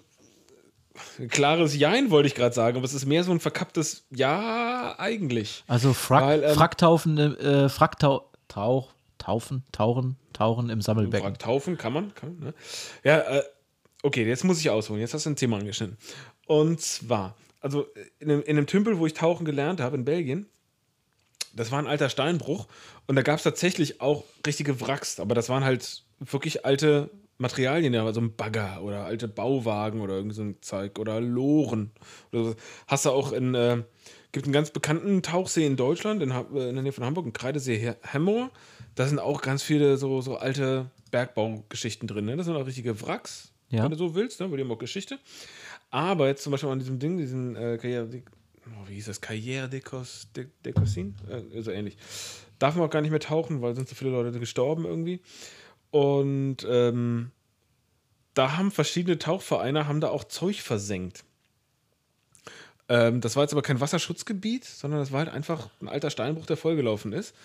klares 1.29 1.75
Jein 1.75 2.09
wollte 2.11 2.27
ich 2.27 2.35
gerade 2.35 2.53
sagen, 2.53 2.77
aber 2.77 2.85
es 2.85 2.93
ist 2.93 3.05
mehr 3.05 3.23
so 3.23 3.31
ein 3.31 3.39
verkapptes 3.39 4.05
Ja 4.09 4.95
eigentlich. 4.97 5.63
Also 5.67 5.93
Frack, 5.93 6.23
Weil, 6.23 6.43
ähm, 6.43 6.55
Fracktaufen, 6.55 7.17
äh, 7.17 7.69
Fracktau, 7.69 8.29
Tauch, 8.47 8.93
Taufen, 9.17 9.63
Tauchen, 9.71 10.17
Tauchen 10.33 10.69
im 10.69 10.81
Sammelbecken. 10.81 11.27
Fragt 11.27 11.41
taufen, 11.41 11.77
kann 11.77 11.93
man, 11.93 12.13
kann 12.15 12.35
man, 12.35 12.47
ne? 12.49 12.53
Ja, 13.03 13.19
äh, 13.19 13.43
okay, 14.03 14.25
jetzt 14.25 14.43
muss 14.43 14.59
ich 14.59 14.69
ausholen. 14.69 14.99
Jetzt 14.99 15.13
hast 15.13 15.25
du 15.25 15.29
ein 15.29 15.35
Thema 15.35 15.57
angeschnitten. 15.57 15.97
Und 16.47 16.81
zwar, 16.81 17.35
also 17.59 17.85
in 18.19 18.31
einem, 18.31 18.41
in 18.41 18.57
einem 18.57 18.67
Tümpel, 18.67 18.99
wo 18.99 19.05
ich 19.05 19.13
tauchen 19.13 19.45
gelernt 19.45 19.79
habe 19.79 19.95
in 19.95 20.05
Belgien, 20.05 20.47
das 21.53 21.71
war 21.71 21.79
ein 21.79 21.87
alter 21.87 22.09
Steinbruch 22.09 22.67
und 23.07 23.15
da 23.15 23.21
gab 23.21 23.37
es 23.37 23.43
tatsächlich 23.43 24.01
auch 24.01 24.23
richtige 24.45 24.79
Wracks, 24.81 25.19
aber 25.19 25.35
das 25.35 25.49
waren 25.49 25.63
halt 25.63 26.03
wirklich 26.19 26.65
alte 26.65 27.09
Materialien, 27.41 27.93
ja, 27.93 28.11
so 28.13 28.21
ein 28.21 28.35
Bagger 28.35 28.81
oder 28.81 29.05
alte 29.05 29.27
Bauwagen 29.27 30.01
oder 30.01 30.15
irgend 30.15 30.33
so 30.35 30.43
ein 30.43 30.61
Zeug 30.61 30.99
oder 30.99 31.19
Loren. 31.19 31.91
Oder 32.31 32.43
so. 32.45 32.55
Hast 32.87 33.05
du 33.05 33.09
auch 33.09 33.31
in, 33.33 33.53
äh, 33.55 33.83
gibt 34.31 34.45
einen 34.45 34.53
ganz 34.53 34.71
bekannten 34.71 35.21
Tauchsee 35.21 35.65
in 35.65 35.75
Deutschland, 35.75 36.21
in, 36.21 36.31
äh, 36.31 36.39
in 36.69 36.75
der 36.75 36.83
Nähe 36.83 36.91
von 36.91 37.03
Hamburg, 37.03 37.25
ein 37.25 37.33
Kreidesee 37.33 37.77
He- 37.77 37.95
Hemmoor. 38.03 38.49
Da 38.95 39.07
sind 39.07 39.19
auch 39.19 39.41
ganz 39.41 39.63
viele 39.63 39.97
so, 39.97 40.21
so 40.21 40.37
alte 40.37 40.89
Bergbaugeschichten 41.11 42.07
drin. 42.07 42.25
Ne? 42.25 42.37
Das 42.37 42.45
sind 42.45 42.55
auch 42.55 42.65
richtige 42.65 43.01
Wracks, 43.01 43.51
Ja. 43.69 43.83
wenn 43.83 43.91
du 43.91 43.97
so 43.97 44.15
willst, 44.15 44.39
ne? 44.39 44.49
weil 44.49 44.57
die 44.57 44.63
haben 44.63 44.71
auch 44.71 44.77
Geschichte. 44.79 45.19
Aber 45.89 46.27
jetzt 46.27 46.43
zum 46.43 46.51
Beispiel 46.51 46.69
an 46.69 46.79
diesem 46.79 46.99
Ding, 46.99 47.17
diesen 47.17 47.55
äh, 47.55 47.77
Carrière 47.81 48.05
de, 48.07 48.23
oh, 48.67 48.87
wie 48.87 48.93
hieß 48.95 49.05
das? 49.05 49.21
Carrière 49.21 49.67
de, 49.67 49.81
Cos, 49.81 50.27
de, 50.35 50.47
de 50.63 50.73
Cossin? 50.73 51.15
Äh, 51.29 51.61
so 51.61 51.71
ähnlich. 51.71 51.97
Darf 52.59 52.75
man 52.75 52.85
auch 52.85 52.91
gar 52.91 53.01
nicht 53.01 53.11
mehr 53.11 53.19
tauchen, 53.19 53.61
weil 53.61 53.75
sind 53.75 53.89
so 53.89 53.95
viele 53.95 54.11
Leute 54.11 54.39
gestorben 54.39 54.85
irgendwie. 54.85 55.19
Und 55.91 56.57
ähm, 56.67 57.31
da 58.33 58.57
haben 58.57 58.71
verschiedene 58.71 59.17
Tauchvereine 59.19 59.87
haben 59.87 60.01
da 60.01 60.09
auch 60.09 60.23
Zeug 60.23 60.61
versenkt. 60.61 61.23
Ähm, 62.89 63.21
das 63.21 63.35
war 63.35 63.43
jetzt 63.43 63.51
aber 63.53 63.61
kein 63.61 63.79
Wasserschutzgebiet, 63.79 64.65
sondern 64.65 64.99
das 64.99 65.11
war 65.11 65.19
halt 65.19 65.29
einfach 65.29 65.69
ein 65.81 65.87
alter 65.89 66.09
Steinbruch, 66.09 66.45
der 66.45 66.57
vollgelaufen 66.57 67.13
ist. 67.13 67.35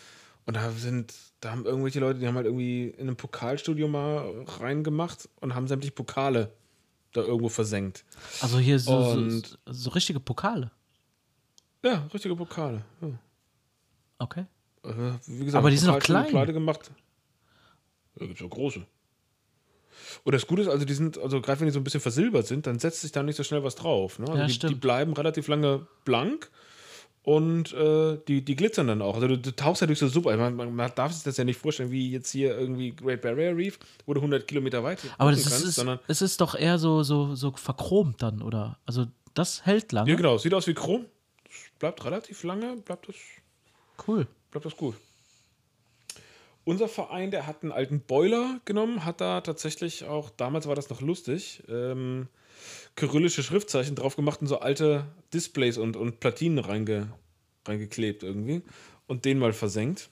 Und 0.44 0.54
da 0.56 0.70
sind, 0.70 1.12
da 1.40 1.50
haben 1.50 1.64
irgendwelche 1.66 1.98
Leute, 1.98 2.20
die 2.20 2.26
haben 2.26 2.37
halt 2.37 2.46
irgendwie 2.46 2.88
in 2.88 3.02
einem 3.09 3.16
Pokalstudio 3.16 3.88
mal 3.88 4.44
reingemacht 4.61 5.28
und 5.40 5.54
haben 5.56 5.66
sämtliche 5.66 5.92
Pokale 5.94 6.52
da 7.12 7.22
irgendwo 7.22 7.48
versenkt. 7.48 8.04
Also 8.40 8.59
hier 8.59 8.78
so, 8.78 9.02
so, 9.02 9.18
Und- 9.18 9.59
so 9.66 9.90
richtige 9.90 10.20
Pokale. 10.20 10.70
Ja, 11.85 12.06
richtige 12.14 12.37
Pokale. 12.37 12.85
Ja. 13.00 13.09
Okay. 14.18 14.46
Äh, 14.85 14.88
wie 15.26 15.44
gesagt, 15.46 15.56
Aber 15.61 15.70
die 15.70 15.76
sind 15.78 15.88
Pokalstudio 15.88 16.20
klein. 16.22 16.30
Pleite 16.30 16.52
gemacht. 16.52 16.90
Da 18.18 18.26
gibt 18.26 18.40
es 18.40 18.46
auch 18.46 18.50
große. 18.50 18.85
Und 20.24 20.35
das 20.35 20.46
Gute 20.46 20.62
ist, 20.62 20.68
also 20.68 20.85
die 20.85 20.94
sind, 20.94 21.18
also 21.18 21.40
gerade 21.40 21.61
wenn 21.61 21.66
die 21.66 21.72
so 21.72 21.81
ein 21.81 21.85
bisschen 21.85 22.00
versilbert 22.00 22.46
sind, 22.46 22.66
dann 22.66 22.79
setzt 22.79 23.00
sich 23.00 23.12
da 23.12 23.22
nicht 23.22 23.37
so 23.37 23.42
schnell 23.42 23.62
was 23.62 23.74
drauf. 23.74 24.18
Ne? 24.18 24.26
Also 24.29 24.38
Ja, 24.38 24.46
die, 24.46 24.59
die 24.59 24.74
bleiben 24.74 25.12
relativ 25.12 25.48
lange 25.48 25.87
blank 26.05 26.50
und 27.22 27.72
äh, 27.72 28.18
die, 28.29 28.44
die 28.44 28.57
glitzern 28.57 28.87
dann 28.87 29.02
auch. 29.02 29.16
Also 29.16 29.29
du, 29.29 29.38
du 29.38 29.55
tauchst 29.55 29.81
ja 29.81 29.87
durch 29.87 29.98
so 29.98 30.09
super. 30.09 30.37
Man, 30.37 30.55
man, 30.55 30.74
man 30.74 30.92
darf 30.94 31.12
sich 31.12 31.22
das 31.22 31.37
ja 31.37 31.44
nicht 31.44 31.59
vorstellen, 31.59 31.90
wie 31.90 32.11
jetzt 32.11 32.31
hier 32.31 32.57
irgendwie 32.57 32.94
Great 32.94 33.22
Barrier 33.22 33.57
Reef, 33.57 33.79
wo 34.07 34.14
du 34.14 34.20
100 34.20 34.46
Kilometer 34.46 34.85
weit 34.85 35.00
Aber 35.18 35.33
das 35.33 35.42
kannst, 35.44 35.64
ist, 35.64 35.74
sondern 35.76 35.98
es 36.07 36.22
ist 36.22 36.40
doch 36.40 36.55
eher 36.55 36.79
so, 36.79 37.02
so, 37.02 37.35
so 37.35 37.52
verchromt 37.52 38.22
dann, 38.22 38.42
oder? 38.42 38.79
Also 38.87 39.07
das 39.35 39.64
hält 39.66 39.92
lange. 39.92 40.11
ja 40.11 40.16
genau, 40.16 40.38
sieht 40.38 40.55
aus 40.55 40.66
wie 40.66 40.74
Chrom. 40.74 41.07
Bleibt 41.79 42.05
relativ 42.05 42.42
lange, 42.44 42.76
bleibt 42.76 43.09
das 43.09 43.16
Cool. 44.07 44.26
bleibt 44.50 44.66
das 44.66 44.76
gut. 44.76 44.94
Unser 46.66 46.88
Verein, 46.88 47.31
der 47.31 47.46
hat 47.46 47.62
einen 47.62 47.70
alten 47.70 48.00
Boiler 48.00 48.61
genommen, 48.64 49.05
hat 49.05 49.20
da 49.20 49.40
tatsächlich 49.40 50.02
auch, 50.02 50.31
damals 50.31 50.66
war 50.66 50.74
das 50.74 50.90
noch 50.90 51.00
lustig, 51.00 51.62
ähm, 51.68 52.26
kyrillische 52.96 53.44
Schriftzeichen 53.44 53.94
drauf 53.94 54.16
gemacht 54.16 54.40
und 54.40 54.48
so 54.48 54.59
alte 54.59 55.07
Displays 55.33 55.79
und, 55.79 55.96
und 55.96 56.18
Platinen 56.18 56.59
reinge, 56.59 57.12
reingeklebt 57.68 58.24
irgendwie 58.24 58.62
und 59.07 59.24
den 59.24 59.38
mal 59.38 59.52
versenkt. 59.52 60.11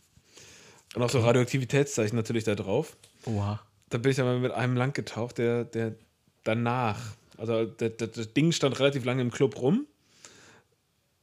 Und 0.95 1.03
auch 1.03 1.11
so 1.11 1.19
Radioaktivitätszeichen 1.19 2.14
natürlich 2.14 2.45
da 2.45 2.55
drauf. 2.55 2.97
Oha. 3.27 3.61
Da 3.90 3.99
bin 3.99 4.12
ich 4.12 4.21
aber 4.21 4.38
mit 4.38 4.53
einem 4.53 4.77
lang 4.77 4.93
getaucht, 4.93 5.38
der, 5.38 5.64
der 5.64 5.97
danach, 6.45 7.01
also 7.37 7.64
der, 7.64 7.90
der, 7.90 8.07
das 8.07 8.33
Ding 8.33 8.53
stand 8.53 8.79
relativ 8.79 9.05
lange 9.05 9.23
im 9.23 9.33
Club 9.33 9.61
rum. 9.61 9.88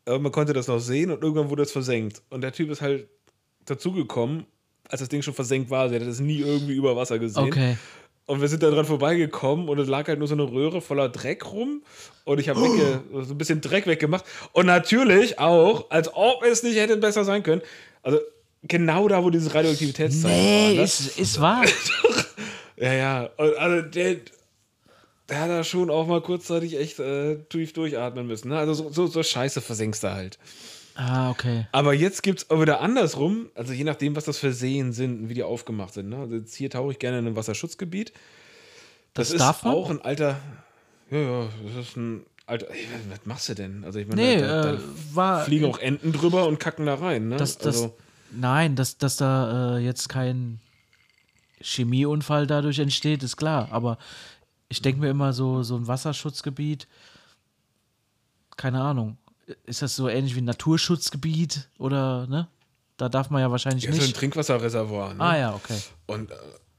Aber 0.04 0.20
man 0.20 0.34
konnte 0.34 0.52
das 0.52 0.68
noch 0.68 0.80
sehen 0.80 1.10
und 1.10 1.24
irgendwann 1.24 1.50
wurde 1.50 1.64
es 1.64 1.72
versenkt. 1.72 2.22
Und 2.30 2.42
der 2.42 2.52
Typ 2.52 2.70
ist 2.70 2.82
halt 2.82 3.08
dazugekommen, 3.64 4.46
als 4.92 5.00
das 5.00 5.10
Ding 5.10 5.22
schon 5.22 5.34
versenkt 5.34 5.70
war. 5.70 5.90
Sie 5.90 5.96
hatte 5.96 6.06
das 6.06 6.20
nie 6.20 6.40
irgendwie 6.40 6.74
über 6.74 6.96
Wasser 6.96 7.18
gesehen. 7.20 7.44
Okay. 7.46 7.78
Und 8.28 8.40
wir 8.40 8.48
sind 8.48 8.62
da 8.64 8.70
dran 8.70 8.86
vorbeigekommen 8.86 9.68
und 9.68 9.80
es 9.80 9.88
lag 9.90 10.08
halt 10.08 10.20
nur 10.20 10.28
so 10.28 10.36
eine 10.36 10.44
Röhre 10.44 10.80
voller 10.82 11.10
Dreck 11.10 11.52
rum. 11.52 11.84
Und 12.24 12.40
ich 12.40 12.50
habe 12.50 12.60
wegge- 12.62 13.02
so 13.26 13.34
ein 13.34 13.38
bisschen 13.38 13.62
Dreck 13.62 13.88
weggemacht. 13.88 14.26
Und 14.54 14.68
natürlich 14.68 15.40
auch, 15.40 15.90
als 15.90 16.14
ob 16.14 16.44
es 16.44 16.64
nicht 16.64 16.78
hätte 16.78 16.98
besser 16.98 17.24
sein 17.26 17.44
können. 17.44 17.62
Also 18.04 18.20
genau 18.64 19.08
da, 19.08 19.24
wo 19.24 19.30
dieses 19.32 19.54
Radioaktivitätszeichen 19.54 20.24
war. 20.30 20.70
Nee, 20.70 20.76
ne? 20.78 20.84
ist, 20.84 21.18
ist 21.20 21.42
wahr. 21.42 21.66
Ja, 22.78 22.94
ja. 22.94 23.30
Und 23.38 23.56
also 23.58 23.82
der, 23.88 24.16
der 25.30 25.40
hat 25.40 25.50
da 25.52 25.64
schon 25.64 25.92
auch 25.92 26.08
mal 26.08 26.20
kurzzeitig 26.22 26.80
echt 26.80 27.00
äh, 27.00 27.38
tief 27.50 27.74
durchatmen 27.74 28.26
müssen. 28.26 28.50
Ne? 28.50 28.58
Also 28.58 28.74
so, 28.74 28.90
so, 28.90 29.06
so 29.08 29.22
Scheiße 29.22 29.62
versenkst 29.62 30.04
du 30.04 30.12
halt. 30.12 30.40
Ah, 30.96 31.30
okay. 31.30 31.68
Aber 31.72 31.94
jetzt 31.94 32.24
gibt 32.24 32.40
es 32.40 32.50
auch 32.50 32.62
wieder 32.62 32.82
andersrum, 32.82 33.50
also 33.56 33.74
je 33.74 33.84
nachdem, 33.84 34.16
was 34.16 34.26
das 34.26 34.38
für 34.38 34.54
Seen 34.54 34.94
sind 34.94 35.22
und 35.22 35.30
wie 35.30 35.34
die 35.34 35.44
aufgemacht 35.44 35.94
sind. 35.94 36.10
Ne? 36.10 36.18
Also 36.18 36.36
jetzt 36.36 36.56
hier 36.56 36.70
tauche 36.70 36.92
ich 36.92 37.00
gerne 37.00 37.20
in 37.20 37.28
einem 37.28 37.36
Wasserschutzgebiet. 37.36 38.14
Das, 39.14 39.30
Das 39.30 39.42
ist 39.58 39.64
man? 39.64 39.74
auch 39.74 39.90
ein 39.90 40.02
alter. 40.02 40.38
Ja, 41.10 41.18
ja, 41.20 41.50
das 41.76 41.88
ist 41.88 41.98
ein 41.98 42.26
alter. 42.46 42.70
Ey, 42.72 42.88
was 43.10 43.26
machst 43.26 43.50
du 43.50 43.54
denn? 43.56 43.84
Also 43.84 44.00
ich 44.00 44.08
meine, 44.08 44.22
Nee, 44.22 44.40
da, 44.42 44.62
da 44.64 44.74
äh, 44.76 44.80
war. 45.14 45.44
fliegen 45.46 45.66
auch 45.66 45.80
Enten 45.80 46.14
drüber 46.14 46.48
und 46.48 46.60
kacken 46.60 46.86
da 46.86 46.96
rein. 46.96 47.28
Ne? 47.30 47.38
dass, 47.38 47.58
dass, 47.58 47.76
also, 47.82 47.98
nein, 48.32 48.76
dass, 48.76 48.98
dass 48.98 49.18
da 49.18 49.78
äh, 49.78 49.80
jetzt 49.80 50.08
kein 50.10 50.60
Chemieunfall 51.62 52.48
dadurch 52.48 52.80
entsteht, 52.80 53.24
ist 53.24 53.38
klar. 53.38 53.68
Aber 53.72 53.98
ich 54.70 54.82
denke 54.82 55.02
mir 55.02 55.10
immer 55.10 55.34
so, 55.34 55.64
so 55.64 55.76
ein 55.76 55.88
Wasserschutzgebiet, 55.88 56.88
keine 58.58 58.82
Ahnung. 58.82 59.18
Ist 59.66 59.82
das 59.82 59.96
so 59.96 60.08
ähnlich 60.10 60.36
wie 60.36 60.42
ein 60.42 60.46
Naturschutzgebiet 60.46 61.70
oder, 61.78 62.28
ne? 62.28 62.48
Da 62.98 63.10
darf 63.10 63.30
man 63.30 63.42
ja 63.42 63.50
wahrscheinlich 63.50 63.84
ja, 63.86 63.92
so 63.92 63.98
ein 64.00 64.04
nicht. 64.04 64.16
Trinkwasserreservoir. 64.16 65.14
Ne? 65.16 65.22
ah 65.22 65.38
ja, 65.38 65.56
okay. 65.56 65.78
Und 66.06 66.30
äh, 66.32 66.36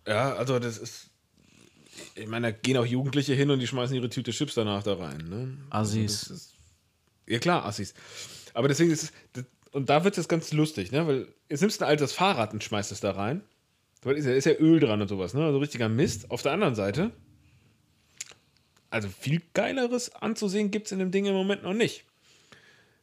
ja, 0.08 0.34
also 0.34 0.58
das 0.58 0.78
ist. 0.78 1.08
Ich 2.14 2.26
meine, 2.26 2.52
da 2.52 2.58
gehen 2.58 2.76
auch 2.76 2.86
Jugendliche 2.86 3.34
hin 3.34 3.50
und 3.50 3.58
die 3.60 3.66
schmeißen 3.66 3.94
ihre 3.96 4.08
Tüte 4.08 4.30
Chips 4.30 4.54
danach 4.54 4.82
da 4.82 4.94
rein. 4.94 5.28
Ne? 5.28 5.56
Assis. 5.70 5.96
Also 6.22 6.34
das 6.34 6.42
ist, 6.42 6.54
ja, 7.26 7.38
klar, 7.38 7.64
Assis. 7.64 7.94
Aber 8.54 8.68
deswegen 8.68 8.90
ist 8.90 9.04
es. 9.04 9.12
das- 9.32 9.44
Und 9.72 9.88
da 9.88 10.04
wird 10.04 10.16
es 10.18 10.28
ganz 10.28 10.52
lustig, 10.52 10.92
ne? 10.92 11.06
Weil 11.06 11.28
jetzt 11.48 11.60
nimmst 11.60 11.80
du 11.80 11.84
ein 11.84 11.88
altes 11.90 12.12
Fahrrad 12.12 12.52
und 12.52 12.62
schmeißt 12.62 12.92
es 12.92 13.00
da 13.00 13.12
rein. 13.12 13.42
Da 14.02 14.10
ist 14.12 14.24
ja, 14.26 14.32
ist 14.32 14.44
ja 14.44 14.52
Öl 14.54 14.80
dran 14.80 15.00
und 15.00 15.08
sowas, 15.08 15.32
ne? 15.34 15.44
Also 15.44 15.58
richtiger 15.58 15.88
Mist. 15.88 16.30
Auf 16.30 16.42
der 16.42 16.52
anderen 16.52 16.74
Seite. 16.74 17.10
Also 18.90 19.08
viel 19.08 19.40
Geileres 19.54 20.14
anzusehen 20.14 20.70
gibt 20.70 20.86
es 20.86 20.92
in 20.92 20.98
dem 20.98 21.10
Ding 21.10 21.24
im 21.24 21.32
Moment 21.34 21.62
noch 21.62 21.72
nicht. 21.72 22.04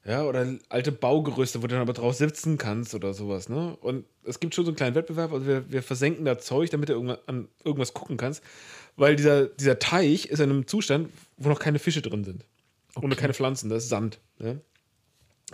Ja, 0.10 0.24
oder 0.26 0.58
alte 0.70 0.92
Baugerüste, 0.92 1.60
wo 1.62 1.68
du 1.68 1.76
dann 1.76 1.84
aber 1.84 1.94
drauf 1.94 2.16
sitzen 2.16 2.58
kannst 2.58 2.96
oder 2.96 3.14
sowas, 3.14 3.48
ne? 3.48 3.78
Und 3.80 4.06
es 4.24 4.40
gibt 4.40 4.56
schon 4.56 4.66
so 4.66 4.72
einen 4.72 4.76
kleinen 4.76 4.96
Wettbewerb, 4.96 5.32
also 5.32 5.46
wir, 5.46 5.72
wir 5.72 5.84
versenken 5.84 6.26
da 6.26 6.40
Zeug, 6.40 6.72
damit 6.72 6.90
du 6.90 6.94
irgendwas, 6.94 7.20
an 7.28 7.48
irgendwas 7.64 7.94
gucken 7.94 8.18
kannst. 8.18 8.44
Weil 8.96 9.16
dieser, 9.16 9.46
dieser 9.46 9.78
Teich 9.78 10.26
ist 10.26 10.40
in 10.40 10.50
einem 10.50 10.66
Zustand, 10.66 11.12
wo 11.38 11.48
noch 11.48 11.60
keine 11.60 11.78
Fische 11.78 12.02
drin 12.02 12.24
sind. 12.24 12.44
Und 12.96 13.16
keine 13.18 13.36
Pflanzen, 13.36 13.70
das 13.70 13.84
ist 13.84 13.90
Sand. 13.90 14.20
Ne? 14.40 14.60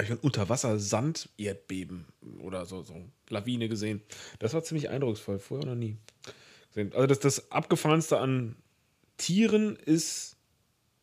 Ich 0.02 0.10
habe 0.10 0.22
unter 0.22 0.48
Wasser 0.48 0.80
Sand, 0.80 1.28
Erdbeben 1.38 2.06
oder 2.42 2.66
so, 2.66 2.82
so 2.82 2.96
Lawine 3.28 3.68
gesehen. 3.68 4.02
Das 4.40 4.54
war 4.54 4.64
ziemlich 4.64 4.88
eindrucksvoll, 4.88 5.38
vorher 5.38 5.68
noch 5.68 5.76
nie. 5.76 5.98
gesehen. 6.70 6.94
Also 6.94 7.08
das, 7.08 7.20
das 7.20 7.52
Abgefahrenste 7.52 8.20
an 8.20 8.56
Tieren 9.18 9.76
ist, 9.76 10.38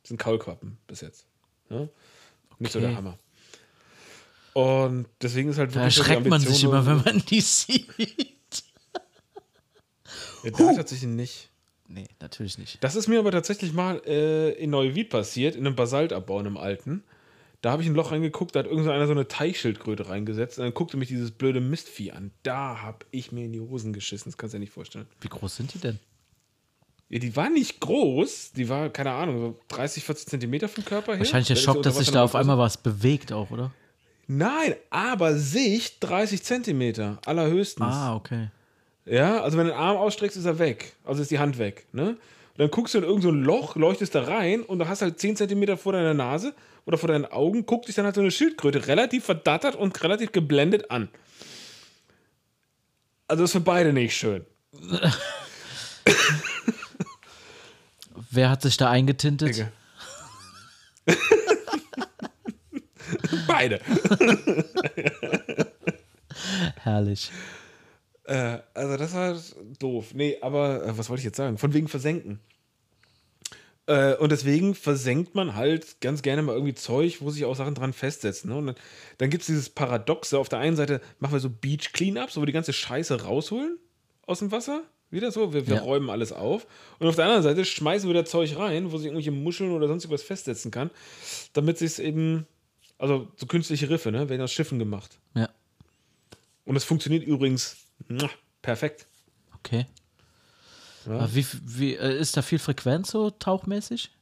sind 0.04 0.16
Kaulquappen 0.16 0.78
bis 0.86 1.02
jetzt. 1.02 1.26
Ne? 1.68 1.90
Nicht 2.58 2.72
so 2.72 2.78
Okay. 2.78 2.88
der 2.88 2.96
Hammer. 2.96 3.18
Und 4.54 5.06
deswegen 5.20 5.48
ist 5.48 5.58
halt 5.58 5.70
Da 5.70 5.76
wirklich 5.76 5.94
so 5.94 6.02
die 6.02 6.08
erschreckt 6.10 6.28
man 6.28 6.40
sich 6.40 6.64
immer, 6.64 6.84
wenn 6.86 6.98
man 6.98 7.24
die 7.26 7.40
sieht. 7.40 7.86
Ja, 10.44 10.50
da 10.50 10.74
tatsächlich 10.74 11.10
nicht. 11.10 11.48
Nee, 11.88 12.08
natürlich 12.20 12.58
nicht. 12.58 12.82
Das 12.82 12.96
ist 12.96 13.06
mir 13.06 13.18
aber 13.18 13.30
tatsächlich 13.30 13.72
mal 13.72 14.00
äh, 14.06 14.52
in 14.52 14.70
Neuwied 14.70 15.10
passiert, 15.10 15.54
in 15.54 15.66
einem 15.66 15.76
Basaltabbau, 15.76 16.40
in 16.40 16.46
einem 16.46 16.56
alten. 16.56 17.04
Da 17.60 17.70
habe 17.70 17.82
ich 17.82 17.88
ein 17.88 17.94
Loch 17.94 18.10
reingeguckt, 18.10 18.56
da 18.56 18.60
hat 18.60 18.66
irgendeiner 18.66 19.06
so 19.06 19.12
eine 19.12 19.28
Teichschildkröte 19.28 20.08
reingesetzt 20.08 20.58
und 20.58 20.64
dann 20.64 20.74
guckte 20.74 20.96
mich 20.96 21.08
dieses 21.08 21.30
blöde 21.30 21.60
Mistvieh 21.60 22.10
an. 22.10 22.32
Da 22.42 22.82
habe 22.82 23.06
ich 23.12 23.30
mir 23.30 23.44
in 23.44 23.52
die 23.52 23.60
Hosen 23.60 23.92
geschissen, 23.92 24.32
das 24.32 24.36
kannst 24.36 24.54
du 24.54 24.56
dir 24.56 24.60
nicht 24.60 24.72
vorstellen. 24.72 25.06
Wie 25.20 25.28
groß 25.28 25.56
sind 25.56 25.72
die 25.74 25.78
denn? 25.78 26.00
Ja, 27.08 27.18
die 27.18 27.36
war 27.36 27.50
nicht 27.50 27.78
groß, 27.78 28.52
die 28.52 28.68
war, 28.68 28.88
keine 28.88 29.12
Ahnung, 29.12 29.38
so 29.38 29.60
30, 29.68 30.02
40 30.02 30.26
Zentimeter 30.26 30.68
vom 30.68 30.84
Körper 30.84 31.12
her. 31.12 31.20
Wahrscheinlich 31.20 31.48
der 31.48 31.56
Schock, 31.56 31.82
dass 31.82 31.98
sich 31.98 32.10
da 32.10 32.24
auf 32.24 32.34
einmal 32.34 32.58
was 32.58 32.78
bewegt 32.78 33.32
auch, 33.32 33.50
oder? 33.50 33.70
Nein, 34.34 34.76
aber 34.88 35.36
Sicht 35.36 35.96
30 36.00 36.42
Zentimeter, 36.42 37.18
allerhöchstens. 37.26 37.94
Ah, 37.94 38.14
okay. 38.14 38.48
Ja, 39.04 39.42
also 39.42 39.58
wenn 39.58 39.66
du 39.66 39.72
den 39.72 39.78
Arm 39.78 39.98
ausstreckst, 39.98 40.38
ist 40.38 40.46
er 40.46 40.58
weg. 40.58 40.94
Also 41.04 41.20
ist 41.20 41.30
die 41.30 41.38
Hand 41.38 41.58
weg. 41.58 41.86
Ne? 41.92 42.08
Und 42.08 42.18
dann 42.56 42.70
guckst 42.70 42.94
du 42.94 42.98
in 42.98 43.04
irgendein 43.04 43.22
so 43.22 43.28
ein 43.30 43.42
Loch, 43.42 43.76
leuchtest 43.76 44.14
da 44.14 44.22
rein 44.22 44.62
und 44.62 44.78
du 44.78 44.88
hast 44.88 45.02
halt 45.02 45.20
10 45.20 45.36
Zentimeter 45.36 45.76
vor 45.76 45.92
deiner 45.92 46.14
Nase 46.14 46.54
oder 46.86 46.96
vor 46.96 47.08
deinen 47.08 47.26
Augen, 47.26 47.66
guckt 47.66 47.88
dich 47.88 47.94
dann 47.94 48.06
halt 48.06 48.14
so 48.14 48.22
eine 48.22 48.30
Schildkröte 48.30 48.86
relativ 48.86 49.24
verdattert 49.24 49.74
und 49.76 50.02
relativ 50.02 50.32
geblendet 50.32 50.90
an. 50.90 51.10
Also 53.28 53.44
ist 53.44 53.52
für 53.52 53.60
beide 53.60 53.92
nicht 53.92 54.16
schön. 54.16 54.46
Wer 58.30 58.48
hat 58.48 58.62
sich 58.62 58.78
da 58.78 58.88
eingetintet? 58.88 59.56
Digga. 59.56 59.72
Beide. 63.62 63.80
Herrlich. 66.82 67.30
Äh, 68.24 68.58
also 68.74 68.96
das 68.96 69.14
war 69.14 69.36
doof. 69.78 70.14
Nee, 70.14 70.38
aber 70.40 70.84
äh, 70.84 70.98
was 70.98 71.08
wollte 71.08 71.20
ich 71.20 71.24
jetzt 71.24 71.36
sagen? 71.36 71.58
Von 71.58 71.74
wegen 71.74 71.88
versenken. 71.88 72.40
Äh, 73.86 74.14
und 74.16 74.30
deswegen 74.30 74.74
versenkt 74.74 75.34
man 75.34 75.56
halt 75.56 76.00
ganz 76.00 76.22
gerne 76.22 76.42
mal 76.42 76.54
irgendwie 76.54 76.74
Zeug, 76.74 77.18
wo 77.20 77.30
sich 77.30 77.44
auch 77.44 77.56
Sachen 77.56 77.74
dran 77.74 77.92
festsetzen. 77.92 78.50
Ne? 78.50 78.56
Und 78.56 78.66
dann, 78.68 78.76
dann 79.18 79.30
gibt 79.30 79.42
es 79.42 79.48
dieses 79.48 79.70
Paradoxe. 79.70 80.38
Auf 80.38 80.48
der 80.48 80.60
einen 80.60 80.76
Seite 80.76 81.00
machen 81.18 81.32
wir 81.32 81.40
so 81.40 81.50
Beach 81.50 81.92
Cleanups, 81.92 82.36
wo 82.36 82.42
wir 82.42 82.46
die 82.46 82.52
ganze 82.52 82.72
Scheiße 82.72 83.22
rausholen 83.22 83.78
aus 84.26 84.38
dem 84.38 84.52
Wasser. 84.52 84.82
Wieder 85.10 85.30
so, 85.30 85.52
wir, 85.52 85.66
wir 85.66 85.76
Ja. 85.76 85.82
räumen 85.82 86.08
alles 86.08 86.32
auf. 86.32 86.66
Und 86.98 87.06
auf 87.08 87.16
der 87.16 87.24
anderen 87.24 87.42
Seite 87.42 87.64
schmeißen 87.64 88.08
wir 88.08 88.14
da 88.14 88.24
Zeug 88.24 88.56
rein, 88.56 88.92
wo 88.92 88.96
sich 88.96 89.06
irgendwelche 89.06 89.32
Muscheln 89.32 89.72
oder 89.72 89.88
sonst 89.88 90.08
was 90.08 90.22
festsetzen 90.22 90.70
kann, 90.70 90.90
damit 91.52 91.76
sich 91.76 91.90
es 91.90 91.98
eben, 91.98 92.46
also 93.02 93.28
so 93.36 93.46
künstliche 93.46 93.90
Riffe, 93.90 94.12
ne, 94.12 94.28
werden 94.28 94.40
aus 94.42 94.52
Schiffen 94.52 94.78
gemacht. 94.78 95.18
Ja, 95.34 95.48
Und 96.64 96.76
es 96.76 96.84
funktioniert 96.84 97.24
übrigens 97.24 97.76
perfekt. 98.62 99.06
okay. 99.56 99.86
Ja. 101.04 101.34
Wie, 101.34 101.44
wie, 101.64 101.94
äh, 101.96 102.16
ist 102.16 102.36
da 102.36 102.42
viel 102.42 102.60
Frequenz 102.60 103.10
so 103.10 103.30
tauchmäßig? 103.30 104.12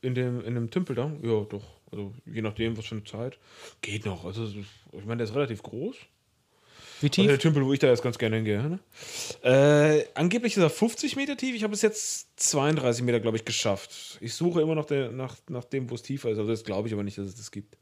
In 0.00 0.14
dem, 0.14 0.40
in 0.44 0.54
dem 0.54 0.70
Tümpel 0.70 0.94
da? 0.94 1.12
Ja, 1.22 1.40
doch. 1.42 1.80
Also 1.90 2.14
je 2.24 2.40
nachdem, 2.40 2.76
was 2.76 2.86
für 2.86 2.94
eine 2.94 3.04
Zeit. 3.04 3.36
Geht 3.80 4.06
noch. 4.06 4.24
Also 4.24 4.44
ich 4.44 5.04
meine, 5.04 5.16
der 5.16 5.24
ist 5.24 5.34
relativ 5.34 5.64
groß. 5.64 5.96
Wie 7.00 7.10
tief? 7.10 7.26
der 7.26 7.38
Tümpel, 7.38 7.64
wo 7.64 7.72
ich 7.72 7.78
da 7.78 7.88
jetzt 7.88 8.02
ganz 8.02 8.18
gerne 8.18 8.36
hingehe. 8.36 8.62
Ne? 8.62 8.78
Äh, 9.42 10.04
angeblich 10.14 10.56
ist 10.56 10.62
er 10.62 10.70
50 10.70 11.16
Meter 11.16 11.36
tief. 11.36 11.54
Ich 11.54 11.62
habe 11.62 11.70
bis 11.70 11.82
jetzt 11.82 12.28
32 12.36 13.04
Meter, 13.04 13.20
glaube 13.20 13.36
ich, 13.36 13.44
geschafft. 13.44 14.18
Ich 14.20 14.34
suche 14.34 14.60
immer 14.60 14.74
noch 14.74 14.84
der, 14.84 15.10
nach, 15.10 15.36
nach 15.48 15.64
dem, 15.64 15.90
wo 15.90 15.94
es 15.94 16.02
tiefer 16.02 16.30
ist. 16.30 16.38
Also 16.38 16.50
das 16.50 16.64
glaube 16.64 16.88
ich 16.88 16.94
aber 16.94 17.02
nicht, 17.02 17.18
dass 17.18 17.26
es 17.26 17.36
das 17.36 17.50
gibt. 17.50 17.76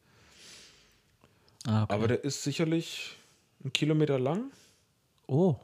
Ah, 1.67 1.83
okay. 1.83 1.95
Aber 1.95 2.09
der 2.09 2.25
ist 2.25 2.43
sicherlich 2.43 3.17
einen 3.63 3.73
Kilometer 3.73 4.19
lang 4.19 4.53
oh, 5.27 5.57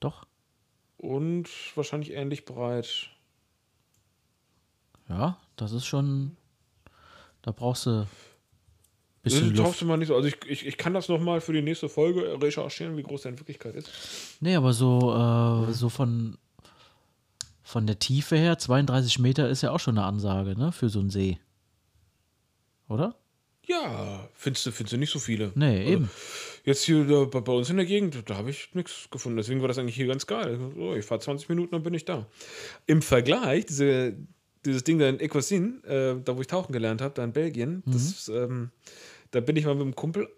doch. 0.00 0.26
und 0.96 1.48
wahrscheinlich 1.74 2.12
ähnlich 2.12 2.44
breit. 2.44 3.10
Ja, 5.08 5.38
das 5.56 5.72
ist 5.72 5.84
schon. 5.84 6.36
Da 7.42 7.52
brauchst 7.52 7.84
du 7.84 8.06
Das 9.24 9.32
bisschen 9.32 9.54
Luft. 9.56 9.80
du 9.80 9.86
mal 9.86 9.96
nicht 9.96 10.08
so. 10.08 10.16
Also 10.16 10.28
ich, 10.28 10.36
ich, 10.46 10.66
ich 10.66 10.76
kann 10.76 10.92
das 10.92 11.08
nochmal 11.08 11.40
für 11.40 11.52
die 11.52 11.62
nächste 11.62 11.88
Folge 11.88 12.40
recherchieren, 12.40 12.96
wie 12.96 13.02
groß 13.02 13.22
der 13.22 13.32
in 13.32 13.38
Wirklichkeit 13.38 13.74
ist. 13.74 13.90
Nee, 14.40 14.54
aber 14.54 14.72
so, 14.74 15.14
äh, 15.14 15.72
so 15.72 15.88
von, 15.88 16.36
von 17.62 17.86
der 17.86 17.98
Tiefe 17.98 18.36
her, 18.36 18.58
32 18.58 19.18
Meter 19.18 19.48
ist 19.48 19.62
ja 19.62 19.70
auch 19.70 19.80
schon 19.80 19.96
eine 19.96 20.06
Ansage, 20.06 20.58
ne? 20.58 20.72
Für 20.72 20.90
so 20.90 21.00
einen 21.00 21.10
See. 21.10 21.38
Oder? 22.88 23.16
Ja, 23.66 24.28
findest 24.34 24.66
du, 24.66 24.72
findest 24.72 24.92
du 24.92 24.98
nicht 24.98 25.10
so 25.10 25.18
viele. 25.18 25.52
Nee, 25.54 25.80
Also, 25.80 25.92
eben. 25.92 26.10
Jetzt 26.64 26.84
hier 26.84 27.04
da, 27.04 27.24
bei, 27.24 27.52
uns 27.52 27.70
in 27.70 27.76
der 27.76 27.86
Gegend, 27.86 28.22
da 28.26 28.36
habe 28.36 28.50
ich 28.50 28.70
nichts 28.74 29.08
gefunden. 29.10 29.36
Deswegen 29.36 29.60
war 29.60 29.68
das 29.68 29.78
eigentlich 29.78 29.96
hier 29.96 30.06
ganz 30.06 30.26
geil. 30.26 30.58
So, 30.74 30.94
ich 30.94 31.04
fahre 31.04 31.20
20 31.20 31.48
Minuten, 31.48 31.72
dann 31.72 31.82
bin 31.82 31.94
ich 31.94 32.04
da. 32.04 32.26
Im 32.86 33.02
Vergleich, 33.02 33.66
diese, 33.66 34.14
dieses 34.64 34.84
Ding 34.84 34.98
da 34.98 35.08
in 35.08 35.20
Equasin, 35.20 35.82
äh, 35.84 36.16
da 36.22 36.36
wo 36.36 36.40
ich 36.40 36.46
tauchen 36.46 36.72
gelernt 36.72 37.00
habe, 37.02 37.14
da 37.14 37.24
in 37.24 37.32
Belgien, 37.32 37.82
das, 37.86 38.28
ähm, 38.28 38.70
da 39.34 39.40
bin 39.40 39.56
ich 39.56 39.64
mal 39.64 39.74
mit 39.74 39.82
einem 39.82 39.96
Kumpel, 39.96 40.28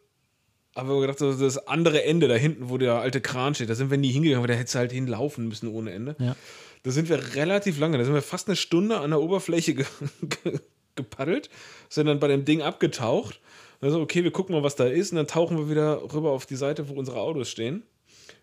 haben 0.75 0.89
wir 0.89 1.01
gedacht, 1.01 1.19
so 1.19 1.33
das 1.33 1.67
andere 1.67 2.05
Ende 2.05 2.29
da 2.29 2.35
hinten, 2.35 2.69
wo 2.71 2.79
der 2.79 2.95
alte 2.95 3.21
Kran 3.21 3.55
steht, 3.55 3.71
da 3.71 3.75
sind 3.75 3.91
wir 3.91 3.99
nie 3.99 4.11
hingegangen, 4.11 4.39
aber 4.39 4.53
da 4.53 4.55
hätte 4.55 4.79
halt 4.79 4.93
hinlaufen 4.93 5.49
müssen 5.49 5.69
ohne 5.69 5.93
Ende. 5.93 6.17
Ja. 6.19 6.37
Da 6.83 6.91
sind 6.91 7.09
wir 7.09 7.35
relativ 7.35 7.79
lange, 7.79 7.99
da 7.99 8.05
sind 8.05 8.15
wir 8.15 8.23
fast 8.23 8.49
eine 8.49 8.57
Stunde 8.57 8.99
an 9.01 9.11
der 9.11 9.21
Oberfläche 9.21 9.75
ge 9.75 9.87
ge 10.23 10.61
gepaddelt, 10.95 11.51
sind 11.91 12.07
dann 12.07 12.21
bei 12.21 12.29
dem 12.29 12.45
Ding 12.45 12.63
abgetaucht. 12.63 13.41
Also, 13.83 14.01
okay, 14.01 14.25
wir 14.25 14.31
gucken 14.31 14.55
mal, 14.55 14.63
was 14.63 14.77
da 14.77 14.87
ist, 14.87 15.13
und 15.13 15.17
dann 15.17 15.27
tauchen 15.27 15.59
wir 15.59 15.69
wieder 15.69 16.01
rüber 16.15 16.31
auf 16.31 16.47
die 16.47 16.57
Seite, 16.57 16.89
wo 16.89 16.95
unsere 16.95 17.21
Autos 17.21 17.51
stehen. 17.51 17.83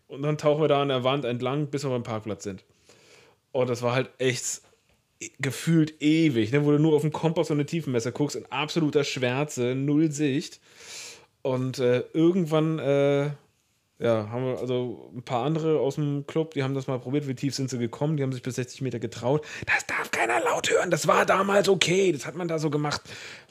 Und 0.08 0.22
dann 0.22 0.38
tauchen 0.38 0.62
wir 0.62 0.68
da 0.68 0.84
an 0.84 0.90
der 0.90 1.04
Wand 1.04 1.26
entlang, 1.26 1.68
bis 1.68 1.84
wir 1.84 1.90
beim 1.90 2.04
Parkplatz 2.04 2.44
sind. 2.44 2.64
Und 3.52 3.70
das 3.70 3.82
war 3.82 3.96
halt 3.96 4.12
echt 4.20 4.62
gefühlt 5.40 6.02
ewig, 6.02 6.52
ne? 6.52 6.66
wo 6.66 6.72
du 6.72 6.80
nur 6.80 6.96
auf 6.96 7.02
dem 7.02 7.12
Kompass 7.12 7.50
und 7.50 7.58
eine 7.58 7.66
Tiefenmesser 7.66 8.12
guckst, 8.12 8.36
in 8.36 8.46
absoluter 8.48 9.04
Schwärze, 9.04 9.76
null 9.76 10.12
Sicht. 10.12 10.60
Und 11.42 11.80
äh, 11.80 12.04
irgendwann 12.14 12.80
äh, 12.80 13.32
ja, 14.00 14.30
haben 14.30 14.46
wir 14.46 14.60
also 14.60 15.12
ein 15.16 15.24
paar 15.24 15.46
andere 15.46 15.80
aus 15.80 15.96
dem 15.96 16.26
Club, 16.28 16.54
die 16.54 16.64
haben 16.64 16.74
das 16.74 16.88
mal 16.88 17.00
probiert, 17.00 17.28
wie 17.28 17.36
tief 17.36 17.56
sind 17.56 17.70
sie 17.70 17.78
gekommen, 17.78 18.18
die 18.18 18.24
haben 18.24 18.34
sich 18.34 18.42
bis 18.42 18.56
60 18.56 18.82
Meter 18.82 19.00
getraut. 19.00 19.46
Das 19.66 19.86
darf 19.86 20.12
keiner 20.12 20.42
laut 20.42 20.70
hören, 20.70 20.92
das 20.92 21.08
war 21.08 21.26
damals 21.26 21.70
okay, 21.70 22.12
das 22.12 22.26
hat 22.26 22.36
man 22.36 22.48
da 22.48 22.60
so 22.60 22.70
gemacht. 22.70 23.02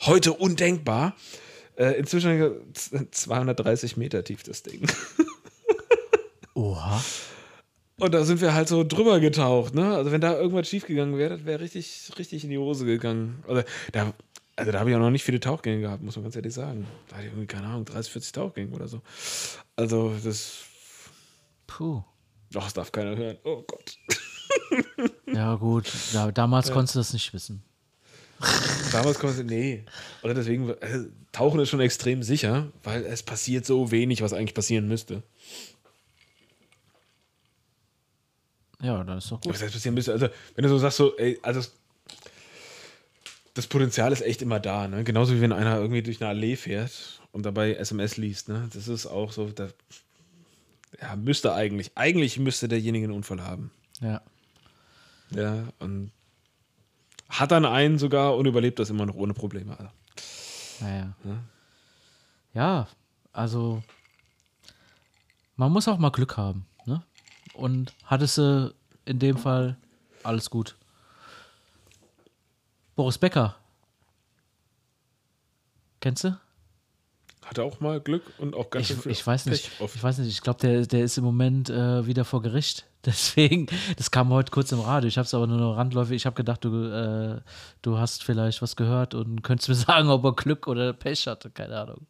Heute 0.00 0.32
undenkbar. 0.32 1.14
Äh, 1.76 1.98
inzwischen 1.98 2.52
230 3.11 3.96
Meter 3.96 4.22
tief 4.24 4.42
das 4.42 4.62
Ding. 4.62 4.87
Oha. 6.54 7.02
Und 8.02 8.12
da 8.12 8.24
sind 8.24 8.40
wir 8.40 8.52
halt 8.52 8.66
so 8.66 8.82
drüber 8.82 9.20
getaucht, 9.20 9.76
ne? 9.76 9.94
Also 9.94 10.10
wenn 10.10 10.20
da 10.20 10.36
irgendwas 10.36 10.68
schiefgegangen 10.68 11.16
wäre, 11.18 11.36
das 11.36 11.44
wäre 11.44 11.60
richtig, 11.60 12.10
richtig 12.18 12.42
in 12.42 12.50
die 12.50 12.58
Hose 12.58 12.84
gegangen. 12.84 13.44
Also 13.46 13.62
da, 13.92 14.12
also 14.56 14.72
da 14.72 14.80
habe 14.80 14.90
ich 14.90 14.96
auch 14.96 15.00
noch 15.00 15.10
nicht 15.10 15.22
viele 15.22 15.38
Tauchgänge 15.38 15.82
gehabt, 15.82 16.02
muss 16.02 16.16
man 16.16 16.24
ganz 16.24 16.34
ehrlich 16.34 16.52
sagen. 16.52 16.84
Da 17.06 17.14
hatte 17.14 17.26
ich 17.26 17.32
irgendwie, 17.32 17.46
keine 17.46 17.68
Ahnung, 17.68 17.84
30, 17.84 18.12
40 18.12 18.32
Tauchgänge 18.32 18.74
oder 18.74 18.88
so. 18.88 19.02
Also 19.76 20.12
das, 20.24 20.64
Puh. 21.68 22.02
doch, 22.50 22.64
das 22.64 22.74
darf 22.74 22.90
keiner 22.90 23.16
hören. 23.16 23.38
Oh 23.44 23.62
Gott. 23.62 23.96
Ja, 25.32 25.54
gut. 25.54 25.90
Ja, 26.12 26.30
damals 26.30 26.70
konntest 26.72 26.94
du 26.94 26.98
das 26.98 27.12
nicht 27.12 27.32
wissen. 27.32 27.62
Damals 28.90 29.18
konnte 29.18 29.38
man, 29.38 29.46
nee. 29.46 29.84
Oder 30.22 30.34
deswegen, 30.34 30.68
äh, 30.70 31.04
Tauchen 31.30 31.60
ist 31.60 31.70
schon 31.70 31.80
extrem 31.80 32.22
sicher, 32.22 32.68
weil 32.82 33.04
es 33.04 33.22
passiert 33.22 33.64
so 33.64 33.90
wenig, 33.90 34.20
was 34.22 34.32
eigentlich 34.32 34.54
passieren 34.54 34.88
müsste. 34.88 35.22
Ja, 38.83 39.03
dann 39.05 39.18
ist 39.18 39.31
doch 39.31 39.40
gut. 39.40 39.55
Was 39.55 39.62
heißt? 39.62 40.09
Also, 40.09 40.29
wenn 40.55 40.62
du 40.62 40.68
so 40.68 40.79
sagst, 40.79 40.97
so, 40.97 41.16
ey, 41.16 41.38
also 41.42 41.62
das 43.55 43.66
Potenzial 43.66 44.12
ist 44.12 44.23
echt 44.23 44.42
immer 44.42 44.61
da, 44.61 44.88
ne? 44.88 45.05
Genauso 45.05 45.35
wie 45.35 45.40
wenn 45.40 45.53
einer 45.53 45.77
irgendwie 45.77 46.03
durch 46.03 46.21
eine 46.21 46.31
Allee 46.31 46.57
fährt 46.57 47.21
und 47.31 47.47
dabei 47.47 47.75
SMS 47.75 48.16
liest, 48.16 48.49
ne? 48.49 48.68
Das 48.75 48.88
ist 48.88 49.07
auch 49.07 49.31
so, 49.31 49.49
da, 49.51 49.68
ja, 51.01 51.16
müsste 51.16 51.55
eigentlich, 51.55 51.92
eigentlich 51.95 52.38
müsste 52.38 52.66
derjenige 52.68 53.05
einen 53.05 53.14
Unfall 53.14 53.42
haben. 53.42 53.71
Ja. 54.01 54.21
Ja, 55.31 55.68
und 55.79 56.11
hat 57.29 57.51
dann 57.53 57.64
einen 57.64 57.99
sogar 57.99 58.37
und 58.37 58.47
überlebt 58.47 58.79
das 58.79 58.90
immer 58.90 59.07
noch 59.07 59.14
ohne 59.14 59.33
Probleme. 59.33 59.79
Also, 59.79 59.90
Naja. 60.81 61.14
ja, 62.53 62.88
also 63.33 63.83
man 65.57 65.73
muss 65.73 65.88
auch 65.88 65.99
mal 65.99 66.11
Glück 66.11 66.37
haben. 66.37 66.66
Und 67.54 67.92
hattest 68.04 68.38
du 68.38 68.74
in 69.04 69.18
dem 69.18 69.36
Fall 69.36 69.76
alles 70.22 70.50
gut. 70.50 70.76
Boris 72.94 73.18
Becker. 73.18 73.56
Kennst 76.00 76.24
du? 76.24 76.38
Hatte 77.42 77.64
auch 77.64 77.80
mal 77.80 78.00
Glück 78.00 78.22
und 78.38 78.54
auch 78.54 78.70
ganz 78.70 78.82
Ich, 78.82 78.94
schön 78.94 79.02
viel 79.02 79.12
ich 79.12 79.26
weiß 79.26 79.46
nicht. 79.46 79.70
Ich 79.80 80.02
weiß 80.02 80.18
nicht. 80.18 80.28
Ich 80.28 80.40
glaube, 80.40 80.60
der, 80.60 80.86
der 80.86 81.02
ist 81.02 81.18
im 81.18 81.24
Moment 81.24 81.70
äh, 81.70 82.06
wieder 82.06 82.24
vor 82.24 82.42
Gericht. 82.42 82.86
Deswegen, 83.04 83.66
das 83.96 84.10
kam 84.10 84.30
heute 84.30 84.52
kurz 84.52 84.70
im 84.70 84.80
Radio. 84.80 85.08
Ich 85.08 85.18
habe 85.18 85.26
es 85.26 85.34
aber 85.34 85.46
nur 85.48 85.58
noch 85.58 85.76
randläufig. 85.76 86.14
Ich 86.16 86.26
habe 86.26 86.36
gedacht, 86.36 86.64
du, 86.64 86.86
äh, 86.86 87.40
du 87.82 87.98
hast 87.98 88.22
vielleicht 88.22 88.62
was 88.62 88.76
gehört 88.76 89.14
und 89.14 89.42
könntest 89.42 89.68
mir 89.68 89.74
sagen, 89.76 90.08
ob 90.08 90.24
er 90.24 90.34
Glück 90.34 90.68
oder 90.68 90.92
Pech 90.92 91.26
hatte. 91.26 91.50
Keine 91.50 91.80
Ahnung. 91.80 92.06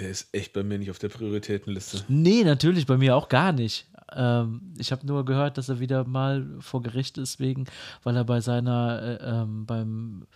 Der 0.00 0.10
ist 0.10 0.34
echt 0.34 0.52
bei 0.54 0.62
mir 0.62 0.78
nicht 0.78 0.90
auf 0.90 0.98
der 0.98 1.10
Prioritätenliste. 1.10 2.04
Nee, 2.08 2.42
natürlich, 2.42 2.86
bei 2.86 2.96
mir 2.96 3.16
auch 3.16 3.28
gar 3.28 3.52
nicht. 3.52 3.86
Ähm, 4.12 4.72
ich 4.78 4.92
habe 4.92 5.06
nur 5.06 5.26
gehört, 5.26 5.58
dass 5.58 5.68
er 5.68 5.78
wieder 5.78 6.04
mal 6.04 6.46
vor 6.60 6.82
Gericht 6.82 7.18
ist, 7.18 7.38
wegen, 7.38 7.66
weil 8.02 8.16
er 8.16 8.24
bei 8.24 8.40
seiner, 8.40 9.02
äh, 9.02 9.18
ähm, 9.22 9.66
beim, 9.66 10.26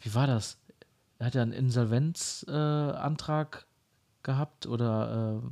wie 0.00 0.14
war 0.14 0.26
das? 0.26 0.56
Er 1.18 1.26
hat 1.26 1.34
ja 1.34 1.42
einen 1.42 1.52
Insolvenzantrag 1.52 3.56
äh, 3.56 3.60
gehabt 4.22 4.66
oder 4.66 5.42
äh, 5.42 5.46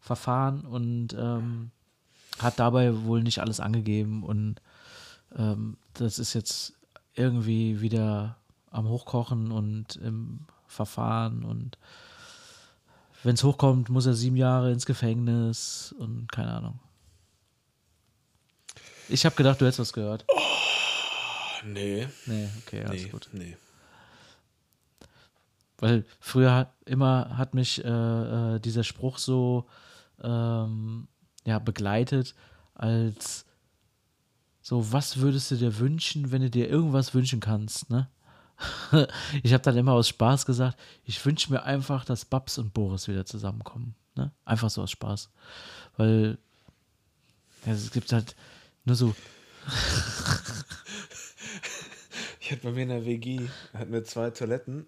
Verfahren 0.00 0.62
und 0.62 1.14
ähm, 1.14 1.70
hat 2.40 2.58
dabei 2.58 3.04
wohl 3.04 3.22
nicht 3.22 3.38
alles 3.38 3.60
angegeben 3.60 4.24
und 4.24 4.56
ähm, 5.36 5.76
das 5.94 6.18
ist 6.18 6.34
jetzt 6.34 6.72
irgendwie 7.14 7.80
wieder 7.80 8.38
am 8.70 8.88
Hochkochen 8.88 9.52
und 9.52 9.94
im 9.96 10.46
Verfahren 10.66 11.44
und 11.44 11.78
wenn 13.22 13.34
es 13.34 13.44
hochkommt, 13.44 13.88
muss 13.88 14.06
er 14.06 14.14
sieben 14.14 14.36
Jahre 14.36 14.72
ins 14.72 14.86
Gefängnis 14.86 15.94
und 15.98 16.30
keine 16.32 16.52
Ahnung. 16.52 16.80
Ich 19.08 19.24
habe 19.24 19.34
gedacht, 19.36 19.60
du 19.60 19.64
hättest 19.66 19.80
was 19.80 19.92
gehört. 19.92 20.24
Nee, 21.66 22.08
Nee, 22.26 22.48
okay, 22.64 22.84
alles 22.84 23.02
nee, 23.02 23.08
gut. 23.08 23.28
nee. 23.32 23.56
Weil 25.78 26.04
früher 26.20 26.54
hat, 26.54 26.72
immer 26.86 27.36
hat 27.36 27.54
mich 27.54 27.84
äh, 27.84 27.88
äh, 27.88 28.60
dieser 28.60 28.84
Spruch 28.84 29.18
so 29.18 29.66
ähm, 30.22 31.08
ja, 31.44 31.58
begleitet, 31.58 32.34
als 32.74 33.46
so, 34.62 34.92
was 34.92 35.18
würdest 35.18 35.50
du 35.50 35.56
dir 35.56 35.78
wünschen, 35.78 36.32
wenn 36.32 36.42
du 36.42 36.50
dir 36.50 36.68
irgendwas 36.68 37.14
wünschen 37.14 37.40
kannst, 37.40 37.90
ne? 37.90 38.08
ich 39.42 39.52
habe 39.52 39.62
dann 39.62 39.76
immer 39.76 39.92
aus 39.92 40.08
Spaß 40.08 40.46
gesagt, 40.46 40.78
ich 41.04 41.24
wünsche 41.24 41.52
mir 41.52 41.62
einfach, 41.62 42.04
dass 42.04 42.24
Babs 42.24 42.58
und 42.58 42.72
Boris 42.74 43.08
wieder 43.08 43.24
zusammenkommen. 43.26 43.94
Ne? 44.16 44.32
Einfach 44.44 44.70
so 44.70 44.82
aus 44.82 44.90
Spaß. 44.90 45.30
Weil 45.96 46.38
ja, 47.66 47.72
es 47.72 47.90
gibt 47.90 48.12
halt 48.12 48.34
nur 48.84 48.96
so, 48.96 49.14
Ich 52.40 52.50
hatte 52.50 52.62
bei 52.64 52.72
mir 52.72 52.82
in 52.82 52.88
der 52.88 53.04
WG, 53.04 53.48
hatten 53.74 53.92
wir 53.92 54.04
zwei 54.04 54.30
Toiletten. 54.30 54.86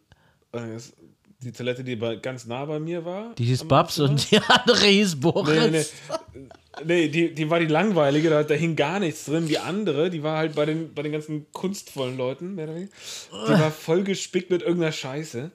Und 0.51 0.75
das- 0.75 0.93
Die 1.43 1.53
Toilette, 1.53 1.83
die 1.83 1.97
bei, 1.97 2.17
ganz 2.17 2.47
nah 2.47 2.65
bei 2.65 2.79
mir 2.79 3.05
war. 3.05 3.35
die 3.35 3.45
hieß 3.45 3.65
Babs 3.65 3.99
und 3.99 4.31
die 4.31 4.39
andere 4.39 4.87
hieß 4.87 5.21
Boris. 5.21 5.71
Nee, 5.71 5.71
nee. 5.71 6.49
Nee, 6.85 7.09
die, 7.09 7.35
die 7.35 7.51
war 7.51 7.61
die 7.61 7.67
langweilige, 7.67 8.31
da, 8.31 8.43
da 8.43 8.55
hing 8.55 8.77
gar 8.77 8.99
nichts 8.99 9.27
drin. 9.27 9.47
Die 9.47 9.59
andere, 9.59 10.09
die 10.09 10.23
war 10.23 10.39
halt 10.39 10.55
bei 10.55 10.65
den, 10.65 10.95
bei 10.95 11.03
den 11.03 11.13
ganzen 11.13 11.47
kunstvollen 11.53 12.17
Leuten, 12.17 12.55
mehr 12.55 12.65
oder 12.65 12.77
weniger. 12.77 12.93
Die 13.31 13.61
war 13.61 13.71
voll 13.71 14.05
gespickt 14.05 14.51
mit 14.51 14.63
irgendeiner 14.63 14.93
Scheiße. 14.93 15.51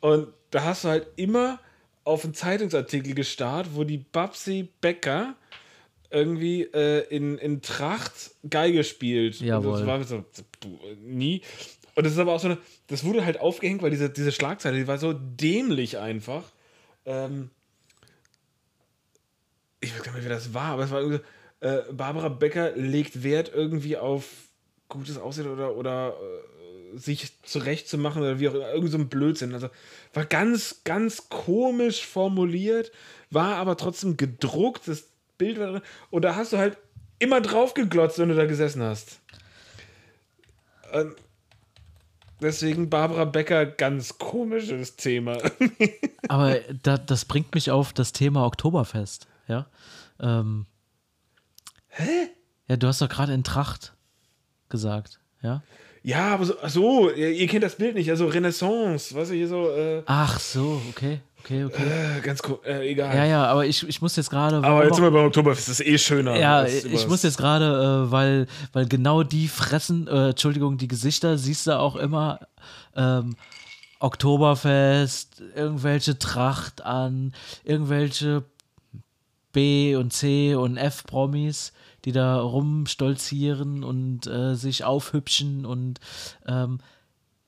Und 0.00 0.28
da 0.50 0.64
hast 0.64 0.84
du 0.84 0.88
halt 0.88 1.06
immer 1.16 1.60
auf 2.04 2.24
einen 2.24 2.34
Zeitungsartikel 2.34 3.14
gestarrt, 3.14 3.68
wo 3.74 3.84
die 3.84 3.98
Babsi 3.98 4.68
Becker 4.80 5.34
irgendwie 6.10 6.62
äh, 6.62 7.06
in, 7.14 7.38
in 7.38 7.62
Tracht 7.62 8.32
Geige 8.48 8.84
spielt. 8.84 9.40
Jawohl. 9.40 9.72
Und 9.72 9.80
das 9.80 9.86
war 9.86 10.04
so, 10.04 10.24
nie. 11.02 11.42
Und 11.96 12.04
das 12.04 12.12
ist 12.12 12.18
aber 12.18 12.34
auch 12.34 12.40
so 12.40 12.48
eine, 12.48 12.58
das 12.88 13.04
wurde 13.04 13.24
halt 13.24 13.40
aufgehängt, 13.40 13.82
weil 13.82 13.90
diese, 13.90 14.10
diese 14.10 14.30
Schlagzeile, 14.30 14.76
die 14.76 14.86
war 14.86 14.98
so 14.98 15.14
dämlich 15.14 15.98
einfach. 15.98 16.44
Ähm, 17.06 17.50
ich 19.80 19.94
weiß 19.94 20.02
gar 20.02 20.12
nicht 20.12 20.24
wer 20.24 20.30
das 20.30 20.52
war, 20.52 20.72
aber 20.72 20.84
es 20.84 20.90
war 20.90 21.00
irgendwie, 21.00 21.24
so, 21.60 21.66
äh, 21.66 21.92
Barbara 21.92 22.28
Becker 22.28 22.72
legt 22.72 23.22
Wert 23.22 23.50
irgendwie 23.52 23.96
auf 23.96 24.26
gutes 24.90 25.16
Aussehen 25.16 25.48
oder, 25.50 25.74
oder 25.74 26.14
äh, 26.20 26.98
sich 26.98 27.32
zurechtzumachen 27.42 28.20
oder 28.20 28.38
wie 28.38 28.50
auch 28.50 28.54
immer, 28.54 28.70
irgend 28.72 28.90
so 28.90 28.98
ein 28.98 29.08
Blödsinn. 29.08 29.54
Also 29.54 29.70
war 30.12 30.26
ganz, 30.26 30.82
ganz 30.84 31.30
komisch 31.30 32.06
formuliert, 32.06 32.92
war 33.30 33.56
aber 33.56 33.78
trotzdem 33.78 34.18
gedruckt, 34.18 34.86
das 34.86 35.08
Bild 35.38 35.58
war 35.58 35.68
drin. 35.68 35.82
Und 36.10 36.26
da 36.26 36.36
hast 36.36 36.52
du 36.52 36.58
halt 36.58 36.76
immer 37.18 37.40
drauf 37.40 37.72
geglotzt, 37.72 38.18
wenn 38.18 38.28
du 38.28 38.34
da 38.34 38.44
gesessen 38.44 38.82
hast. 38.82 39.20
Ähm, 40.92 41.16
deswegen 42.40 42.90
Barbara 42.90 43.24
Becker, 43.24 43.66
ganz 43.66 44.18
komisches 44.18 44.96
Thema. 44.96 45.38
Aber 46.28 46.60
da, 46.82 46.98
das 46.98 47.24
bringt 47.24 47.54
mich 47.54 47.70
auf 47.70 47.92
das 47.92 48.12
Thema 48.12 48.46
Oktoberfest, 48.46 49.26
ja. 49.48 49.66
Ähm, 50.20 50.66
Hä? 51.88 52.28
Ja, 52.68 52.76
du 52.76 52.86
hast 52.88 53.00
doch 53.00 53.08
gerade 53.08 53.32
in 53.32 53.44
Tracht 53.44 53.94
gesagt, 54.68 55.20
ja. 55.42 55.62
Ja, 56.02 56.34
aber 56.34 56.44
so, 56.44 56.54
so, 56.66 57.10
ihr, 57.10 57.32
ihr 57.32 57.48
kennt 57.48 57.64
das 57.64 57.76
Bild 57.76 57.96
nicht, 57.96 58.10
also 58.10 58.26
Renaissance, 58.26 59.12
weißt 59.12 59.32
du, 59.32 59.34
hier 59.34 59.48
so, 59.48 59.70
äh, 59.70 60.02
Ach 60.06 60.38
so, 60.38 60.80
okay, 60.90 61.20
okay, 61.46 61.64
okay. 61.64 62.18
äh, 62.18 62.20
ganz 62.20 62.42
cool, 62.48 62.58
äh, 62.64 62.90
egal. 62.90 63.14
Ja, 63.14 63.24
ja, 63.24 63.46
aber 63.46 63.66
ich, 63.66 63.86
ich 63.88 64.02
muss 64.02 64.16
jetzt 64.16 64.30
gerade. 64.30 64.56
aber 64.56 64.84
jetzt 64.84 64.96
sind 64.96 65.04
wir 65.04 65.10
beim 65.10 65.26
Oktoberfest, 65.26 65.68
das 65.68 65.80
ist 65.80 65.86
eh 65.86 65.98
schöner. 65.98 66.38
Ja, 66.38 66.64
ich 66.64 67.06
muss 67.06 67.22
jetzt 67.22 67.38
gerade, 67.38 68.06
äh, 68.06 68.10
weil, 68.10 68.46
weil 68.72 68.86
genau 68.86 69.22
die 69.22 69.48
fressen, 69.48 70.08
äh, 70.08 70.30
Entschuldigung, 70.30 70.78
die 70.78 70.88
Gesichter 70.88 71.38
siehst 71.38 71.66
du 71.66 71.78
auch 71.78 71.96
immer. 71.96 72.40
Ähm, 72.94 73.36
Oktoberfest, 73.98 75.42
irgendwelche 75.54 76.18
Tracht 76.18 76.84
an, 76.84 77.32
irgendwelche 77.64 78.44
B 79.52 79.96
und 79.96 80.12
C 80.12 80.54
und 80.54 80.76
F 80.76 81.04
Promis, 81.04 81.72
die 82.04 82.12
da 82.12 82.38
rumstolzieren 82.38 83.84
und 83.84 84.26
äh, 84.26 84.54
sich 84.54 84.84
aufhübschen 84.84 85.64
und 85.64 85.98
ähm, 86.46 86.78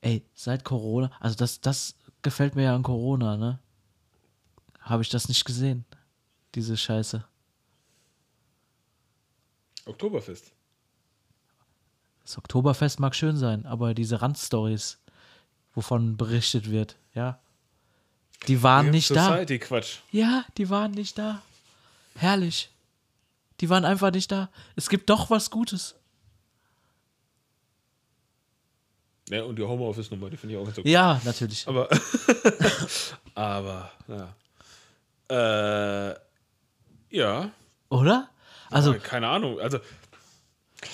ey, 0.01 0.23
seit 0.33 0.63
Corona, 0.63 1.11
also 1.19 1.35
das, 1.35 1.61
das 1.61 1.95
gefällt 2.23 2.55
mir 2.55 2.63
ja 2.63 2.75
an 2.75 2.83
Corona, 2.83 3.37
ne? 3.37 3.59
Habe 4.89 5.03
ich 5.03 5.09
das 5.09 5.27
nicht 5.27 5.45
gesehen, 5.45 5.85
diese 6.55 6.75
Scheiße. 6.75 7.23
Oktoberfest. 9.85 10.51
Das 12.23 12.39
Oktoberfest 12.39 12.99
mag 12.99 13.15
schön 13.15 13.37
sein, 13.37 13.67
aber 13.67 13.93
diese 13.93 14.19
Randstories, 14.19 14.97
wovon 15.75 16.17
berichtet 16.17 16.71
wird, 16.71 16.97
ja, 17.13 17.39
die 18.47 18.63
waren 18.63 18.89
nicht 18.89 19.11
da. 19.11 19.27
Society 19.27 19.59
Quatsch. 19.59 19.97
Ja, 20.11 20.43
die 20.57 20.71
waren 20.71 20.91
nicht 20.91 21.19
da. 21.19 21.43
Herrlich. 22.15 22.71
Die 23.59 23.69
waren 23.69 23.85
einfach 23.85 24.11
nicht 24.11 24.31
da. 24.31 24.49
Es 24.75 24.89
gibt 24.89 25.09
doch 25.11 25.29
was 25.29 25.51
Gutes. 25.51 25.95
Ja, 29.29 29.43
und 29.43 29.57
die 29.57 29.63
Homeoffice-Nummer, 29.63 30.31
die 30.31 30.37
finde 30.37 30.55
ich 30.55 30.61
auch 30.61 30.65
ganz 30.65 30.79
okay. 30.79 30.89
Ja, 30.89 31.21
natürlich. 31.23 31.67
Aber, 31.67 31.87
aber, 33.35 33.91
ja. 34.07 34.35
Äh, 35.29 36.15
ja, 37.11 37.51
Oder? 37.89 38.29
Also 38.69 38.93
äh, 38.93 38.99
keine 38.99 39.27
Ahnung, 39.27 39.59
also, 39.59 39.79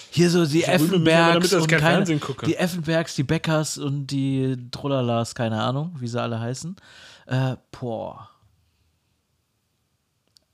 hier 0.10 0.30
so 0.30 0.46
die 0.46 0.62
damit, 0.62 0.82
Effenbergs 0.82 1.52
ich 1.52 1.62
und 1.62 1.68
kein 1.68 2.06
keine, 2.06 2.20
die 2.46 2.56
Effenbergs, 2.56 3.16
die 3.16 3.24
Beckers 3.24 3.78
und 3.78 4.08
die 4.08 4.58
Trollalas, 4.72 5.36
keine 5.36 5.62
Ahnung, 5.62 5.96
wie 6.00 6.08
sie 6.08 6.22
alle 6.22 6.40
heißen. 6.40 6.76
Äh, 7.28 7.56
boah. 7.72 8.30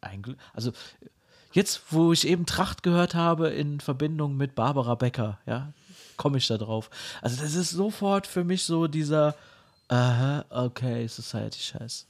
Eigentlich, 0.01 0.35
also 0.53 0.71
jetzt, 1.53 1.81
wo 1.91 2.11
ich 2.11 2.27
eben 2.27 2.45
Tracht 2.45 2.81
gehört 2.81 3.13
habe 3.13 3.49
in 3.49 3.79
Verbindung 3.79 4.35
mit 4.35 4.55
Barbara 4.55 4.95
Becker, 4.95 5.39
ja, 5.45 5.73
komme 6.17 6.39
ich 6.39 6.47
da 6.47 6.57
drauf. 6.57 6.89
Also 7.21 7.41
das 7.41 7.55
ist 7.55 7.69
sofort 7.69 8.25
für 8.25 8.43
mich 8.43 8.63
so 8.63 8.87
dieser, 8.87 9.35
aha, 9.89 10.45
okay, 10.49 11.07
Society-Scheiß. 11.07 12.07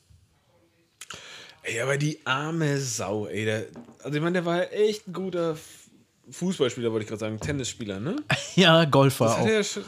Ey, 1.63 1.79
aber 1.81 1.97
die 1.97 2.19
arme 2.25 2.77
Sau, 2.79 3.27
ey, 3.27 3.45
der, 3.45 3.65
also 4.03 4.15
ich 4.17 4.21
meine, 4.21 4.33
der 4.33 4.45
war 4.45 4.71
echt 4.71 5.07
ein 5.07 5.13
guter 5.13 5.57
Fußballspieler, 6.29 6.91
wollte 6.91 7.03
ich 7.03 7.09
gerade 7.09 7.19
sagen, 7.19 7.39
Tennisspieler, 7.39 7.99
ne? 7.99 8.15
Ja, 8.55 8.85
Golfer 8.85 9.25
Das 9.25 9.35
auch. 9.37 9.47
ja 9.47 9.63
schon, 9.63 9.83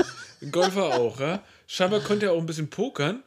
Golfer 0.52 0.84
auch, 0.84 1.18
ja. 1.20 1.42
Scheinbar 1.66 2.00
konnte 2.00 2.26
er 2.26 2.32
auch 2.32 2.38
ein 2.38 2.46
bisschen 2.46 2.70
pokern. 2.70 3.22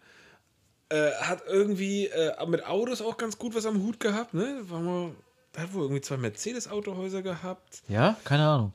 Äh, 0.89 1.11
hat 1.21 1.43
irgendwie 1.47 2.07
äh, 2.07 2.33
mit 2.47 2.65
Autos 2.65 3.01
auch 3.01 3.15
ganz 3.17 3.37
gut 3.37 3.55
was 3.55 3.65
am 3.65 3.81
Hut 3.81 3.99
gehabt, 3.99 4.33
ne? 4.33 4.57
War 4.63 4.81
mal, 4.81 5.11
hat 5.55 5.73
wohl 5.73 5.83
irgendwie 5.83 6.01
zwei 6.01 6.17
Mercedes-Autohäuser 6.17 7.21
gehabt. 7.21 7.81
Ja, 7.87 8.17
keine 8.25 8.45
Ahnung. 8.47 8.73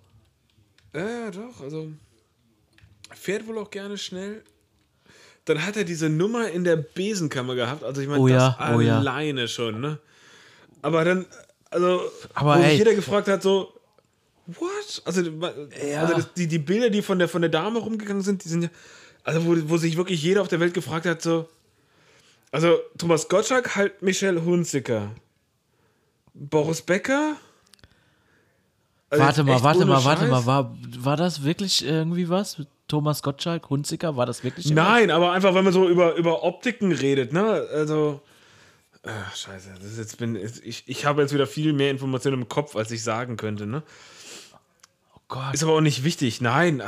Ja, 0.95 1.07
ja, 1.09 1.31
doch, 1.31 1.61
also 1.61 1.89
fährt 3.15 3.47
wohl 3.47 3.59
auch 3.59 3.71
gerne 3.71 3.99
schnell. 3.99 4.43
Dann 5.46 5.64
hat 5.64 5.76
er 5.76 5.85
diese 5.85 6.09
Nummer 6.11 6.48
in 6.50 6.64
der 6.64 6.76
Besenkammer 6.76 7.54
gehabt. 7.54 7.82
Also 7.82 8.00
ich 8.02 8.09
meine, 8.09 8.20
Oh 8.20 8.28
ja, 8.28 8.56
das 8.59 8.76
oh 8.76 8.80
ja. 8.80 8.98
alleine 8.98 9.48
schon, 9.48 9.80
ne? 9.80 9.98
Aber 10.82 11.04
dann, 11.04 11.24
also, 11.70 12.02
Aber 12.35 12.56
wo 12.56 12.61
ey. 12.62 12.70
sich 12.70 12.78
jeder 12.78 12.94
gefragt 12.94 13.28
hat, 13.28 13.42
so, 13.42 13.72
what? 14.46 15.02
Also, 15.04 15.22
Ja. 15.90 16.02
also 16.02 16.14
das, 16.14 16.32
die, 16.35 16.46
die 16.46 16.59
Bilder, 16.59 16.90
die 16.90 17.00
von 17.02 17.18
der, 17.18 17.28
von 17.28 17.42
der 17.42 17.50
Dame 17.50 17.78
rumgegangen 17.78 18.22
sind, 18.22 18.44
die 18.44 18.48
sind 18.48 18.62
ja, 18.64 18.68
also 19.24 19.44
wo, 19.46 19.54
wo 19.70 19.76
sich 19.76 19.96
wirklich 19.96 20.22
jeder 20.22 20.42
auf 20.42 20.48
der 20.48 20.61
Welt 20.61 20.74
gefragt 20.74 21.06
hat, 21.06 21.22
so, 21.22 21.48
also 22.52 22.78
Thomas 22.98 23.28
Gottschalk 23.28 23.74
halt 23.76 24.02
Michelle 24.02 24.44
Hunziker. 24.44 25.11
Boris 26.35 26.82
Becker? 26.82 27.37
Also 29.11 29.24
warte 29.24 29.44
mal, 29.44 29.62
warte 29.62 29.85
mal, 29.85 30.04
warte 30.04 30.22
Scheiß? 30.22 30.30
mal. 30.30 30.46
War, 30.46 30.76
war 30.98 31.16
das 31.16 31.44
wirklich 31.44 31.85
irgendwie 31.85 32.28
was? 32.28 32.56
Thomas 32.88 33.22
Gottschalk, 33.22 33.68
Hunziker, 33.68 34.16
war 34.16 34.27
das 34.27 34.44
wirklich? 34.44 34.70
Nein, 34.70 35.11
aber 35.11 35.33
einfach, 35.33 35.55
wenn 35.55 35.64
man 35.64 35.72
so 35.72 35.88
über, 35.88 36.14
über 36.14 36.44
Optiken 36.44 36.92
redet, 36.92 37.33
ne? 37.33 37.66
Also. 37.72 38.20
Ach, 39.05 39.37
scheiße. 39.37 39.70
Das 39.81 39.85
ist 39.85 39.99
jetzt 39.99 40.18
bin, 40.18 40.37
ich, 40.37 40.85
ich 40.87 41.05
habe 41.05 41.22
jetzt 41.22 41.33
wieder 41.33 41.46
viel 41.46 41.72
mehr 41.72 41.90
Informationen 41.90 42.42
im 42.42 42.49
Kopf, 42.49 42.77
als 42.77 42.90
ich 42.90 43.03
sagen 43.03 43.37
könnte, 43.37 43.66
ne? 43.66 43.83
Oh 45.14 45.20
Gott. 45.29 45.55
Ist 45.55 45.62
aber 45.62 45.72
auch 45.72 45.81
nicht 45.81 46.05
wichtig. 46.05 46.40
Nein. 46.40 46.83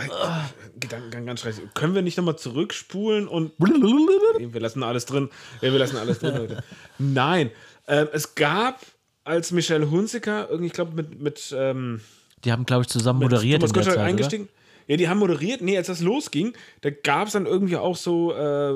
Gedankengang 0.78 1.26
ganz 1.26 1.40
schrecklich. 1.40 1.68
Können 1.74 1.94
wir 1.94 2.02
nicht 2.02 2.16
nochmal 2.16 2.36
zurückspulen 2.36 3.28
und. 3.28 3.52
Wir 3.58 4.60
lassen 4.60 4.82
alles 4.82 5.06
drin. 5.06 5.30
Wir 5.60 5.70
lassen 5.70 5.96
alles 5.96 6.18
drin, 6.20 6.36
Leute. 6.36 6.64
Nein. 6.98 7.50
Ähm, 7.88 8.08
es 8.12 8.34
gab, 8.34 8.80
als 9.24 9.50
Michelle 9.50 9.90
Hunziker, 9.90 10.48
irgendwie, 10.48 10.66
ich 10.66 10.72
glaube, 10.72 10.94
mit, 10.94 11.20
mit 11.20 11.54
ähm, 11.56 12.00
Die 12.44 12.52
haben, 12.52 12.66
glaube 12.66 12.82
ich, 12.82 12.88
zusammen 12.88 13.20
moderiert 13.20 13.62
Thomas 13.62 13.76
in 13.76 13.82
der 13.82 13.94
Zeit, 13.94 14.20
oder? 14.20 14.48
Ja, 14.88 14.96
die 14.96 15.08
haben 15.08 15.18
moderiert. 15.18 15.60
Nee, 15.60 15.76
als 15.76 15.86
das 15.86 16.00
losging, 16.00 16.54
da 16.80 16.90
gab 16.90 17.28
es 17.28 17.34
dann 17.34 17.46
irgendwie 17.46 17.76
auch 17.76 17.96
so 17.96 18.34
äh, 18.34 18.74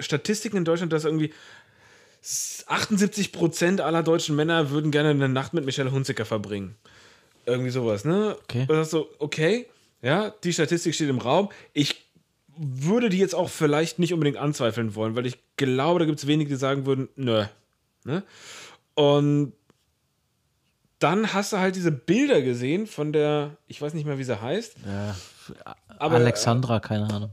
Statistiken 0.00 0.58
in 0.58 0.64
Deutschland, 0.64 0.92
dass 0.92 1.04
irgendwie 1.04 1.32
78 2.66 3.32
Prozent 3.32 3.80
aller 3.80 4.02
deutschen 4.02 4.36
Männer 4.36 4.70
würden 4.70 4.90
gerne 4.90 5.10
eine 5.10 5.28
Nacht 5.28 5.54
mit 5.54 5.64
Michelle 5.64 5.90
Hunziker 5.90 6.24
verbringen. 6.24 6.76
Irgendwie 7.46 7.70
sowas, 7.70 8.04
ne? 8.04 8.36
Okay. 8.44 8.62
Und 8.62 8.76
das 8.76 8.90
so, 8.90 9.08
okay, 9.18 9.66
ja, 10.02 10.34
die 10.44 10.52
Statistik 10.52 10.94
steht 10.94 11.08
im 11.08 11.18
Raum. 11.18 11.48
Ich 11.72 12.04
würde 12.58 13.08
die 13.08 13.18
jetzt 13.18 13.34
auch 13.34 13.48
vielleicht 13.48 13.98
nicht 13.98 14.12
unbedingt 14.12 14.38
anzweifeln 14.38 14.94
wollen, 14.94 15.14
weil 15.14 15.26
ich 15.26 15.38
glaube, 15.56 16.00
da 16.00 16.04
gibt 16.04 16.18
es 16.18 16.26
wenige, 16.26 16.50
die 16.50 16.56
sagen 16.56 16.86
würden, 16.86 17.08
nö. 17.16 17.44
Ne? 18.04 18.22
Und 18.94 19.52
dann 20.98 21.32
hast 21.32 21.52
du 21.52 21.58
halt 21.58 21.76
diese 21.76 21.92
Bilder 21.92 22.42
gesehen 22.42 22.86
von 22.86 23.12
der, 23.12 23.56
ich 23.66 23.80
weiß 23.80 23.94
nicht 23.94 24.06
mehr, 24.06 24.18
wie 24.18 24.24
sie 24.24 24.40
heißt. 24.40 24.76
Ja. 24.84 25.14
Aber, 25.98 26.16
Alexandra, 26.16 26.80
keine 26.80 27.08
Ahnung. 27.12 27.30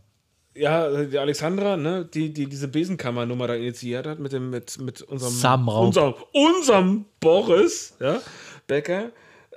Ja, 0.56 1.04
die 1.06 1.18
Alexandra, 1.18 1.78
ne, 1.78 2.06
die, 2.06 2.32
die 2.32 2.48
diese 2.48 2.68
Besenkammernummer 2.68 3.48
da 3.48 3.56
initiiert 3.56 4.06
hat 4.06 4.20
mit 4.20 4.34
dem, 4.34 4.52
mit, 4.52 4.78
mit 4.80 5.02
unserem, 5.02 5.68
unserem, 5.68 6.14
unserem 6.32 7.06
Boris, 7.20 7.96
ja, 8.00 8.22
Becker, 8.68 9.10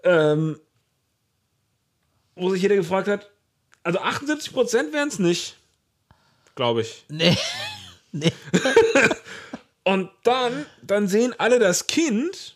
ähm, 0.05 0.59
wo 2.35 2.51
sich 2.51 2.63
jeder 2.63 2.77
gefragt 2.77 3.09
hat, 3.09 3.31
also 3.83 3.99
78 3.99 4.53
Prozent 4.55 4.93
wären 4.95 5.09
es 5.09 5.19
nicht, 5.19 5.59
glaube 6.55 6.81
ich. 6.81 7.05
Nee. 7.09 7.37
nee. 8.13 8.33
Und 9.85 10.11
dann, 10.25 10.65
dann 10.83 11.09
sehen 11.09 11.35
alle 11.39 11.59
das 11.59 11.87
Kind 11.87 12.56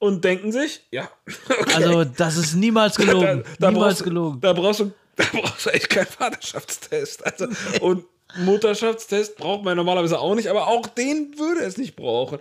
und 0.00 0.24
denken 0.24 0.50
sich, 0.50 0.80
ja, 0.90 1.08
okay. 1.48 1.74
Also, 1.76 2.04
das 2.04 2.36
ist 2.36 2.54
niemals 2.56 2.96
gelogen. 2.96 3.44
da, 3.60 3.70
niemals 3.70 3.86
brauchst, 3.88 4.00
du- 4.00 4.04
gelogen. 4.04 4.40
Da 4.40 4.52
brauchst, 4.52 4.80
du, 4.80 4.92
da 5.14 5.24
brauchst 5.32 5.66
du 5.66 5.70
echt 5.70 5.88
keinen 5.88 6.06
Vaterschaftstest. 6.06 7.24
Also, 7.24 7.46
und 7.80 8.04
Mutterschaftstest 8.38 9.36
braucht 9.36 9.64
man 9.64 9.76
normalerweise 9.76 10.18
auch 10.18 10.34
nicht, 10.34 10.48
aber 10.48 10.66
auch 10.66 10.86
den 10.88 11.38
würde 11.38 11.60
es 11.60 11.76
nicht 11.76 11.94
brauchen. 11.94 12.38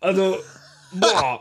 Also, 0.00 0.38
boah. 0.92 1.40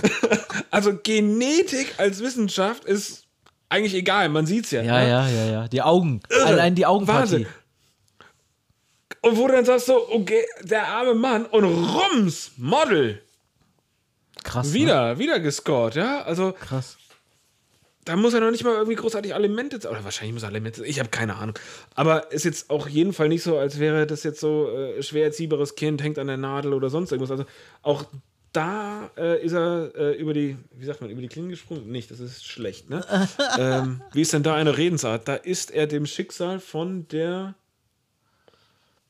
also 0.70 0.98
Genetik 1.02 1.94
als 1.98 2.20
Wissenschaft 2.20 2.84
ist 2.84 3.24
eigentlich 3.68 3.94
egal, 3.94 4.28
man 4.28 4.46
sieht 4.46 4.64
es 4.66 4.70
ja. 4.72 4.82
Ja, 4.82 5.00
ne? 5.00 5.08
ja, 5.08 5.28
ja, 5.28 5.44
ja. 5.52 5.68
Die 5.68 5.82
Augen. 5.82 6.20
Allein 6.44 6.74
die 6.74 6.86
Augenpartie. 6.86 7.20
Wahnsinn. 7.20 7.46
Und 9.20 9.36
wo 9.38 9.46
du 9.46 9.54
dann 9.54 9.64
sagst 9.64 9.86
so, 9.86 10.08
okay, 10.10 10.44
der 10.62 10.86
arme 10.86 11.14
Mann 11.14 11.46
und 11.46 11.64
rums, 11.64 12.52
Model, 12.56 13.22
Krass. 14.44 14.68
Ne? 14.68 14.74
wieder, 14.74 15.18
wieder 15.18 15.40
gescored, 15.40 15.96
ja? 15.96 16.22
Also, 16.22 16.52
Krass. 16.52 16.96
da 18.04 18.14
muss 18.14 18.34
er 18.34 18.40
noch 18.40 18.52
nicht 18.52 18.62
mal 18.62 18.74
irgendwie 18.74 18.94
großartig 18.94 19.34
Alimente 19.34 19.80
zahlen. 19.80 19.96
Oder 19.96 20.04
wahrscheinlich 20.04 20.34
muss 20.34 20.44
er 20.44 20.50
Alimente 20.50 20.78
zahlen. 20.78 20.90
Ich 20.90 21.00
habe 21.00 21.08
keine 21.08 21.34
Ahnung. 21.34 21.58
Aber 21.94 22.30
ist 22.30 22.44
jetzt 22.44 22.70
auch 22.70 22.86
jeden 22.86 23.12
Fall 23.12 23.28
nicht 23.28 23.42
so, 23.42 23.58
als 23.58 23.80
wäre 23.80 24.06
das 24.06 24.22
jetzt 24.22 24.38
so 24.38 24.70
äh, 24.70 25.02
schwer 25.02 25.24
erziehbares 25.24 25.74
Kind, 25.74 26.02
hängt 26.02 26.18
an 26.18 26.28
der 26.28 26.36
Nadel 26.36 26.72
oder 26.72 26.90
sonst 26.90 27.10
irgendwas. 27.10 27.32
Also 27.32 27.46
auch 27.82 28.04
da 28.54 29.10
äh, 29.16 29.44
ist 29.44 29.52
er 29.52 29.92
äh, 29.96 30.12
über 30.12 30.32
die, 30.32 30.56
wie 30.72 30.84
sagt 30.84 31.00
man, 31.00 31.10
über 31.10 31.20
die 31.20 31.28
Klinge 31.28 31.48
gesprungen? 31.48 31.90
Nicht, 31.90 32.10
das 32.10 32.20
ist 32.20 32.46
schlecht, 32.46 32.88
ne? 32.88 33.04
ähm, 33.58 34.00
wie 34.12 34.22
ist 34.22 34.32
denn 34.32 34.44
da 34.44 34.54
eine 34.54 34.78
Redensart? 34.78 35.26
Da 35.26 35.34
ist 35.34 35.72
er 35.72 35.86
dem 35.86 36.06
Schicksal 36.06 36.60
von 36.60 37.08
der 37.08 37.54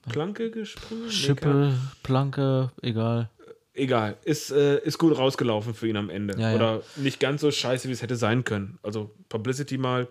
Planke 0.09 0.51
gesprungen? 0.51 1.05
Nee, 1.07 1.13
Schippe, 1.13 1.75
Planke, 2.03 2.71
egal. 2.81 3.29
Egal, 3.75 4.17
ist, 4.25 4.51
äh, 4.51 4.79
ist 4.81 4.99
gut 4.99 5.17
rausgelaufen 5.17 5.75
für 5.75 5.89
ihn 5.89 5.97
am 5.97 6.11
Ende. 6.11 6.39
Ja, 6.41 6.51
ja. 6.51 6.57
Oder 6.57 6.83
nicht 6.97 7.21
ganz 7.21 7.41
so 7.41 7.51
scheiße, 7.51 7.89
wie 7.89 7.93
es 7.93 8.03
hätte 8.03 8.17
sein 8.17 8.45
können. 8.45 8.79
Also 8.83 9.11
Publicity 9.29 9.79
mal, 9.79 10.09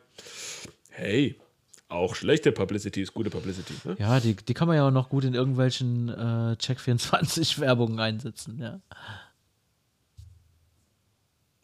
hey, 0.90 1.40
auch 1.88 2.16
schlechte 2.16 2.52
Publicity 2.52 3.02
ist 3.02 3.14
gute 3.14 3.30
Publicity. 3.30 3.74
Ne? 3.86 3.96
Ja, 4.00 4.20
die, 4.20 4.36
die 4.36 4.54
kann 4.54 4.68
man 4.68 4.78
ja 4.78 4.88
auch 4.88 4.92
noch 4.92 5.10
gut 5.10 5.24
in 5.24 5.34
irgendwelchen 5.34 6.10
äh, 6.10 6.56
Check24-Werbungen 6.60 8.00
einsetzen, 8.00 8.60
ja. 8.60 8.80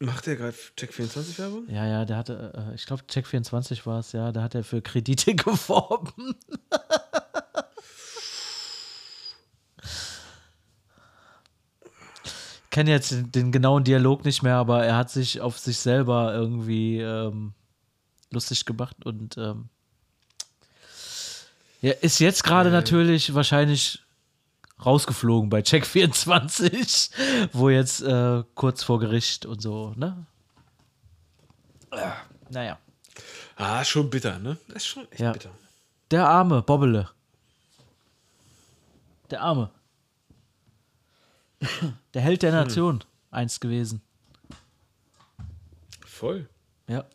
Macht 0.02 0.28
der 0.28 0.38
gerade 0.38 0.56
Check24 0.78 1.40
Werbung? 1.40 1.68
Ja, 1.68 1.86
ja, 1.86 2.06
der 2.06 2.16
hatte, 2.16 2.54
äh, 2.72 2.76
ich 2.76 2.86
glaube, 2.86 3.04
Check24 3.10 3.86
war 3.86 4.00
es, 4.00 4.14
ja, 4.14 4.32
da 4.32 4.44
hat 4.44 4.56
er 4.56 4.64
für 4.64 4.82
Kredite 4.82 5.36
geworben. 5.36 6.36
Kenne 12.70 12.92
jetzt 12.92 13.12
den, 13.12 13.32
den 13.32 13.52
genauen 13.52 13.84
Dialog 13.84 14.26
nicht 14.26 14.44
mehr, 14.44 14.56
aber 14.56 14.84
er 14.86 14.96
hat 14.96 15.10
sich 15.10 15.42
auf 15.42 15.58
sich 15.58 15.78
selber 15.80 16.34
irgendwie 16.34 17.00
ähm, 17.00 17.54
lustig 18.32 18.66
gemacht 18.66 19.06
und 19.06 19.38
ähm, 19.38 19.70
ja, 21.82 21.94
ist 21.94 22.20
jetzt 22.20 22.44
gerade 22.44 22.72
natürlich 22.72 23.34
wahrscheinlich 23.34 24.04
rausgeflogen 24.86 25.50
bei 25.50 25.60
Check24, 25.62 27.12
wo 27.54 27.70
jetzt 27.70 28.02
äh, 28.02 28.44
kurz 28.56 28.84
vor 28.84 29.00
Gericht 29.00 29.46
und 29.46 29.62
so, 29.62 29.94
ne? 29.96 30.26
Naja. 32.50 32.78
Ah, 33.56 33.84
schon 33.84 34.10
bitter, 34.10 34.40
ne? 34.40 34.58
Das 34.68 34.78
ist 34.78 34.88
schon 34.88 35.10
echt 35.12 35.20
Ja. 35.22 35.32
bitter. 35.32 35.52
Der 36.12 36.28
arme 36.28 36.62
Bobbele. 36.62 37.10
Der 39.32 39.42
arme. 39.42 39.70
Der 42.14 42.22
Held 42.22 42.42
der 42.42 42.52
Nation 42.52 43.04
einst 43.32 43.62
gewesen. 43.62 44.02
Voll. 46.06 46.48
Ja. 46.88 47.06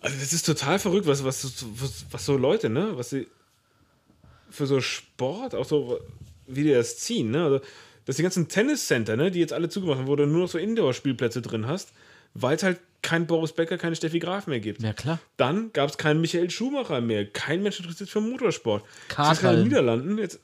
Also 0.00 0.18
das 0.18 0.32
ist 0.32 0.46
total 0.46 0.78
verrückt, 0.78 1.06
was, 1.06 1.24
was, 1.24 1.64
was, 1.80 2.06
was 2.10 2.26
so 2.26 2.36
Leute, 2.36 2.68
ne? 2.68 2.92
Was 2.96 3.10
sie 3.10 3.26
für 4.50 4.66
so 4.66 4.80
Sport, 4.80 5.54
auch 5.54 5.64
so, 5.64 6.00
wie 6.46 6.64
die 6.64 6.72
das 6.72 6.98
ziehen, 6.98 7.30
ne? 7.30 7.44
Also, 7.44 7.60
dass 8.04 8.16
die 8.16 8.22
ganzen 8.22 8.48
Tenniscenter, 8.48 9.16
ne, 9.16 9.30
die 9.30 9.38
jetzt 9.38 9.52
alle 9.52 9.68
zugemacht 9.68 9.98
haben, 9.98 10.08
wo 10.08 10.16
du 10.16 10.26
nur 10.26 10.42
noch 10.42 10.48
so 10.48 10.58
Indoor-Spielplätze 10.58 11.40
drin 11.40 11.66
hast, 11.66 11.92
weil 12.34 12.56
es 12.56 12.62
halt 12.62 12.80
kein 13.02 13.26
Boris 13.26 13.52
Becker, 13.52 13.78
keine 13.78 13.96
Steffi 13.96 14.18
Graf 14.18 14.46
mehr 14.46 14.60
gibt. 14.60 14.82
Ja, 14.82 14.92
klar. 14.92 15.18
Dann 15.36 15.72
gab 15.72 15.90
es 15.90 15.98
keinen 15.98 16.20
Michael 16.20 16.50
Schumacher 16.50 17.00
mehr. 17.00 17.26
Kein 17.26 17.62
Mensch 17.62 17.78
interessiert 17.78 18.08
sich 18.08 18.12
für 18.12 18.20
Motorsport. 18.20 18.84
Gerade 19.08 19.40
in 19.40 19.56
den 19.56 19.64
Niederlanden. 19.64 20.18
Jetzt, 20.18 20.40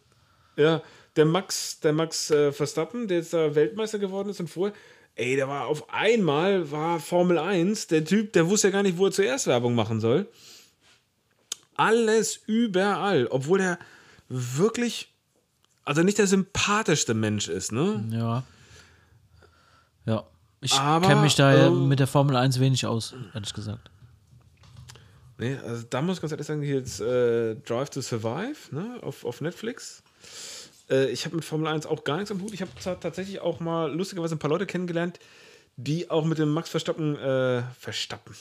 ja, 0.57 0.83
der 1.17 1.25
Max, 1.25 1.81
der 1.81 1.93
Max 1.93 2.31
äh, 2.31 2.53
Verstappen, 2.53 3.09
der 3.09 3.19
jetzt 3.19 3.33
da 3.33 3.55
Weltmeister 3.55 3.99
geworden 3.99 4.29
ist 4.29 4.41
und 4.41 4.49
vorher, 4.49 4.75
ey, 5.15 5.37
der 5.37 5.49
war 5.49 5.67
auf 5.67 5.93
einmal, 5.93 6.71
war 6.71 7.01
Formel 7.01 7.39
1, 7.39 7.89
der 7.89 8.05
Typ, 8.05 8.33
der 8.33 8.49
wusste 8.49 8.69
ja 8.69 8.73
gar 8.73 8.83
nicht, 8.83 8.99
wo 8.99 9.07
er 9.07 9.13
zuerst 9.13 9.47
Werbung 9.47 9.75
machen 9.75 10.01
soll. 10.01 10.29
Alles 11.75 12.41
überall, 12.47 13.27
obwohl 13.29 13.61
er 13.61 13.79
wirklich, 14.29 15.13
also 15.85 16.03
nicht 16.03 16.19
der 16.19 16.27
sympathischste 16.27 17.15
Mensch 17.15 17.49
ist, 17.49 17.73
ne? 17.73 18.05
Ja. 18.11 18.45
Ja. 20.07 20.25
Ich 20.61 20.73
kenne 20.73 21.23
mich 21.23 21.37
da 21.37 21.67
äh, 21.67 21.71
mit 21.71 22.01
der 22.01 22.07
Formel 22.07 22.37
1 22.37 22.59
wenig 22.59 22.87
aus, 22.87 23.15
ehrlich 23.35 23.55
gesagt. 23.55 23.91
Nee, 25.39 25.57
also 25.65 25.85
da 25.89 26.03
muss 26.03 26.17
ich 26.17 26.21
ganz 26.21 26.33
ehrlich 26.33 26.47
sagen, 26.47 26.63
hier 26.63 26.77
jetzt 26.77 27.01
äh, 27.01 27.55
Drive 27.55 27.91
to 27.91 28.01
Survive 28.01 28.57
ne, 28.73 28.99
auf, 29.03 29.25
auf 29.25 29.41
Netflix. 29.41 30.03
Äh, 30.91 31.11
ich 31.11 31.25
habe 31.25 31.37
mit 31.37 31.45
Formel 31.45 31.67
1 31.69 31.87
auch 31.87 32.05
gar 32.05 32.17
nichts 32.17 32.31
am 32.31 32.41
Hut. 32.41 32.53
Ich 32.53 32.63
habe 32.63 32.71
tatsächlich 33.01 33.41
auch 33.41 33.61
mal 33.61 33.93
lustigerweise 33.93 34.35
ein 34.37 34.39
paar 34.39 34.51
Leute 34.51 34.67
kennengelernt, 34.67 35.19
die 35.77 36.11
auch 36.11 36.25
mit 36.25 36.39
dem 36.39 36.51
Max 36.51 36.71
Verstappen, 36.71 37.17
äh, 37.17 37.63
Verstappen, 37.79 38.35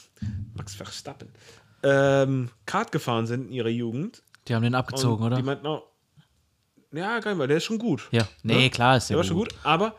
Max 0.55 0.75
Verstappen, 0.75 1.29
ähm, 1.83 2.49
Kart 2.65 2.91
gefahren 2.91 3.27
sind 3.27 3.47
in 3.47 3.53
ihrer 3.53 3.69
Jugend. 3.69 4.23
Die 4.47 4.55
haben 4.55 4.63
den 4.63 4.75
abgezogen, 4.75 5.25
oder? 5.25 5.35
Die 5.35 5.43
meinten 5.43 5.67
auch, 5.67 5.83
ja, 6.91 7.19
geil, 7.19 7.37
weil 7.37 7.47
der 7.47 7.57
ist 7.57 7.65
schon 7.65 7.77
gut. 7.79 8.07
ja. 8.11 8.27
Nee, 8.43 8.63
Ne? 8.63 8.69
klar 8.69 8.97
ist 8.97 9.09
Der 9.09 9.15
der, 9.15 9.17
war 9.19 9.23
schon 9.27 9.37
gut, 9.37 9.53
aber, 9.63 9.95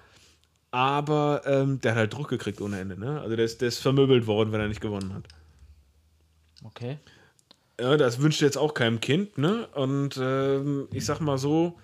aber 0.70 1.42
ähm, 1.44 1.80
der 1.80 1.92
hat 1.92 1.99
halt 1.99 2.12
Druck 2.14 2.28
gekriegt 2.28 2.61
ohne 2.61 2.80
Ende. 2.80 2.99
Ne? 2.99 3.20
Also 3.20 3.36
der 3.36 3.44
ist, 3.44 3.61
der 3.61 3.68
ist 3.68 3.78
vermöbelt 3.78 4.26
worden, 4.26 4.51
wenn 4.53 4.61
er 4.61 4.68
nicht 4.68 4.80
gewonnen 4.80 5.14
hat. 5.14 5.24
Okay. 6.64 6.99
Ja, 7.80 7.96
das 7.96 8.20
wünscht 8.20 8.40
jetzt 8.40 8.59
auch 8.59 8.74
keinem 8.74 9.01
Kind, 9.01 9.38
ne? 9.38 9.68
Und 9.74 10.18
ähm, 10.20 10.88
ich 10.92 11.05
sag 11.05 11.20
mal 11.20 11.38
so, 11.38 11.78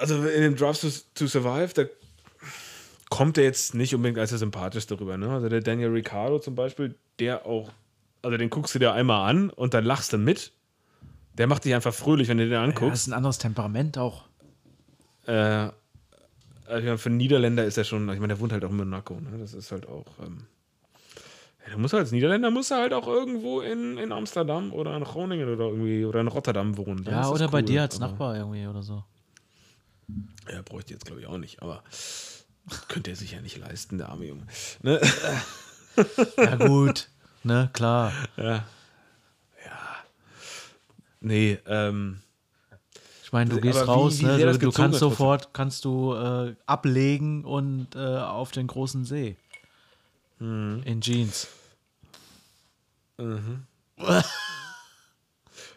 also 0.00 0.16
in 0.24 0.42
dem 0.42 0.56
Drive 0.56 0.80
to, 0.80 0.88
to 1.14 1.26
Survive, 1.26 1.72
da 1.74 1.84
kommt 3.10 3.38
er 3.38 3.44
jetzt 3.44 3.74
nicht 3.74 3.94
unbedingt 3.94 4.18
als 4.18 4.30
der 4.30 4.38
sympathischste 4.38 4.98
rüber, 5.00 5.16
ne? 5.16 5.30
Also 5.30 5.48
der 5.48 5.60
Daniel 5.60 5.90
Ricciardo 5.90 6.38
zum 6.38 6.54
Beispiel, 6.54 6.94
der 7.18 7.46
auch, 7.46 7.70
also 8.22 8.36
den 8.36 8.50
guckst 8.50 8.74
du 8.74 8.78
dir 8.78 8.92
einmal 8.92 9.28
an 9.30 9.50
und 9.50 9.74
dann 9.74 9.84
lachst 9.84 10.12
du 10.12 10.18
mit. 10.18 10.52
Der 11.34 11.46
macht 11.46 11.64
dich 11.64 11.74
einfach 11.74 11.94
fröhlich, 11.94 12.28
wenn 12.28 12.38
du 12.38 12.44
den 12.44 12.52
Ja, 12.52 12.66
das 12.66 12.74
anguckst. 12.74 13.02
ist 13.02 13.06
ein 13.08 13.12
anderes 13.14 13.38
Temperament 13.38 13.96
auch. 13.96 14.24
Äh, 15.26 15.32
also 15.32 16.78
ich 16.80 16.84
meine, 16.84 16.98
für 16.98 17.08
einen 17.08 17.16
Niederländer 17.16 17.64
ist 17.64 17.78
er 17.78 17.84
schon, 17.84 18.02
ich 18.10 18.18
meine, 18.20 18.28
der 18.34 18.40
wohnt 18.40 18.52
halt 18.52 18.64
auch 18.64 18.70
in 18.70 18.76
Monaco, 18.76 19.14
ne? 19.14 19.38
Das 19.38 19.54
ist 19.54 19.70
halt 19.72 19.88
auch. 19.88 20.04
Ähm, 20.20 20.46
ja, 21.62 21.70
der 21.70 21.78
muss 21.78 21.92
halt 21.92 22.02
als 22.02 22.12
Niederländer 22.12 22.50
muss 22.50 22.70
er 22.70 22.78
halt 22.78 22.92
auch 22.92 23.06
irgendwo 23.06 23.60
in, 23.60 23.96
in 23.98 24.12
Amsterdam 24.12 24.72
oder 24.72 24.96
in 24.96 25.04
Groningen 25.04 25.48
oder 25.52 25.66
irgendwie 25.66 26.04
oder 26.04 26.20
in 26.20 26.28
Rotterdam 26.28 26.76
wohnen. 26.76 27.04
Dann 27.04 27.14
Ja, 27.14 27.28
oder 27.30 27.48
bei 27.48 27.58
cool, 27.60 27.64
dir 27.66 27.82
als 27.82 27.98
Nachbar 27.98 28.36
irgendwie 28.36 28.66
oder 28.66 28.82
so. 28.82 29.04
Ja, 30.50 30.62
bräuchte 30.62 30.92
jetzt 30.94 31.04
glaube 31.04 31.20
ich 31.20 31.26
auch 31.26 31.38
nicht, 31.38 31.62
aber 31.62 31.82
könnte 32.88 33.10
er 33.10 33.16
sich 33.16 33.32
ja 33.32 33.40
nicht 33.40 33.56
leisten, 33.58 33.98
der 33.98 34.08
arme 34.08 34.26
Junge. 34.26 34.46
Ne? 34.82 35.00
Ja, 36.36 36.54
gut. 36.54 37.08
ne, 37.42 37.70
klar. 37.72 38.12
Ja. 38.36 38.64
Ja. 39.64 39.96
Nee, 41.20 41.58
ähm. 41.66 42.20
Ich 43.24 43.32
meine, 43.32 43.50
du 43.50 43.60
gehst 43.60 43.86
raus, 43.88 44.20
wie 44.20 44.24
ne? 44.24 44.38
Du, 44.52 44.58
du 44.58 44.70
kannst 44.72 45.00
sofort 45.00 45.52
kannst 45.52 45.84
du 45.84 46.14
äh, 46.14 46.54
ablegen 46.66 47.44
und 47.44 47.96
äh, 47.96 47.98
auf 47.98 48.52
den 48.52 48.68
großen 48.68 49.04
See. 49.04 49.36
Mhm. 50.38 50.82
In 50.84 51.00
Jeans. 51.00 51.48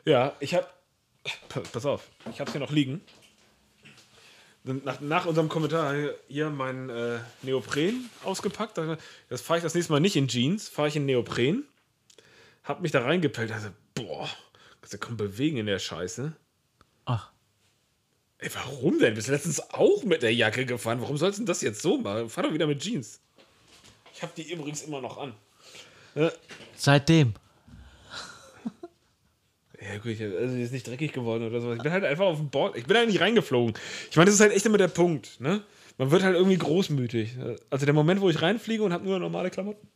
Ja, 0.05 0.33
ich 0.39 0.53
hab. 0.53 0.71
Pa- 1.49 1.61
Pass 1.61 1.85
auf, 1.85 2.09
ich 2.31 2.39
hab's 2.39 2.51
hier 2.51 2.61
noch 2.61 2.71
liegen. 2.71 3.01
Nach, 4.63 5.01
nach 5.01 5.25
unserem 5.25 5.49
Kommentar 5.49 5.95
hier 6.27 6.49
mein 6.51 6.89
äh, 6.89 7.17
Neopren 7.41 8.09
ausgepackt. 8.23 8.77
Da- 8.77 8.97
Das 9.29 9.41
fahre 9.41 9.57
ich 9.57 9.63
das 9.63 9.73
nächste 9.73 9.91
Mal 9.91 9.99
nicht 9.99 10.15
in 10.15 10.27
Jeans, 10.27 10.69
fahre 10.69 10.87
ich 10.87 10.95
in 10.95 11.05
Neopren. 11.07 11.65
Hab 12.63 12.81
mich 12.81 12.91
da 12.91 13.01
reingepellt. 13.01 13.51
Also, 13.51 13.69
boah, 13.95 14.29
kannst 14.79 14.93
du 14.93 14.97
kaum 14.99 15.17
bewegen 15.17 15.57
in 15.57 15.65
der 15.65 15.79
Scheiße. 15.79 16.33
Ach, 17.05 17.31
Ey, 18.37 18.49
warum 18.55 18.97
denn? 18.99 19.13
Bist 19.15 19.27
letztens 19.27 19.59
auch 19.71 20.03
mit 20.03 20.23
der 20.23 20.33
Jacke 20.33 20.65
gefahren. 20.65 20.99
Warum 21.01 21.17
sollst 21.17 21.39
du 21.39 21.43
das 21.45 21.61
jetzt 21.61 21.81
so 21.81 21.97
machen? 21.99 22.27
Fahr 22.29 22.43
doch 22.43 22.53
wieder 22.53 22.65
mit 22.67 22.81
Jeans. 22.81 23.19
Ich 24.15 24.21
habe 24.23 24.31
die 24.35 24.51
übrigens 24.51 24.81
immer 24.83 24.99
noch 25.01 25.17
an. 25.19 25.33
seitdem. 26.75 27.33
Ja, 29.81 29.97
gut, 29.97 30.11
ich, 30.11 30.21
also 30.21 30.55
ist 30.55 30.71
nicht 30.71 30.87
dreckig 30.87 31.11
geworden 31.11 31.47
oder 31.47 31.59
sowas. 31.59 31.77
Ich 31.77 31.83
bin 31.83 31.91
halt 31.91 32.03
einfach 32.03 32.25
auf 32.25 32.37
dem 32.37 32.49
Board. 32.49 32.77
Ich 32.77 32.85
bin 32.85 32.95
halt 32.97 33.07
nicht 33.07 33.19
reingeflogen. 33.19 33.73
Ich 34.09 34.15
meine, 34.15 34.27
das 34.27 34.35
ist 34.35 34.41
halt 34.41 34.53
echt 34.53 34.65
immer 34.65 34.77
der 34.77 34.87
Punkt. 34.87 35.39
Ne? 35.39 35.63
Man 35.97 36.11
wird 36.11 36.21
halt 36.21 36.35
irgendwie 36.35 36.57
großmütig. 36.57 37.37
Also 37.71 37.85
der 37.85 37.95
Moment, 37.95 38.21
wo 38.21 38.29
ich 38.29 38.41
reinfliege 38.41 38.83
und 38.83 38.93
habe 38.93 39.05
nur 39.05 39.17
normale 39.17 39.49
Klamotten, 39.49 39.87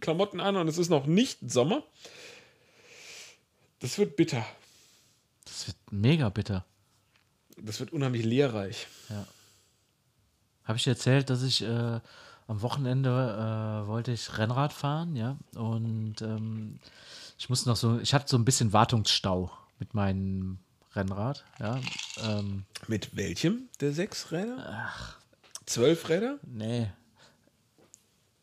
Klamotten 0.00 0.40
an 0.40 0.56
und 0.56 0.66
es 0.66 0.76
ist 0.76 0.88
noch 0.88 1.06
nicht 1.06 1.38
Sommer, 1.48 1.84
das 3.78 3.96
wird 3.98 4.16
bitter. 4.16 4.44
Das 5.44 5.68
wird 5.68 5.76
mega 5.90 6.28
bitter. 6.28 6.64
Das 7.56 7.78
wird 7.78 7.92
unheimlich 7.92 8.24
lehrreich. 8.24 8.88
Habe 10.64 10.78
ich 10.78 10.84
dir 10.84 10.90
erzählt, 10.90 11.30
dass 11.30 11.42
ich 11.42 11.62
äh, 11.62 12.00
am 12.46 12.62
Wochenende 12.62 13.10
äh, 13.10 13.86
wollte 13.86 14.12
ich 14.12 14.36
Rennrad 14.38 14.72
fahren, 14.72 15.14
ja. 15.16 15.36
Und 15.54 16.22
ähm, 16.22 16.78
ich 17.42 17.48
musste 17.48 17.68
noch 17.68 17.76
so, 17.76 17.98
ich 17.98 18.14
hatte 18.14 18.28
so 18.28 18.38
ein 18.38 18.44
bisschen 18.44 18.72
Wartungsstau 18.72 19.50
mit 19.80 19.94
meinem 19.94 20.60
Rennrad, 20.94 21.44
ja. 21.58 21.80
Ähm, 22.22 22.66
Mit 22.86 23.16
welchem 23.16 23.68
der 23.80 23.92
sechs 23.92 24.30
Räder? 24.30 24.86
Zwölf 25.66 26.08
Räder? 26.08 26.38
nee. 26.44 26.88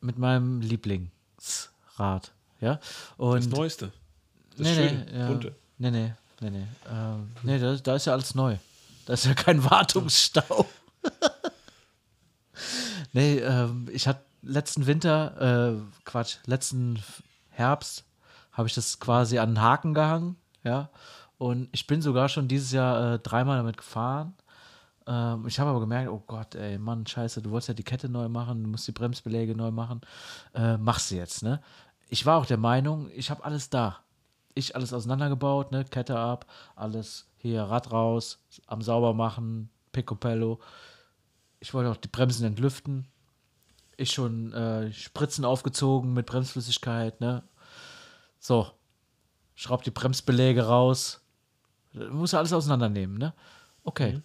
Mit 0.02 0.18
meinem 0.18 0.60
Lieblingsrad, 0.60 2.34
ja. 2.60 2.82
Und 3.16 3.46
Das 3.46 3.48
Neueste. 3.48 3.94
Das 4.58 4.68
nee, 4.68 4.76
Schöne, 4.76 5.06
nee, 5.10 5.18
ja, 5.18 5.28
bunte. 5.28 5.56
nee, 5.78 5.92
nee, 5.92 6.14
nee, 6.42 6.50
nee. 6.50 6.68
Ähm, 6.92 7.32
nee, 7.44 7.58
da, 7.58 7.76
da 7.78 7.96
ist 7.96 8.06
ja 8.06 8.12
alles 8.12 8.36
neu. 8.36 8.58
Da 9.06 9.14
ist 9.14 9.26
ja 9.26 9.34
kein 9.34 9.64
Wartungsstau. 9.64 10.68
nee, 13.14 13.38
ähm, 13.40 13.88
ich 13.94 14.10
hatte 14.10 14.26
letzten 14.42 14.88
Winter, 14.88 15.78
äh, 15.78 15.82
Quatsch, 16.04 16.36
letzten 16.46 17.02
Herbst 17.50 18.04
habe 18.60 18.68
ich 18.68 18.76
das 18.76 19.00
quasi 19.00 19.40
an 19.40 19.52
den 19.52 19.62
Haken 19.62 19.94
gehangen, 19.94 20.36
ja. 20.66 20.90
Und 21.38 21.70
ich 21.72 21.88
bin 21.88 22.02
sogar 22.02 22.28
schon 22.28 22.50
dieses 22.50 22.74
Jahr 22.74 23.14
äh, 23.14 23.20
dreimal 23.20 23.56
damit 23.56 23.78
gefahren. 23.78 24.34
Ähm, 25.08 25.48
ich 25.48 25.62
habe 25.62 25.70
aber 25.70 25.80
gemerkt, 25.80 26.10
oh 26.10 26.22
Gott, 26.28 26.56
ey, 26.56 26.78
Mann, 26.78 27.08
scheiße, 27.08 27.42
du 27.42 27.52
wolltest 27.52 27.70
ja 27.70 27.74
die 27.74 27.86
Kette 27.86 28.10
neu 28.10 28.28
machen, 28.28 28.62
du 28.62 28.70
musst 28.70 28.86
die 28.86 28.92
Bremsbeläge 28.92 29.56
neu 29.56 29.72
machen. 29.72 30.02
Äh, 30.54 30.76
machst 30.76 31.10
du 31.10 31.16
jetzt, 31.16 31.42
ne? 31.42 31.62
Ich 32.10 32.26
war 32.26 32.38
auch 32.38 32.46
der 32.46 32.58
Meinung, 32.58 33.10
ich 33.16 33.32
habe 33.32 33.46
alles 33.46 33.70
da. 33.70 34.00
Ich 34.56 34.76
alles 34.76 34.92
auseinandergebaut, 34.92 35.72
ne? 35.72 35.86
Kette 35.86 36.20
ab, 36.20 36.46
alles 36.76 37.30
hier, 37.38 37.64
Rad 37.64 37.94
raus, 37.94 38.40
am 38.68 38.82
sauber 38.82 39.14
machen, 39.14 39.70
Picopello. 39.94 40.60
Ich 41.62 41.74
wollte 41.74 41.92
auch 41.92 41.96
die 41.96 42.10
Bremsen 42.10 42.46
entlüften. 42.46 43.08
Ich 43.96 44.12
schon 44.12 44.52
äh, 44.52 44.92
Spritzen 44.92 45.46
aufgezogen 45.46 46.14
mit 46.14 46.26
Bremsflüssigkeit, 46.26 47.22
ne? 47.22 47.44
So. 48.40 48.72
Schraub 49.56 49.84
die 49.84 49.92
Bremsbeläge 49.92 50.66
raus. 50.66 51.22
Muss 51.94 52.32
ja 52.32 52.40
alles 52.40 52.54
auseinandernehmen, 52.54 53.18
ne? 53.18 53.34
Okay. 53.84 54.22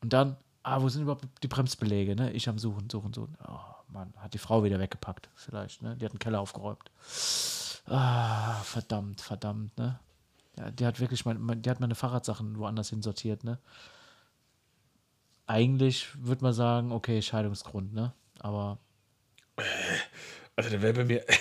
Und 0.00 0.12
dann, 0.12 0.36
ah, 0.62 0.80
wo 0.80 0.88
sind 0.88 1.02
überhaupt 1.02 1.26
die 1.42 1.48
Bremsbeläge, 1.48 2.14
ne? 2.14 2.30
Ich 2.32 2.48
am 2.48 2.58
Suchen, 2.58 2.88
Suchen, 2.88 3.12
Suchen. 3.12 3.36
Oh, 3.48 3.58
Mann, 3.88 4.12
hat 4.18 4.34
die 4.34 4.38
Frau 4.38 4.62
wieder 4.62 4.78
weggepackt, 4.78 5.28
vielleicht, 5.34 5.82
ne? 5.82 5.96
Die 5.96 6.04
hat 6.04 6.12
den 6.12 6.18
Keller 6.18 6.40
aufgeräumt. 6.40 6.90
Ah, 7.86 8.60
verdammt, 8.62 9.20
verdammt, 9.20 9.76
ne? 9.78 9.98
Ja, 10.58 10.70
die 10.70 10.86
hat 10.86 11.00
wirklich 11.00 11.24
mein, 11.24 11.62
die 11.62 11.70
hat 11.70 11.80
meine 11.80 11.94
Fahrradsachen 11.94 12.58
woanders 12.58 12.90
hin 12.90 13.02
sortiert, 13.02 13.42
ne? 13.42 13.58
Eigentlich 15.46 16.08
würde 16.24 16.42
man 16.44 16.52
sagen, 16.52 16.92
okay, 16.92 17.22
Scheidungsgrund, 17.22 17.92
ne? 17.94 18.12
Aber 18.40 18.78
Also 20.56 20.70
der 20.70 20.82
wäre 20.82 20.94
bei 20.94 21.04
mir. 21.04 21.24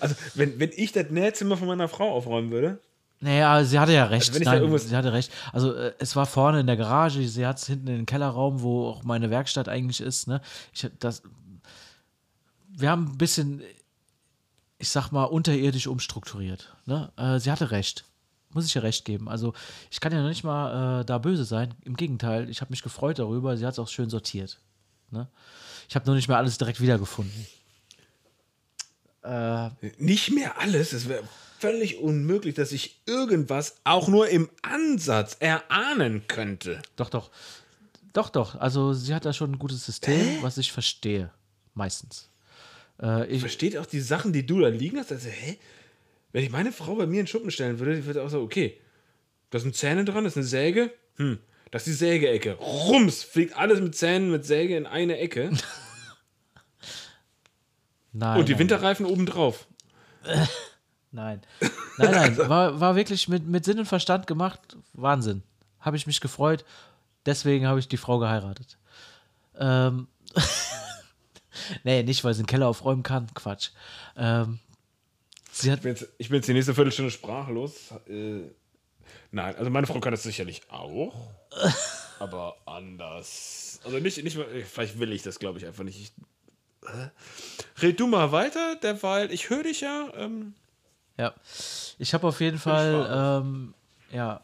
also 0.00 0.14
wenn, 0.34 0.58
wenn 0.58 0.70
ich 0.76 0.92
das 0.92 1.10
Nähzimmer 1.10 1.56
von 1.56 1.68
meiner 1.68 1.88
Frau 1.88 2.12
aufräumen 2.12 2.50
würde, 2.50 2.80
Naja, 3.20 3.64
sie 3.64 3.78
hatte 3.78 3.92
ja 3.92 4.04
recht. 4.06 4.28
Also 4.28 4.38
ich 4.38 4.44
da 4.44 4.58
Nein, 4.58 4.78
sie 4.78 4.96
hatte 4.96 5.12
recht. 5.12 5.32
Also 5.52 5.74
äh, 5.74 5.94
es 5.98 6.16
war 6.16 6.26
vorne 6.26 6.60
in 6.60 6.66
der 6.66 6.76
Garage, 6.76 7.26
sie 7.26 7.46
hat 7.46 7.58
es 7.58 7.66
hinten 7.66 7.88
in 7.88 7.96
den 7.96 8.06
Kellerraum, 8.06 8.60
wo 8.60 8.88
auch 8.88 9.04
meine 9.04 9.30
Werkstatt 9.30 9.68
eigentlich 9.68 10.00
ist. 10.00 10.28
Ne? 10.28 10.40
Ich, 10.74 10.86
das, 10.98 11.22
wir 12.68 12.90
haben 12.90 13.06
ein 13.12 13.18
bisschen, 13.18 13.62
ich 14.78 14.90
sag 14.90 15.12
mal, 15.12 15.24
unterirdisch 15.24 15.86
umstrukturiert. 15.86 16.74
Ne? 16.84 17.10
Äh, 17.16 17.38
sie 17.38 17.50
hatte 17.50 17.70
recht. 17.70 18.04
Muss 18.50 18.66
ich 18.66 18.76
ihr 18.76 18.82
recht 18.82 19.04
geben. 19.04 19.28
Also 19.28 19.54
ich 19.90 20.00
kann 20.00 20.12
ja 20.12 20.20
noch 20.20 20.28
nicht 20.28 20.44
mal 20.44 21.00
äh, 21.00 21.04
da 21.04 21.18
böse 21.18 21.44
sein. 21.44 21.74
Im 21.84 21.96
Gegenteil, 21.96 22.48
ich 22.48 22.60
habe 22.60 22.70
mich 22.70 22.82
gefreut 22.82 23.18
darüber. 23.18 23.56
Sie 23.56 23.66
hat 23.66 23.72
es 23.72 23.78
auch 23.78 23.88
schön 23.88 24.10
sortiert. 24.10 24.60
Ne? 25.10 25.26
Ich 25.88 25.94
habe 25.94 26.06
nur 26.06 26.14
nicht 26.14 26.28
mehr 26.28 26.36
alles 26.36 26.58
direkt 26.58 26.80
wiedergefunden. 26.80 27.46
Äh, 29.26 29.70
nicht 29.98 30.30
mehr 30.30 30.60
alles. 30.60 30.92
Es 30.92 31.08
wäre 31.08 31.22
völlig 31.58 31.98
unmöglich, 31.98 32.54
dass 32.54 32.72
ich 32.72 33.00
irgendwas 33.06 33.76
auch 33.84 34.08
nur 34.08 34.28
im 34.28 34.48
Ansatz 34.62 35.36
erahnen 35.40 36.26
könnte. 36.28 36.80
Doch, 36.96 37.10
doch. 37.10 37.30
Doch, 38.12 38.30
doch. 38.30 38.54
Also 38.54 38.92
sie 38.92 39.14
hat 39.14 39.24
da 39.24 39.32
schon 39.32 39.52
ein 39.52 39.58
gutes 39.58 39.84
System, 39.84 40.38
was 40.42 40.58
ich 40.58 40.72
verstehe. 40.72 41.30
Meistens. 41.74 42.30
Äh, 43.02 43.26
ich, 43.26 43.40
Versteht 43.40 43.76
auch 43.76 43.86
die 43.86 44.00
Sachen, 44.00 44.32
die 44.32 44.46
du 44.46 44.60
da 44.60 44.68
liegen 44.68 44.98
hast? 44.98 45.12
Also, 45.12 45.28
hä? 45.28 45.58
Wenn 46.32 46.44
ich 46.44 46.50
meine 46.50 46.72
Frau 46.72 46.94
bei 46.94 47.06
mir 47.06 47.20
in 47.20 47.26
Schuppen 47.26 47.50
stellen 47.50 47.78
würde, 47.78 47.96
die 47.96 48.06
würde 48.06 48.22
auch 48.22 48.30
so, 48.30 48.40
okay, 48.40 48.78
da 49.50 49.58
sind 49.58 49.74
Zähne 49.74 50.04
dran, 50.04 50.24
das 50.24 50.34
ist 50.34 50.38
eine 50.38 50.46
Säge. 50.46 50.92
Hm, 51.16 51.38
das 51.70 51.86
ist 51.86 52.00
die 52.00 52.06
Sägeecke. 52.06 52.52
Rums, 52.54 53.22
fliegt 53.22 53.56
alles 53.56 53.80
mit 53.80 53.94
Zähnen, 53.94 54.30
mit 54.30 54.44
Säge 54.44 54.76
in 54.76 54.86
eine 54.86 55.18
Ecke. 55.18 55.50
nein. 58.18 58.40
Und 58.40 58.48
die 58.48 58.52
nein, 58.52 58.60
Winterreifen 58.60 59.06
obendrauf. 59.06 59.66
Nein. 61.12 61.40
Nein, 61.96 62.10
nein. 62.10 62.38
War, 62.48 62.78
war 62.78 62.94
wirklich 62.94 63.26
mit, 63.26 63.46
mit 63.46 63.64
Sinn 63.64 63.78
und 63.78 63.86
Verstand 63.86 64.26
gemacht. 64.26 64.76
Wahnsinn. 64.92 65.42
Habe 65.80 65.96
ich 65.96 66.06
mich 66.06 66.20
gefreut. 66.20 66.64
Deswegen 67.24 67.66
habe 67.66 67.78
ich 67.78 67.88
die 67.88 67.96
Frau 67.96 68.18
geheiratet. 68.18 68.76
Ähm. 69.58 70.08
nee, 71.84 72.02
nicht, 72.02 72.22
weil 72.22 72.34
sie 72.34 72.42
den 72.42 72.46
Keller 72.46 72.68
aufräumen 72.68 73.02
kann. 73.02 73.28
Quatsch. 73.32 73.70
Ähm, 74.14 74.58
sie 75.52 75.72
hat 75.72 75.78
Ich 75.78 75.82
bin, 75.84 75.92
jetzt, 75.92 76.08
ich 76.18 76.28
bin 76.28 76.36
jetzt 76.36 76.48
die 76.48 76.52
nächste 76.52 76.74
Viertelstunde 76.74 77.10
sprachlos. 77.10 77.94
Äh, 78.08 78.50
Nein, 79.30 79.56
also 79.56 79.70
meine 79.70 79.86
Frau 79.86 79.98
kann 80.00 80.12
das 80.12 80.22
sicherlich 80.22 80.62
auch. 80.68 81.14
aber 82.18 82.56
anders. 82.66 83.80
Also 83.84 83.98
nicht, 83.98 84.22
nicht 84.22 84.36
mal, 84.36 84.46
vielleicht 84.64 84.98
will 84.98 85.12
ich 85.12 85.22
das, 85.22 85.38
glaube 85.38 85.58
ich, 85.58 85.66
einfach 85.66 85.84
nicht. 85.84 86.00
Ich, 86.00 86.12
red 87.82 87.98
du 88.00 88.06
mal 88.06 88.32
weiter, 88.32 88.76
derweil, 88.76 89.32
ich 89.32 89.50
höre 89.50 89.62
dich 89.64 89.80
ja. 89.80 90.08
Ähm, 90.16 90.54
Ja. 91.16 91.34
Ich 91.98 92.14
habe 92.14 92.26
auf 92.26 92.40
jeden 92.40 92.58
Fall 92.58 93.42
ähm, 93.42 93.74
ja, 94.10 94.40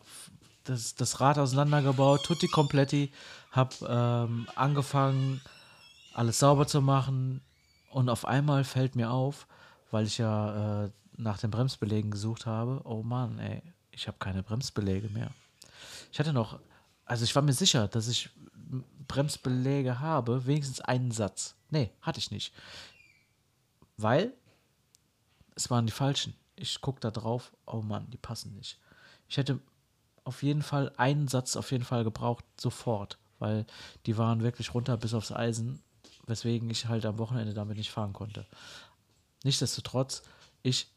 das, 0.64 0.94
das 0.94 1.20
Rad 1.20 1.38
auseinandergebaut, 1.38 2.24
tutti 2.24 2.48
kompletti, 2.48 3.12
habe 3.50 3.74
ähm, 3.88 4.48
angefangen, 4.54 5.40
alles 6.14 6.38
sauber 6.38 6.66
zu 6.66 6.80
machen 6.80 7.40
und 7.90 8.08
auf 8.08 8.24
einmal 8.24 8.64
fällt 8.64 8.96
mir 8.96 9.10
auf, 9.10 9.46
weil 9.90 10.06
ich 10.06 10.18
ja 10.18 10.84
äh, 10.84 10.90
nach 11.16 11.38
den 11.38 11.50
Bremsbelägen 11.50 12.10
gesucht 12.10 12.46
habe, 12.46 12.80
oh 12.84 13.02
Mann, 13.02 13.38
ey, 13.38 13.62
ich 13.90 14.06
habe 14.08 14.18
keine 14.18 14.42
Bremsbeläge 14.42 15.08
mehr. 15.08 15.30
Ich 16.10 16.18
hatte 16.18 16.32
noch, 16.32 16.58
also 17.04 17.24
ich 17.24 17.34
war 17.34 17.42
mir 17.42 17.52
sicher, 17.52 17.88
dass 17.88 18.08
ich 18.08 18.30
Bremsbeläge 19.08 20.00
habe, 20.00 20.46
wenigstens 20.46 20.80
einen 20.80 21.10
Satz. 21.10 21.54
Nee, 21.72 21.90
hatte 22.02 22.18
ich 22.18 22.30
nicht. 22.30 22.52
Weil 23.96 24.34
es 25.54 25.70
waren 25.70 25.86
die 25.86 25.92
falschen. 25.92 26.34
Ich 26.54 26.82
gucke 26.82 27.00
da 27.00 27.10
drauf, 27.10 27.56
oh 27.66 27.80
Mann, 27.80 28.10
die 28.10 28.18
passen 28.18 28.54
nicht. 28.54 28.78
Ich 29.26 29.38
hätte 29.38 29.58
auf 30.24 30.42
jeden 30.42 30.62
Fall 30.62 30.92
einen 30.98 31.28
Satz 31.28 31.56
auf 31.56 31.72
jeden 31.72 31.84
Fall 31.84 32.04
gebraucht, 32.04 32.44
sofort, 32.60 33.18
weil 33.38 33.66
die 34.04 34.18
waren 34.18 34.42
wirklich 34.42 34.74
runter 34.74 34.98
bis 34.98 35.14
aufs 35.14 35.32
Eisen, 35.32 35.82
weswegen 36.26 36.68
ich 36.68 36.86
halt 36.86 37.06
am 37.06 37.18
Wochenende 37.18 37.54
damit 37.54 37.78
nicht 37.78 37.90
fahren 37.90 38.12
konnte. 38.12 38.46
Nichtsdestotrotz, 39.42 40.22
ich 40.62 40.88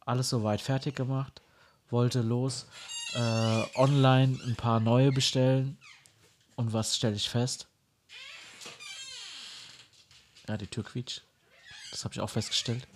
alles 0.00 0.28
soweit 0.28 0.60
fertig 0.60 0.94
gemacht, 0.94 1.40
wollte 1.88 2.20
los, 2.20 2.66
äh, 3.14 3.62
online 3.76 4.38
ein 4.44 4.56
paar 4.56 4.78
neue 4.78 5.10
bestellen 5.10 5.78
und 6.54 6.74
was 6.74 6.96
stelle 6.96 7.16
ich 7.16 7.30
fest? 7.30 7.67
Ja, 10.48 10.56
die 10.56 10.66
Tür 10.66 10.82
quietscht. 10.82 11.22
Das 11.90 12.04
habe 12.04 12.14
ich 12.14 12.20
auch 12.20 12.30
festgestellt. 12.30 12.86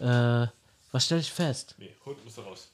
Äh, 0.00 0.46
was 0.92 1.04
stelle 1.04 1.20
ich 1.20 1.32
fest? 1.32 1.74
nee, 1.78 1.94
Hund 2.04 2.22
muss 2.24 2.38
raus. 2.38 2.70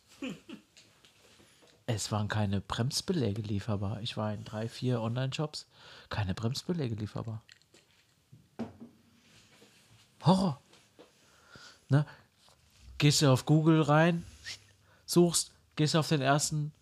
Es 1.87 2.11
waren 2.11 2.29
keine 2.29 2.63
Bremsbeläge 2.63 3.43
lieferbar. 3.43 4.01
Ich 4.01 4.17
war 4.17 4.33
in 4.33 4.45
drei, 4.45 4.69
vier 4.69 5.03
Online-Shops. 5.03 5.67
Keine 6.09 6.33
Bremsbeläge 6.33 6.95
lieferbar. 6.95 7.43
Horror. 10.23 10.61
Ne? 11.91 12.07
Gehst 12.97 13.21
du 13.21 13.31
auf 13.31 13.45
Google 13.45 13.83
rein, 13.83 14.25
suchst, 15.05 15.53
gehst 15.77 15.95
auf 15.95 16.09
den 16.09 16.23
ersten. 16.23 16.73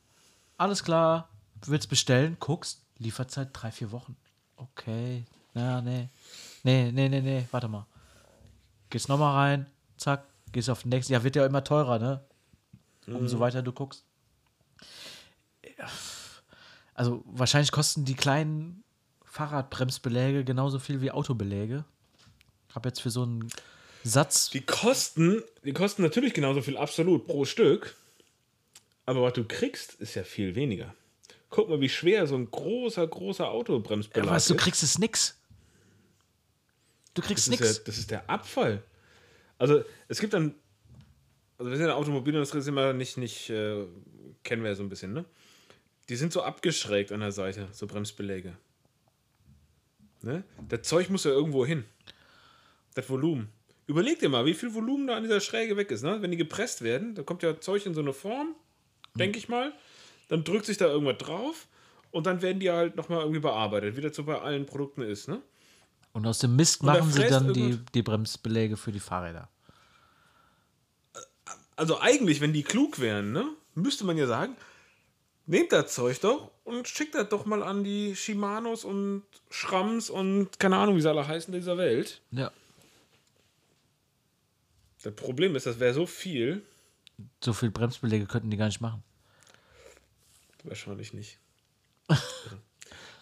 Alles 0.56 0.84
klar, 0.84 1.28
willst 1.66 1.88
bestellen, 1.88 2.36
guckst, 2.38 2.80
Lieferzeit 2.98 3.48
drei, 3.52 3.72
vier 3.72 3.90
Wochen. 3.90 4.16
Okay. 4.56 5.24
Na, 5.54 5.80
nee. 5.80 6.08
Nee, 6.62 6.92
nee, 6.92 7.08
nee, 7.08 7.20
nee, 7.20 7.46
warte 7.50 7.68
mal. 7.68 7.86
Gehst 8.90 9.08
nochmal 9.08 9.34
rein, 9.34 9.66
zack, 9.96 10.24
gehst 10.52 10.70
auf 10.70 10.82
den 10.82 10.90
nächsten. 10.90 11.12
Ja, 11.12 11.24
wird 11.24 11.36
ja 11.36 11.46
immer 11.46 11.64
teurer, 11.64 11.98
ne? 11.98 12.24
Umso 13.06 13.40
weiter 13.40 13.62
du 13.62 13.72
guckst. 13.72 14.04
Also 16.94 17.22
wahrscheinlich 17.26 17.72
kosten 17.72 18.04
die 18.04 18.14
kleinen 18.14 18.84
Fahrradbremsbeläge 19.24 20.44
genauso 20.44 20.78
viel 20.78 21.00
wie 21.00 21.10
Autobeläge. 21.10 21.84
Ich 22.68 22.74
habe 22.74 22.88
jetzt 22.88 23.00
für 23.00 23.10
so 23.10 23.22
einen 23.22 23.50
Satz. 24.04 24.50
Die 24.50 24.60
kosten, 24.60 25.42
die 25.64 25.72
kosten 25.72 26.02
natürlich 26.02 26.34
genauso 26.34 26.62
viel 26.62 26.76
absolut 26.76 27.26
pro 27.26 27.44
Stück. 27.44 27.96
Aber 29.06 29.22
was 29.22 29.32
du 29.32 29.44
kriegst, 29.44 29.94
ist 29.94 30.14
ja 30.14 30.22
viel 30.22 30.54
weniger. 30.54 30.94
Guck 31.50 31.68
mal, 31.68 31.80
wie 31.80 31.88
schwer 31.88 32.26
so 32.26 32.34
ein 32.36 32.50
großer, 32.50 33.06
großer 33.06 33.50
Autobremsbelag 33.50 34.30
Was, 34.30 34.46
du 34.46 34.54
ist. 34.54 34.60
kriegst 34.60 34.82
es 34.82 34.98
nix. 34.98 35.38
Du 37.14 37.22
kriegst 37.22 37.48
ist 37.48 37.60
ja, 37.60 37.82
das 37.84 37.98
ist 37.98 38.10
der 38.10 38.28
Abfall. 38.28 38.82
Also 39.58 39.84
es 40.08 40.20
gibt 40.20 40.32
dann, 40.32 40.54
also 41.58 41.70
wir 41.70 41.76
sind 41.76 41.84
in 41.84 41.88
der 41.88 41.96
Automobilindustrie 41.96 42.60
sind 42.60 42.74
wir 42.74 42.92
nicht, 42.92 43.16
nicht 43.18 43.50
äh, 43.50 43.86
kennen 44.42 44.62
wir 44.62 44.70
ja 44.70 44.74
so 44.74 44.82
ein 44.82 44.88
bisschen, 44.88 45.12
ne? 45.12 45.24
Die 46.08 46.16
sind 46.16 46.32
so 46.32 46.42
abgeschrägt 46.42 47.12
an 47.12 47.20
der 47.20 47.32
Seite, 47.32 47.68
so 47.70 47.86
Bremsbeläge. 47.86 48.56
Ne? 50.22 50.44
Das 50.68 50.82
Zeug 50.82 51.10
muss 51.10 51.24
ja 51.24 51.30
irgendwo 51.30 51.64
hin. 51.64 51.84
Das 52.94 53.08
Volumen. 53.08 53.50
Überleg 53.86 54.18
dir 54.18 54.28
mal, 54.28 54.44
wie 54.46 54.54
viel 54.54 54.74
Volumen 54.74 55.06
da 55.06 55.16
an 55.16 55.22
dieser 55.22 55.40
Schräge 55.40 55.76
weg 55.76 55.90
ist, 55.90 56.02
ne? 56.02 56.22
Wenn 56.22 56.30
die 56.30 56.36
gepresst 56.36 56.82
werden, 56.82 57.14
da 57.14 57.22
kommt 57.22 57.42
ja 57.42 57.60
Zeug 57.60 57.84
in 57.86 57.94
so 57.94 58.00
eine 58.00 58.12
Form, 58.12 58.54
denke 59.14 59.38
ich 59.38 59.48
mal. 59.48 59.72
Dann 60.28 60.44
drückt 60.44 60.66
sich 60.66 60.76
da 60.76 60.86
irgendwas 60.86 61.18
drauf 61.18 61.68
und 62.10 62.26
dann 62.26 62.42
werden 62.42 62.60
die 62.60 62.70
halt 62.70 62.96
nochmal 62.96 63.20
irgendwie 63.20 63.40
bearbeitet, 63.40 63.96
wie 63.96 64.00
das 64.00 64.14
so 64.14 64.24
bei 64.24 64.40
allen 64.40 64.66
Produkten 64.66 65.02
ist, 65.02 65.28
ne? 65.28 65.42
Und 66.12 66.26
aus 66.26 66.38
dem 66.38 66.56
Mist 66.56 66.82
machen 66.82 67.10
sie 67.10 67.26
dann 67.26 67.52
die, 67.54 67.78
die 67.94 68.02
Bremsbeläge 68.02 68.76
für 68.76 68.92
die 68.92 69.00
Fahrräder. 69.00 69.48
also 71.76 72.00
eigentlich, 72.00 72.40
wenn 72.40 72.52
die 72.52 72.62
klug 72.62 73.00
wären, 73.00 73.32
ne, 73.32 73.48
müsste 73.74 74.04
man 74.04 74.18
ja 74.18 74.26
sagen, 74.26 74.56
nehmt 75.46 75.72
das 75.72 75.94
Zeug 75.94 76.20
doch 76.20 76.50
und 76.64 76.86
schickt 76.86 77.14
das 77.14 77.28
doch 77.28 77.46
mal 77.46 77.62
an 77.62 77.82
die 77.82 78.14
Shimanos 78.14 78.84
und 78.84 79.22
Schrams 79.50 80.10
und 80.10 80.58
keine 80.58 80.76
Ahnung, 80.76 80.96
wie 80.96 81.00
sie 81.00 81.08
alle 81.08 81.26
heißen 81.26 81.52
dieser 81.52 81.78
Welt. 81.78 82.20
Ja. 82.30 82.52
Das 85.02 85.14
Problem 85.14 85.56
ist, 85.56 85.66
das 85.66 85.80
wäre 85.80 85.94
so 85.94 86.06
viel, 86.06 86.62
So 87.40 87.52
viel 87.52 87.70
Bremsbeläge 87.70 88.26
könnten 88.26 88.50
die 88.50 88.56
gar 88.56 88.66
nicht 88.66 88.80
machen. 88.80 89.02
wahrscheinlich 90.64 91.12
nicht. 91.12 91.38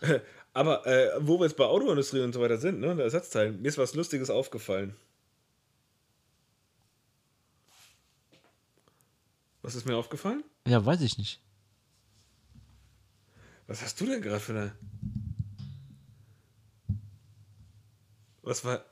Aber 0.53 0.87
äh, 0.87 1.11
wo 1.21 1.39
wir 1.39 1.47
jetzt 1.47 1.57
bei 1.57 1.65
Autoindustrie 1.65 2.21
und 2.21 2.33
so 2.33 2.41
weiter 2.41 2.59
sind, 2.59 2.81
ne, 2.81 2.95
der 2.97 3.05
Ersatzteilen, 3.05 3.63
mir 3.63 3.69
ist 3.69 3.79
was 3.79 3.95
Lustiges 3.95 4.31
aufgefallen. 4.31 4.97
Was 9.63 9.75
ist 9.75 9.87
mir 9.87 9.97
aufgefallen? 9.97 10.43
Ja, 10.67 10.85
weiß 10.85 11.01
ich 11.03 11.19
nicht. 11.19 11.41
Was 13.67 13.83
hast 13.83 14.01
du 14.01 14.07
denn 14.07 14.21
gerade 14.21 14.41
für 14.41 14.53
eine. 14.53 14.73
Was 18.43 18.65
war. 18.65 18.85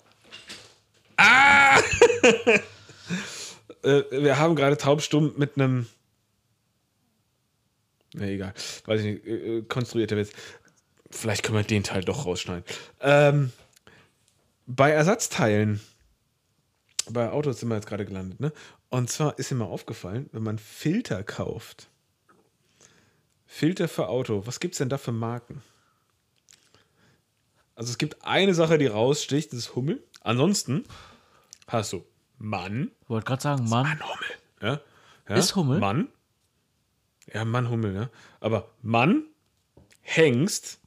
Ah! 1.16 1.78
äh, 3.82 4.02
wir 4.10 4.38
haben 4.38 4.54
gerade 4.54 4.76
taubstumm 4.76 5.34
mit 5.36 5.56
einem. 5.56 5.88
Ne, 8.14 8.30
egal. 8.30 8.54
Weiß 8.84 9.00
ich 9.00 9.06
nicht. 9.06 9.26
Äh, 9.26 9.58
äh, 9.58 9.62
konstruierter 9.62 10.16
Witz. 10.16 10.30
Vielleicht 11.10 11.42
können 11.42 11.56
wir 11.56 11.64
den 11.64 11.84
Teil 11.84 12.02
doch 12.02 12.26
rausschneiden. 12.26 12.64
Ähm, 13.00 13.52
bei 14.66 14.90
Ersatzteilen. 14.90 15.80
Bei 17.10 17.30
Autos 17.30 17.60
sind 17.60 17.70
wir 17.70 17.76
jetzt 17.76 17.86
gerade 17.86 18.04
gelandet, 18.04 18.38
ne? 18.38 18.52
Und 18.90 19.10
zwar 19.10 19.38
ist 19.38 19.50
mir 19.50 19.58
mal 19.58 19.64
aufgefallen, 19.64 20.28
wenn 20.32 20.42
man 20.42 20.58
Filter 20.58 21.22
kauft. 21.22 21.88
Filter 23.46 23.88
für 23.88 24.08
Auto. 24.08 24.46
Was 24.46 24.60
gibt 24.60 24.74
es 24.74 24.78
denn 24.78 24.90
da 24.90 24.98
für 24.98 25.12
Marken? 25.12 25.62
Also 27.74 27.90
es 27.90 27.98
gibt 27.98 28.24
eine 28.24 28.54
Sache, 28.54 28.76
die 28.76 28.86
raussticht, 28.86 29.52
das 29.52 29.58
ist 29.60 29.74
Hummel. 29.74 30.02
Ansonsten 30.20 30.84
hast 31.66 31.92
du 31.92 32.04
Mann. 32.38 32.90
Wollte 33.06 33.26
gerade 33.26 33.42
sagen, 33.42 33.68
Mann. 33.68 33.86
Mann 33.86 34.02
Hummel. 34.02 34.28
Ja? 34.60 34.80
Ja? 35.28 35.36
Ist 35.36 35.56
Hummel? 35.56 35.78
Mann. 35.78 36.08
Ja, 37.32 37.44
Mann 37.44 37.70
Hummel, 37.70 37.94
ja. 37.94 38.10
Aber 38.40 38.70
Mann, 38.82 39.24
Hengst, 40.02 40.80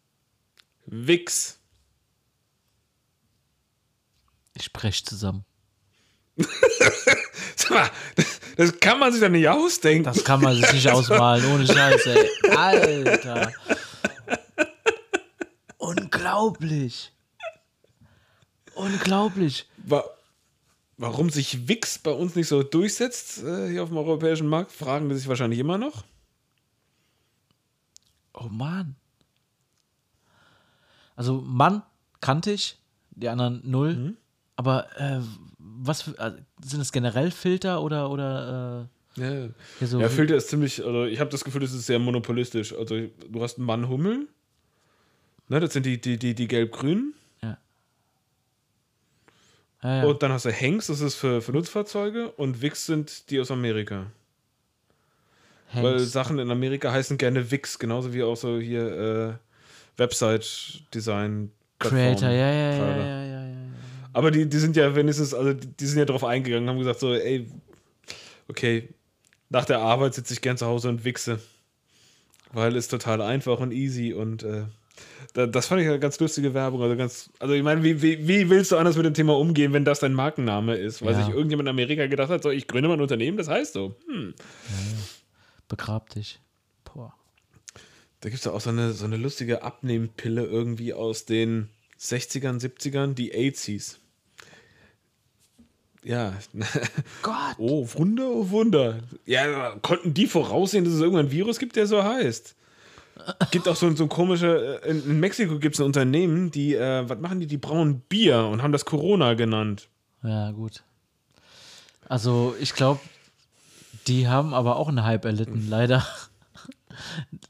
Wix. 0.92 1.58
Ich 4.54 4.66
spreche 4.66 5.06
zusammen. 5.06 5.46
Sag 7.56 7.70
mal, 7.72 7.89
das, 8.16 8.42
das 8.58 8.80
kann 8.80 9.00
man 9.00 9.14
sich 9.14 9.22
doch 9.22 9.30
nicht 9.30 9.48
ausdenken. 9.48 10.04
Das 10.04 10.24
kann 10.26 10.42
man 10.42 10.54
sich 10.54 10.72
nicht 10.74 10.88
ausmalen, 10.92 11.46
ohne 11.46 11.66
Scheiß, 11.66 12.06
ey. 12.08 12.30
Alter. 12.56 13.54
Unglaublich. 15.78 17.14
Unglaublich. 18.76 19.70
Wa 19.78 20.04
warum 20.98 21.30
sich 21.30 21.68
Wix 21.68 21.98
bei 21.98 22.12
uns 22.12 22.36
nicht 22.36 22.48
so 22.48 22.62
durchsetzt 22.64 23.42
äh, 23.44 23.70
hier 23.70 23.82
auf 23.84 23.89
dem 23.89 23.98
europäischen 23.98 24.48
Markt, 24.48 24.72
fragen 24.72 25.10
die 25.10 25.16
sich 25.16 25.28
wahrscheinlich 25.28 25.60
immer 25.60 25.78
noch. 25.78 26.04
Oh 28.34 28.50
Mann. 28.50 28.98
Also 31.16 31.41
Mann 31.41 31.84
kannte 32.20 32.51
ich, 32.51 32.78
die 33.12 33.30
anderen 33.30 33.62
null. 33.64 33.95
Mhm. 33.95 34.18
Aber 34.55 34.88
äh, 34.99 35.22
was 35.57 36.03
für, 36.03 36.20
also, 36.20 36.38
sind 36.64 36.82
es 36.82 36.91
generell 36.91 37.32
Filter 37.32 37.82
oder 37.82 38.09
oder 38.09 38.89
Ja, 39.16 39.45
äh, 39.45 39.49
hier 39.80 39.88
so 39.88 39.99
ja 39.99 40.09
Filter 40.09 40.36
ist 40.36 40.49
ziemlich, 40.49 40.84
also 40.86 41.05
ich 41.05 41.20
habe 41.20 41.30
das 41.30 41.43
Gefühl, 41.43 41.62
das 41.62 41.74
ist 41.74 41.86
sehr 41.86 41.99
monopolistisch. 41.99 42.74
Also 42.74 43.07
du 43.30 43.41
hast 43.41 43.57
einen 43.57 43.66
Mann 43.66 43.89
Hummel, 43.89 44.28
ne, 45.47 45.59
das 45.59 45.74
sind 45.74 45.86
die, 45.86 45.99
die, 45.99 46.18
die, 46.18 46.36
die 46.36 46.47
gelb-grünen. 46.47 47.14
ja. 47.41 47.57
Ja, 49.84 49.97
ja. 49.97 50.03
Und 50.05 50.22
dann 50.22 50.32
hast 50.32 50.45
du 50.45 50.51
Hengst, 50.51 50.89
das 50.89 51.01
ist 51.01 51.16
für, 51.16 51.41
für 51.41 51.51
Nutzfahrzeuge. 51.51 52.32
Und 52.32 52.62
Wix 52.62 52.86
sind 52.86 53.30
die 53.32 53.39
aus 53.39 53.49
Amerika. 53.49 54.12
Weil 55.74 55.99
Hengst. 55.99 56.12
Sachen 56.12 56.38
in 56.38 56.51
Amerika 56.51 56.91
heißen 56.91 57.18
gerne 57.18 57.49
Wix, 57.49 57.80
genauso 57.80 58.14
wie 58.14 58.24
auch 58.24 58.36
so 58.36 58.59
hier 58.59 58.86
äh, 58.86 59.34
Website-Design. 59.98 61.52
Creator, 61.80 62.30
ja, 62.30 62.52
ja, 62.52 62.72
ja, 62.74 62.98
ja, 62.98 63.24
ja, 63.24 63.46
ja. 63.48 63.56
Aber 64.14 64.30
die, 64.32 64.48
die 64.48 64.58
sind 64.58 64.76
ja 64.76 64.96
wenigstens, 64.96 65.34
also 65.34 65.54
die, 65.54 65.86
sind 65.86 65.98
ja 65.98 66.06
drauf 66.06 66.24
eingegangen, 66.24 66.70
haben 66.70 66.78
gesagt 66.78 67.00
so, 67.00 67.14
ey, 67.14 67.48
okay, 68.48 68.89
nach 69.50 69.66
der 69.66 69.80
Arbeit 69.80 70.14
sitze 70.14 70.34
ich 70.34 70.42
gern 70.42 70.58
zu 70.58 70.66
Hause 70.66 70.89
und 70.89 71.04
wichse. 71.06 71.39
Weil 72.54 72.76
es 72.76 72.88
total 72.89 73.22
einfach 73.22 73.60
und 73.60 73.72
easy 73.72 74.14
und 74.14 74.44
äh, 74.44 74.66
da, 75.34 75.48
das 75.48 75.68
fand 75.68 75.82
ich 75.82 75.88
eine 75.88 76.00
ganz 76.00 76.20
lustige 76.20 76.54
Werbung. 76.54 76.82
Also 76.82 76.98
ganz, 76.98 77.30
also 77.39 77.54
ich 77.54 77.64
meine, 77.64 77.84
wie, 77.84 78.02
wie, 78.02 78.28
wie 78.28 78.50
willst 78.50 78.74
du 78.74 78.78
anders 78.78 78.98
mit 78.98 79.06
dem 79.06 79.14
Thema 79.14 79.38
umgehen, 79.38 79.72
wenn 79.72 79.86
das 79.86 80.00
dein 80.00 80.14
Markenname 80.14 80.76
ist? 80.76 81.02
Weil 81.02 81.14
Ja. 81.14 81.24
sich 81.24 81.34
irgendjemand 81.34 81.68
in 81.68 81.72
Amerika 81.72 82.08
gedacht 82.08 82.30
hat, 82.30 82.44
so, 82.44 82.50
ich 82.50 82.68
gründe 82.68 82.89
mal 82.89 82.96
ein 82.96 83.02
Unternehmen, 83.02 83.38
das 83.38 83.48
heißt 83.48 83.74
so. 83.74 83.96
Hm. 84.08 84.34
Begrab 85.70 86.10
dich. 86.10 86.42
Da 88.22 88.30
gibt 88.30 88.39
es 88.41 88.47
auch 88.47 88.61
so 88.61 88.69
eine, 88.69 88.93
so 88.93 89.05
eine 89.05 89.17
lustige 89.17 89.63
Abnehmpille 89.63 90.43
irgendwie 90.45 90.93
aus 90.93 91.26
den 91.26 91.69
60ern, 91.99 92.59
70ern, 92.61 93.13
die 93.13 93.32
AIDS 93.34 93.63
hieß. 93.65 93.99
Ja. 96.03 96.34
Gott. 97.22 97.55
Oh, 97.57 97.88
Wunder, 97.93 98.28
oh 98.30 98.49
Wunder. 98.49 98.99
Ja, 99.26 99.76
konnten 99.82 100.13
die 100.13 100.28
voraussehen, 100.28 100.84
dass 100.86 100.93
es 100.93 101.01
irgendwann 101.01 101.28
ein 101.28 101.32
Virus 101.32 101.59
gibt, 101.59 101.76
der 101.76 101.88
so 101.88 102.03
heißt? 102.03 102.55
Gibt 103.51 103.67
auch 103.67 103.76
so, 103.76 103.86
ein- 103.86 103.95
so 103.95 104.03
ein 104.03 104.09
komische, 104.09 104.82
äh, 104.84 104.89
in, 104.89 105.03
in 105.03 105.19
Mexiko 105.19 105.59
gibt 105.59 105.76
es 105.76 105.82
ein 105.82 105.86
Unternehmen, 105.86 106.49
die, 106.49 106.74
äh, 106.74 107.07
was 107.07 107.19
machen 107.19 107.39
die? 107.39 107.45
Die 107.45 107.57
brauen 107.57 107.99
Bier 108.01 108.45
und 108.45 108.63
haben 108.63 108.72
das 108.72 108.86
Corona 108.86 109.36
genannt. 109.36 109.89
Ja, 110.24 110.49
gut. 110.51 110.84
Also, 112.09 112.55
ich 112.59 112.74
glaube, 112.74 112.99
die 114.07 114.28
haben 114.28 114.55
aber 114.55 114.78
auch 114.78 114.88
einen 114.88 115.03
Hype 115.03 115.26
erlitten, 115.26 115.67
leider. 115.69 116.05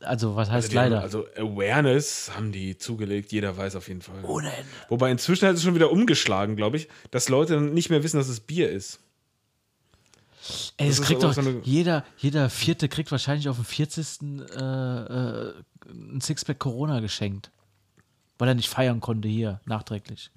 Also, 0.02 0.36
was 0.36 0.50
heißt 0.50 0.72
Die 0.72 0.78
haben, 0.78 0.92
leider? 0.92 1.02
also 1.02 1.26
Awareness 1.38 2.32
haben 2.36 2.52
die 2.52 2.78
zugelegt, 2.78 3.32
jeder 3.32 3.56
weiß 3.58 3.76
auf 3.76 3.88
jeden 3.88 4.02
Fall. 4.02 4.24
Ohne 4.24 4.52
Ende. 4.52 4.70
Wobei 4.90 5.12
inzwischen 5.12 5.48
hat 5.48 5.56
es 5.56 5.64
schon 5.64 5.76
wieder 5.76 5.92
umgeschlagen, 5.92 6.56
glaube 6.56 6.78
ich, 6.78 6.88
dass 7.12 7.30
Leute 7.30 7.60
nicht 7.62 7.90
mehr 7.90 8.04
wissen, 8.04 8.18
dass 8.18 8.28
es 8.30 8.40
Bier 8.40 8.70
ist. 8.70 9.00
Ey, 10.78 10.88
Das 10.88 10.96
es 10.96 11.00
ist 11.00 11.06
kriegt 11.06 11.24
doch 11.24 11.34
so 11.34 11.42
jeder, 11.64 12.04
jeder 12.18 12.50
Vierte 12.50 12.90
kriegt 12.90 13.12
wahrscheinlich 13.12 13.48
auf 13.48 13.58
dem 13.58 13.66
40. 13.66 14.22
Äh, 14.22 14.64
äh, 14.64 15.54
ein 15.88 16.22
Sixpack 16.22 16.60
Corona 16.60 17.00
geschenkt. 17.00 17.52
Weil 18.38 18.48
er 18.48 18.56
nicht 18.56 18.70
feiern 18.70 19.02
konnte 19.02 19.28
hier, 19.28 19.62
nachträglich. 19.66 20.32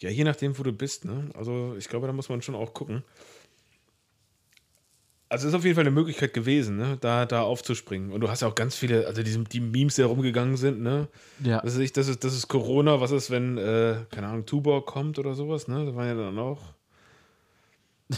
Ja, 0.00 0.10
je 0.10 0.24
nachdem, 0.24 0.56
wo 0.58 0.62
du 0.62 0.72
bist, 0.72 1.04
ne? 1.04 1.30
Also 1.34 1.74
ich 1.76 1.88
glaube, 1.88 2.06
da 2.06 2.12
muss 2.12 2.28
man 2.28 2.40
schon 2.40 2.54
auch 2.54 2.72
gucken. 2.72 3.02
Also 5.30 5.46
ist 5.48 5.54
auf 5.54 5.64
jeden 5.64 5.74
Fall 5.74 5.82
eine 5.82 5.90
Möglichkeit 5.90 6.32
gewesen, 6.32 6.78
ne? 6.78 6.96
Da, 7.00 7.26
da 7.26 7.42
aufzuspringen. 7.42 8.12
Und 8.12 8.22
du 8.22 8.30
hast 8.30 8.40
ja 8.40 8.48
auch 8.48 8.54
ganz 8.54 8.74
viele, 8.76 9.06
also 9.06 9.22
die, 9.22 9.44
die 9.44 9.60
Memes, 9.60 9.96
die 9.96 10.02
herumgegangen 10.02 10.56
sind, 10.56 10.80
ne? 10.80 11.08
Ja. 11.44 11.60
Das 11.60 11.74
ist, 11.76 11.96
das 11.98 12.08
ist, 12.08 12.24
das 12.24 12.32
ist 12.32 12.48
Corona, 12.48 13.00
was 13.00 13.10
ist, 13.10 13.30
wenn, 13.30 13.58
äh, 13.58 14.06
keine 14.10 14.28
Ahnung, 14.28 14.46
Tuborg 14.46 14.86
kommt 14.86 15.18
oder 15.18 15.34
sowas, 15.34 15.68
ne? 15.68 15.84
Das 15.84 15.94
waren 15.94 16.08
ja 16.08 16.14
dann 16.14 16.38
auch. 16.38 16.62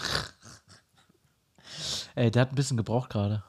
Ey, 2.14 2.30
der 2.30 2.42
hat 2.42 2.52
ein 2.52 2.54
bisschen 2.54 2.76
gebraucht 2.76 3.10
gerade. 3.10 3.42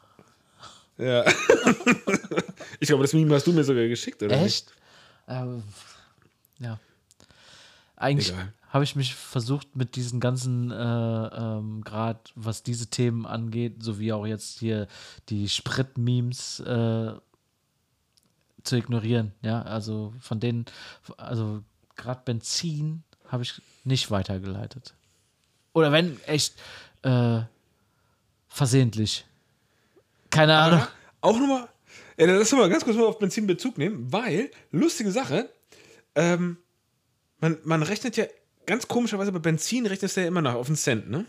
Ja. 0.97 1.23
ich 2.79 2.87
glaube, 2.87 3.03
das 3.03 3.13
Meme 3.13 3.35
hast 3.35 3.45
du 3.45 3.53
mir 3.53 3.63
sogar 3.63 3.87
geschickt, 3.87 4.23
oder? 4.23 4.37
nicht? 4.37 4.71
Echt? 4.71 4.73
Ähm, 5.27 5.63
ja. 6.59 6.79
Eigentlich 7.95 8.29
Egal. 8.29 8.53
Habe 8.71 8.85
ich 8.85 8.95
mich 8.95 9.15
versucht, 9.15 9.75
mit 9.75 9.97
diesen 9.97 10.21
ganzen, 10.21 10.71
äh, 10.71 10.75
ähm, 10.75 11.83
gerade 11.83 12.21
was 12.35 12.63
diese 12.63 12.87
Themen 12.87 13.25
angeht, 13.25 13.83
sowie 13.83 14.13
auch 14.13 14.25
jetzt 14.25 14.59
hier 14.59 14.87
die 15.27 15.49
Sprit-Memes 15.49 16.61
äh, 16.61 17.11
zu 18.63 18.75
ignorieren. 18.77 19.33
Ja, 19.41 19.61
also 19.63 20.13
von 20.19 20.39
denen, 20.39 20.65
also 21.17 21.63
gerade 21.97 22.21
Benzin 22.23 23.03
habe 23.27 23.43
ich 23.43 23.61
nicht 23.83 24.09
weitergeleitet. 24.09 24.93
Oder 25.73 25.91
wenn 25.91 26.21
echt 26.23 26.55
äh, 27.01 27.41
versehentlich. 28.47 29.25
Keine 30.29 30.57
Ahnung. 30.57 30.79
Aber 30.79 30.91
auch 31.21 31.39
nochmal, 31.39 31.67
ja, 32.17 32.25
lass 32.25 32.53
uns 32.53 32.61
mal 32.61 32.69
ganz 32.69 32.85
kurz 32.85 32.95
mal 32.95 33.05
auf 33.05 33.19
Benzin 33.19 33.47
Bezug 33.47 33.77
nehmen, 33.77 34.11
weil, 34.13 34.49
lustige 34.71 35.11
Sache, 35.11 35.49
ähm, 36.15 36.57
man, 37.41 37.57
man 37.63 37.83
rechnet 37.83 38.15
ja, 38.15 38.25
ganz 38.71 38.87
komischerweise 38.87 39.33
bei 39.33 39.39
Benzin 39.39 39.85
rechnest 39.85 40.15
du 40.15 40.21
ja 40.21 40.27
immer 40.27 40.41
noch 40.41 40.53
auf 40.53 40.67
einen 40.67 40.77
Cent, 40.77 41.09
ne? 41.09 41.25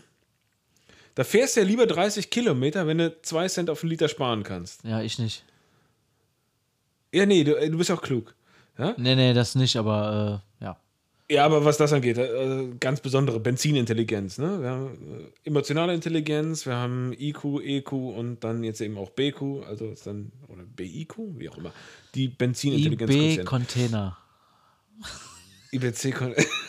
Da 1.13 1.25
fährst 1.25 1.57
du 1.57 1.59
ja 1.59 1.65
lieber 1.65 1.85
30 1.85 2.29
Kilometer, 2.29 2.87
wenn 2.87 2.99
du 2.99 3.21
2 3.21 3.49
Cent 3.49 3.69
auf 3.69 3.83
einen 3.83 3.89
Liter 3.89 4.07
sparen 4.07 4.43
kannst. 4.43 4.85
Ja, 4.85 5.01
ich 5.01 5.19
nicht. 5.19 5.43
Ja, 7.11 7.25
nee, 7.25 7.43
du, 7.43 7.55
du 7.69 7.77
bist 7.77 7.91
auch 7.91 8.01
klug. 8.01 8.33
Ja? 8.77 8.95
Nee, 8.97 9.15
nee, 9.15 9.33
das 9.33 9.55
nicht, 9.55 9.75
aber 9.75 10.41
äh, 10.61 10.63
ja. 10.63 10.79
ja, 11.29 11.43
aber 11.43 11.65
was 11.65 11.75
das 11.75 11.91
angeht, 11.91 12.17
äh, 12.17 12.69
ganz 12.79 13.01
besondere 13.01 13.41
Benzinintelligenz. 13.41 14.37
Ne? 14.37 14.61
Wir 14.61 14.69
haben 14.69 14.87
äh, 15.43 15.49
emotionale 15.49 15.93
Intelligenz, 15.93 16.65
wir 16.65 16.75
haben 16.75 17.11
IQ, 17.11 17.59
EQ 17.61 17.91
und 17.91 18.41
dann 18.45 18.63
jetzt 18.63 18.79
eben 18.79 18.97
auch 18.97 19.09
BQ, 19.09 19.65
also 19.67 19.89
ist 19.89 20.07
dann, 20.07 20.31
oder 20.47 20.63
BIQ, 20.63 21.17
wie 21.37 21.49
auch 21.49 21.57
immer. 21.57 21.73
Die 22.15 22.29
Benzinintelligenz. 22.29 23.11
IB-Container. 23.11 24.17
IBC 25.73 26.15
kon 26.15 26.33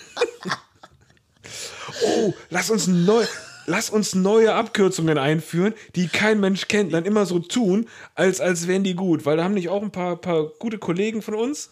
Oh, 2.05 2.35
lass 2.51 2.71
uns 2.71 2.87
neu, 2.87 3.25
lass 3.67 3.91
uns 3.91 4.15
neue 4.15 4.55
Abkürzungen 4.55 5.19
einführen, 5.19 5.75
die 5.95 6.09
kein 6.09 6.41
Mensch 6.41 6.69
kennt, 6.69 6.93
dann 6.93 7.05
immer 7.05 7.27
so 7.27 7.39
tun, 7.39 7.87
als, 8.15 8.41
als 8.41 8.67
wären 8.67 8.85
die 8.85 8.95
gut. 8.95 9.27
Weil 9.27 9.37
da 9.37 9.45
haben 9.45 9.55
nicht 9.55 9.69
auch 9.69 9.83
ein 9.83 9.91
paar, 9.91 10.17
paar 10.17 10.49
gute 10.59 10.79
Kollegen 10.79 11.23
von 11.23 11.35
uns, 11.35 11.71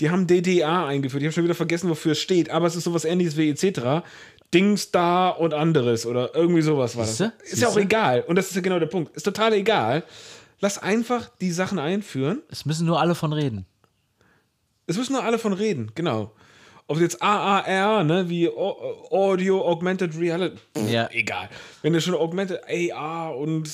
die 0.00 0.10
haben 0.10 0.26
DDA 0.26 0.86
eingeführt. 0.86 1.22
Ich 1.22 1.26
habe 1.28 1.34
schon 1.34 1.44
wieder 1.44 1.54
vergessen, 1.54 1.88
wofür 1.88 2.12
es 2.12 2.20
steht, 2.20 2.50
aber 2.50 2.66
es 2.66 2.76
ist 2.76 2.84
sowas 2.84 3.04
ähnliches 3.04 3.36
wie 3.36 3.50
etc. 3.50 4.04
Dings 4.52 4.90
da 4.90 5.30
und 5.30 5.54
anderes 5.54 6.06
oder 6.06 6.34
irgendwie 6.34 6.62
sowas 6.62 6.96
war 6.96 7.04
das. 7.04 7.18
Siehste? 7.18 7.32
Ist 7.44 7.62
ja 7.62 7.68
auch 7.68 7.76
egal. 7.76 8.22
Und 8.26 8.36
das 8.36 8.48
ist 8.48 8.56
ja 8.56 8.60
genau 8.60 8.78
der 8.78 8.86
Punkt. 8.86 9.14
Ist 9.16 9.22
total 9.22 9.52
egal. 9.52 10.04
Lass 10.60 10.78
einfach 10.78 11.30
die 11.40 11.50
Sachen 11.52 11.78
einführen. 11.78 12.42
Es 12.50 12.64
müssen 12.64 12.86
nur 12.86 13.00
alle 13.00 13.14
von 13.14 13.32
reden. 13.32 13.66
Es 14.86 14.96
müssen 14.96 15.12
nur 15.12 15.24
alle 15.24 15.38
von 15.38 15.52
reden, 15.52 15.92
genau. 15.94 16.32
Ob 16.86 16.96
es 16.96 17.02
jetzt 17.02 17.22
AAR, 17.22 18.04
ne, 18.04 18.28
wie 18.28 18.48
Au- 18.48 19.08
Audio 19.10 19.64
Augmented 19.66 20.18
Reality, 20.18 20.56
pff, 20.76 20.90
Ja. 20.90 21.08
egal. 21.12 21.48
Wenn 21.82 21.94
du 21.94 22.00
schon 22.00 22.14
Augmented 22.14 22.60
AR 22.92 23.36
und 23.36 23.70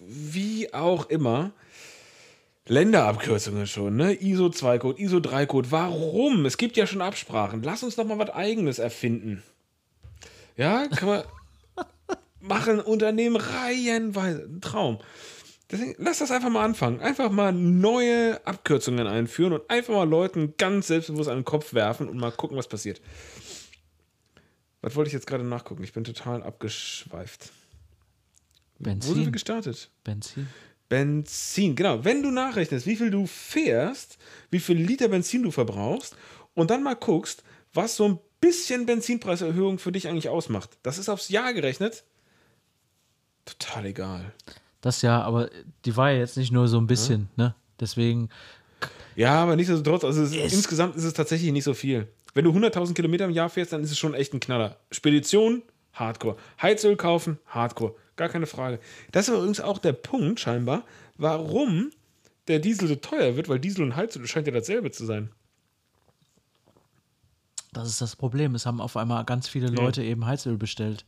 wie 0.00 0.72
auch 0.74 1.08
immer, 1.08 1.52
Länderabkürzungen 2.66 3.66
schon, 3.66 3.96
ne? 3.96 4.12
ISO 4.14 4.46
2-Code, 4.46 5.00
ISO 5.00 5.16
3-Code. 5.18 5.70
Warum? 5.70 6.46
Es 6.46 6.56
gibt 6.56 6.76
ja 6.76 6.86
schon 6.86 7.02
Absprachen. 7.02 7.62
Lass 7.62 7.82
uns 7.82 7.96
doch 7.96 8.04
mal 8.04 8.18
was 8.18 8.30
Eigenes 8.30 8.78
erfinden. 8.78 9.42
Ja, 10.56 10.86
kann 10.88 11.08
man 11.08 11.22
machen, 12.40 12.80
Unternehmen 12.80 13.36
reihenweise. 13.36 14.44
Ein 14.48 14.60
Traum. 14.60 14.98
Deswegen, 15.72 15.94
lass 15.96 16.18
das 16.18 16.30
einfach 16.30 16.50
mal 16.50 16.64
anfangen. 16.64 17.00
Einfach 17.00 17.30
mal 17.30 17.50
neue 17.52 18.46
Abkürzungen 18.46 19.06
einführen 19.06 19.54
und 19.54 19.68
einfach 19.70 19.94
mal 19.94 20.08
Leuten 20.08 20.54
ganz 20.58 20.88
selbstbewusst 20.88 21.30
an 21.30 21.38
den 21.38 21.44
Kopf 21.46 21.72
werfen 21.72 22.10
und 22.10 22.18
mal 22.18 22.30
gucken, 22.30 22.58
was 22.58 22.68
passiert. 22.68 23.00
Was 24.82 24.94
wollte 24.94 25.08
ich 25.08 25.14
jetzt 25.14 25.26
gerade 25.26 25.44
nachgucken? 25.44 25.82
Ich 25.82 25.94
bin 25.94 26.04
total 26.04 26.42
abgeschweift. 26.42 27.52
Wo 28.78 28.84
sind 28.84 29.04
wir 29.04 29.14
Benzin. 29.14 29.32
gestartet? 29.32 29.90
Benzin. 30.04 30.48
Benzin, 30.90 31.74
genau. 31.74 32.04
Wenn 32.04 32.22
du 32.22 32.30
nachrechnest, 32.30 32.86
wie 32.86 32.96
viel 32.96 33.10
du 33.10 33.26
fährst, 33.26 34.18
wie 34.50 34.60
viel 34.60 34.76
Liter 34.76 35.08
Benzin 35.08 35.42
du 35.42 35.50
verbrauchst 35.50 36.16
und 36.52 36.70
dann 36.70 36.82
mal 36.82 36.96
guckst, 36.96 37.44
was 37.72 37.96
so 37.96 38.08
ein 38.08 38.18
bisschen 38.42 38.84
Benzinpreiserhöhung 38.84 39.78
für 39.78 39.92
dich 39.92 40.06
eigentlich 40.06 40.28
ausmacht. 40.28 40.76
Das 40.82 40.98
ist 40.98 41.08
aufs 41.08 41.30
Jahr 41.30 41.54
gerechnet. 41.54 42.04
Total 43.46 43.86
egal. 43.86 44.34
Das 44.82 45.00
ja, 45.00 45.22
aber 45.22 45.48
die 45.86 45.96
war 45.96 46.10
ja 46.10 46.18
jetzt 46.18 46.36
nicht 46.36 46.52
nur 46.52 46.68
so 46.68 46.78
ein 46.78 46.86
bisschen, 46.86 47.28
ne? 47.36 47.54
Deswegen, 47.80 48.28
Ja, 49.16 49.42
aber 49.42 49.56
nichtsdestotrotz, 49.56 50.04
also 50.04 50.22
ist, 50.22 50.34
Es- 50.34 50.52
insgesamt 50.52 50.96
ist 50.96 51.04
es 51.04 51.14
tatsächlich 51.14 51.50
nicht 51.52 51.64
so 51.64 51.72
viel. 51.74 52.08
Wenn 52.34 52.44
du 52.44 52.52
100.000 52.52 52.94
Kilometer 52.94 53.24
im 53.26 53.30
Jahr 53.30 53.48
fährst, 53.48 53.72
dann 53.72 53.82
ist 53.82 53.90
es 53.90 53.98
schon 53.98 54.12
echt 54.14 54.34
ein 54.34 54.40
Knaller. 54.40 54.76
Spedition, 54.90 55.62
Hardcore. 55.94 56.36
Heizöl 56.60 56.96
kaufen, 56.96 57.38
Hardcore. 57.46 57.94
Gar 58.16 58.28
keine 58.28 58.46
Frage. 58.46 58.78
Das 59.12 59.28
ist 59.28 59.34
übrigens 59.34 59.60
auch 59.60 59.78
der 59.78 59.92
Punkt, 59.92 60.40
scheinbar, 60.40 60.84
warum 61.16 61.90
der 62.48 62.58
Diesel 62.58 62.88
so 62.88 62.96
teuer 62.96 63.36
wird, 63.36 63.48
weil 63.48 63.58
Diesel 63.60 63.84
und 63.84 63.94
Heizöl 63.96 64.26
scheint 64.26 64.46
ja 64.46 64.52
dasselbe 64.52 64.90
zu 64.90 65.04
sein. 65.06 65.30
das 67.74 67.88
ist 67.88 68.00
das 68.02 68.16
Problem. 68.16 68.54
Es 68.54 68.66
haben 68.66 68.80
auf 68.82 68.96
einmal 68.98 69.24
ganz 69.24 69.48
viele 69.48 69.68
Leute 69.68 70.02
eben 70.02 70.26
Heizöl 70.26 70.56
bestellt. 70.58 71.04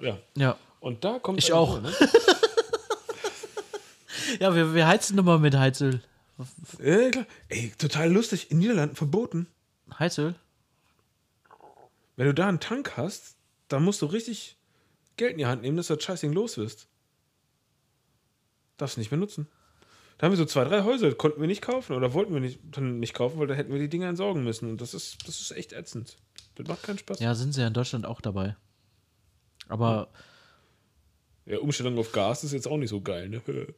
Ja. 0.00 0.18
Ja. 0.36 0.56
Und 0.80 1.04
da 1.04 1.18
kommt 1.18 1.38
Ich 1.38 1.48
dann 1.48 1.56
auch. 1.56 1.80
Ne? 1.80 1.92
Ja, 4.40 4.54
wir, 4.54 4.74
wir 4.74 4.86
heizen 4.86 5.18
immer 5.18 5.38
mit 5.38 5.56
Heizöl. 5.56 6.02
Ja, 6.82 7.10
klar. 7.10 7.26
Ey, 7.48 7.72
total 7.78 8.12
lustig. 8.12 8.50
In 8.50 8.58
Niederlanden 8.58 8.94
verboten. 8.94 9.46
Heizöl? 9.98 10.34
Wenn 12.16 12.26
du 12.26 12.34
da 12.34 12.48
einen 12.48 12.60
Tank 12.60 12.96
hast, 12.96 13.36
da 13.68 13.80
musst 13.80 14.02
du 14.02 14.06
richtig 14.06 14.56
Geld 15.16 15.32
in 15.32 15.38
die 15.38 15.46
Hand 15.46 15.62
nehmen, 15.62 15.76
dass 15.76 15.88
du 15.88 15.94
das 15.94 16.04
Scheißding 16.04 16.32
los 16.32 16.56
wirst. 16.58 16.88
Darfst 18.76 18.96
du 18.96 19.00
nicht 19.00 19.10
mehr 19.10 19.18
nutzen. 19.18 19.48
Da 20.18 20.26
haben 20.26 20.32
wir 20.32 20.36
so 20.36 20.44
zwei, 20.44 20.64
drei 20.64 20.82
Häuser, 20.82 21.14
konnten 21.14 21.40
wir 21.40 21.46
nicht 21.46 21.62
kaufen 21.62 21.94
oder 21.94 22.12
wollten 22.12 22.34
wir 22.34 22.40
nicht, 22.40 22.58
dann 22.72 22.98
nicht 22.98 23.14
kaufen, 23.14 23.38
weil 23.38 23.46
da 23.46 23.54
hätten 23.54 23.72
wir 23.72 23.78
die 23.78 23.88
Dinger 23.88 24.08
entsorgen 24.08 24.42
müssen. 24.42 24.68
Und 24.70 24.80
das 24.80 24.94
ist, 24.94 25.26
das 25.26 25.40
ist 25.40 25.52
echt 25.52 25.72
ätzend. 25.72 26.16
Das 26.56 26.66
macht 26.66 26.82
keinen 26.82 26.98
Spaß. 26.98 27.20
Ja, 27.20 27.34
sind 27.34 27.52
sie 27.52 27.60
ja 27.60 27.68
in 27.68 27.74
Deutschland 27.74 28.04
auch 28.04 28.20
dabei. 28.20 28.56
Aber 29.68 30.08
Ja, 31.48 31.60
Umstellung 31.60 31.96
auf 31.98 32.12
Gas 32.12 32.44
ist 32.44 32.52
jetzt 32.52 32.68
auch 32.68 32.76
nicht 32.76 32.90
so 32.90 33.00
geil, 33.00 33.30
ne? 33.30 33.42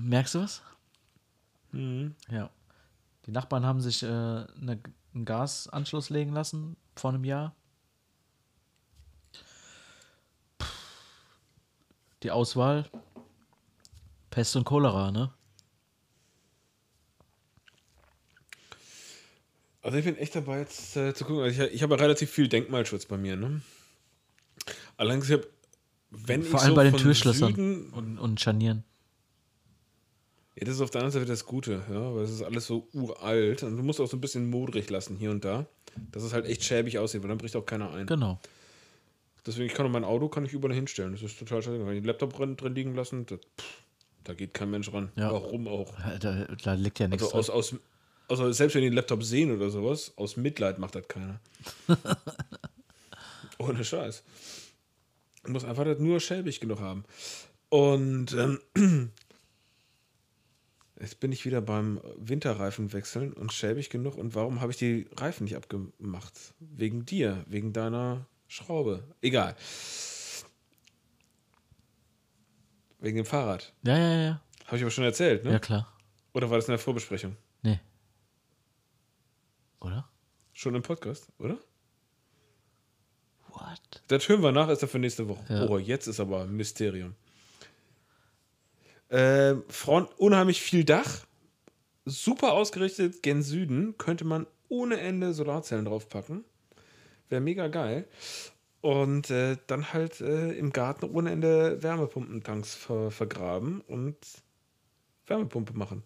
merkst 0.00 0.36
du 0.36 0.38
was? 0.40 0.62
Ja. 2.30 2.50
Die 3.26 3.32
Nachbarn 3.32 3.66
haben 3.66 3.80
sich 3.80 4.04
äh, 4.04 4.06
eine, 4.06 4.80
einen 5.14 5.24
Gasanschluss 5.24 6.10
legen 6.10 6.32
lassen 6.32 6.76
vor 6.94 7.10
einem 7.10 7.24
Jahr. 7.24 7.56
Die 12.22 12.30
Auswahl 12.30 12.88
Pest 14.30 14.54
und 14.54 14.64
Cholera, 14.64 15.10
ne? 15.10 15.32
Also 19.82 19.98
ich 19.98 20.04
bin 20.04 20.16
echt 20.16 20.36
dabei, 20.36 20.60
jetzt 20.60 20.96
äh, 20.96 21.14
zu 21.14 21.24
gucken. 21.24 21.42
Also 21.42 21.64
ich, 21.64 21.72
ich 21.72 21.82
habe 21.82 21.96
ja 21.96 22.00
relativ 22.00 22.30
viel 22.30 22.48
Denkmalschutz 22.48 23.06
bei 23.06 23.16
mir, 23.16 23.34
ne? 23.36 23.60
Allerdings, 24.96 25.26
ich 25.26 25.32
habe, 25.32 25.48
wenn 26.10 26.42
Vor 26.42 26.60
allem 26.60 26.70
so 26.70 26.74
bei 26.74 26.84
den 26.84 26.96
Türschlössern 26.96 27.54
Süden, 27.54 27.90
und, 27.90 28.18
und 28.18 28.40
Scharnieren. 28.40 28.84
Ja, 30.56 30.64
das 30.64 30.76
ist 30.76 30.80
auf 30.80 30.90
der 30.90 31.02
anderen 31.02 31.12
Seite 31.20 31.26
das 31.26 31.44
Gute, 31.44 31.82
ja, 31.90 32.14
weil 32.14 32.24
es 32.24 32.30
ist 32.30 32.42
alles 32.42 32.66
so 32.66 32.88
uralt 32.92 33.62
und 33.62 33.76
du 33.76 33.82
musst 33.82 34.00
auch 34.00 34.08
so 34.08 34.16
ein 34.16 34.20
bisschen 34.20 34.50
modrig 34.50 34.90
lassen 34.90 35.16
hier 35.16 35.30
und 35.30 35.44
da, 35.44 35.66
dass 36.10 36.22
es 36.22 36.32
halt 36.32 36.46
echt 36.46 36.64
schäbig 36.64 36.98
aussieht, 36.98 37.22
weil 37.22 37.28
dann 37.28 37.38
bricht 37.38 37.54
auch 37.54 37.66
keiner 37.66 37.92
ein. 37.92 38.06
Genau. 38.06 38.40
Deswegen, 39.46 39.66
ich 39.66 39.74
kann 39.74 39.86
auch 39.86 39.90
mein 39.90 40.04
Auto 40.04 40.28
kann 40.28 40.44
ich 40.44 40.52
überall 40.52 40.74
hinstellen. 40.74 41.12
Das 41.12 41.22
ist 41.22 41.38
total 41.38 41.62
scheiße. 41.62 41.78
Wenn 41.78 41.94
ich 41.94 42.00
den 42.00 42.04
Laptop 42.04 42.34
drin, 42.34 42.56
drin 42.56 42.74
liegen 42.74 42.94
lassen, 42.94 43.24
das, 43.26 43.38
pff, 43.38 43.82
da 44.24 44.34
geht 44.34 44.52
kein 44.52 44.70
Mensch 44.70 44.92
ran. 44.92 45.10
Ja. 45.16 45.32
Warum 45.32 45.68
auch? 45.68 45.94
Da, 46.20 46.44
da 46.44 46.74
liegt 46.74 46.98
ja 46.98 47.08
nichts 47.08 47.32
Also, 47.32 47.52
aus, 47.52 47.72
aus, 47.72 47.80
also 48.28 48.52
selbst 48.52 48.74
wenn 48.74 48.82
die 48.82 48.88
den 48.88 48.94
Laptop 48.94 49.22
sehen 49.22 49.50
oder 49.54 49.70
sowas, 49.70 50.12
aus 50.16 50.36
Mitleid 50.36 50.78
macht 50.78 50.96
das 50.96 51.08
keiner. 51.08 51.40
Ohne 53.58 53.84
Scheiß. 53.84 54.22
Du 55.48 55.52
musst 55.52 55.64
einfach 55.64 55.84
das 55.84 55.98
nur 55.98 56.20
schäbig 56.20 56.60
genug 56.60 56.80
haben. 56.80 57.04
Und 57.70 58.34
ähm, 58.34 58.60
jetzt 61.00 61.20
bin 61.20 61.32
ich 61.32 61.46
wieder 61.46 61.62
beim 61.62 62.02
Winterreifen 62.18 62.92
wechseln 62.92 63.32
und 63.32 63.50
schäbig 63.50 63.88
genug. 63.88 64.18
Und 64.18 64.34
warum 64.34 64.60
habe 64.60 64.72
ich 64.72 64.76
die 64.76 65.08
Reifen 65.16 65.44
nicht 65.44 65.56
abgemacht? 65.56 66.34
Wegen 66.60 67.06
dir, 67.06 67.46
wegen 67.48 67.72
deiner 67.72 68.26
Schraube. 68.46 69.04
Egal. 69.22 69.56
Wegen 72.98 73.16
dem 73.16 73.24
Fahrrad. 73.24 73.72
Ja, 73.86 73.96
ja, 73.96 74.20
ja. 74.20 74.42
Habe 74.66 74.76
ich 74.76 74.82
aber 74.82 74.90
schon 74.90 75.04
erzählt, 75.04 75.44
ne? 75.44 75.52
Ja, 75.52 75.58
klar. 75.60 75.90
Oder 76.34 76.50
war 76.50 76.58
das 76.58 76.66
in 76.66 76.72
der 76.72 76.78
Vorbesprechung? 76.78 77.36
Nee. 77.62 77.80
Oder? 79.80 80.10
Schon 80.52 80.74
im 80.74 80.82
Podcast, 80.82 81.32
oder? 81.38 81.56
What? 83.58 84.02
Das 84.08 84.28
hören 84.28 84.42
wir 84.42 84.52
nach, 84.52 84.68
ist 84.68 84.82
er 84.82 84.88
für 84.88 84.98
nächste 84.98 85.28
Woche. 85.28 85.44
Ja. 85.48 85.68
Oh, 85.68 85.78
jetzt 85.78 86.06
ist 86.06 86.20
aber 86.20 86.42
ein 86.42 86.56
Mysterium. 86.56 87.14
Ähm, 89.10 89.64
Front, 89.68 90.10
unheimlich 90.18 90.60
viel 90.60 90.84
Dach. 90.84 91.26
Super 92.04 92.52
ausgerichtet 92.52 93.22
gen 93.22 93.42
Süden. 93.42 93.96
Könnte 93.98 94.24
man 94.24 94.46
ohne 94.68 95.00
Ende 95.00 95.32
Solarzellen 95.32 95.84
draufpacken. 95.84 96.44
Wäre 97.28 97.40
mega 97.40 97.68
geil. 97.68 98.06
Und 98.80 99.30
äh, 99.30 99.56
dann 99.66 99.92
halt 99.92 100.20
äh, 100.20 100.52
im 100.52 100.72
Garten 100.72 101.06
ohne 101.06 101.32
Ende 101.32 101.82
Wärmepumpentanks 101.82 102.74
ver 102.74 103.10
vergraben 103.10 103.80
und 103.82 104.16
Wärmepumpe 105.26 105.72
machen. 105.72 106.02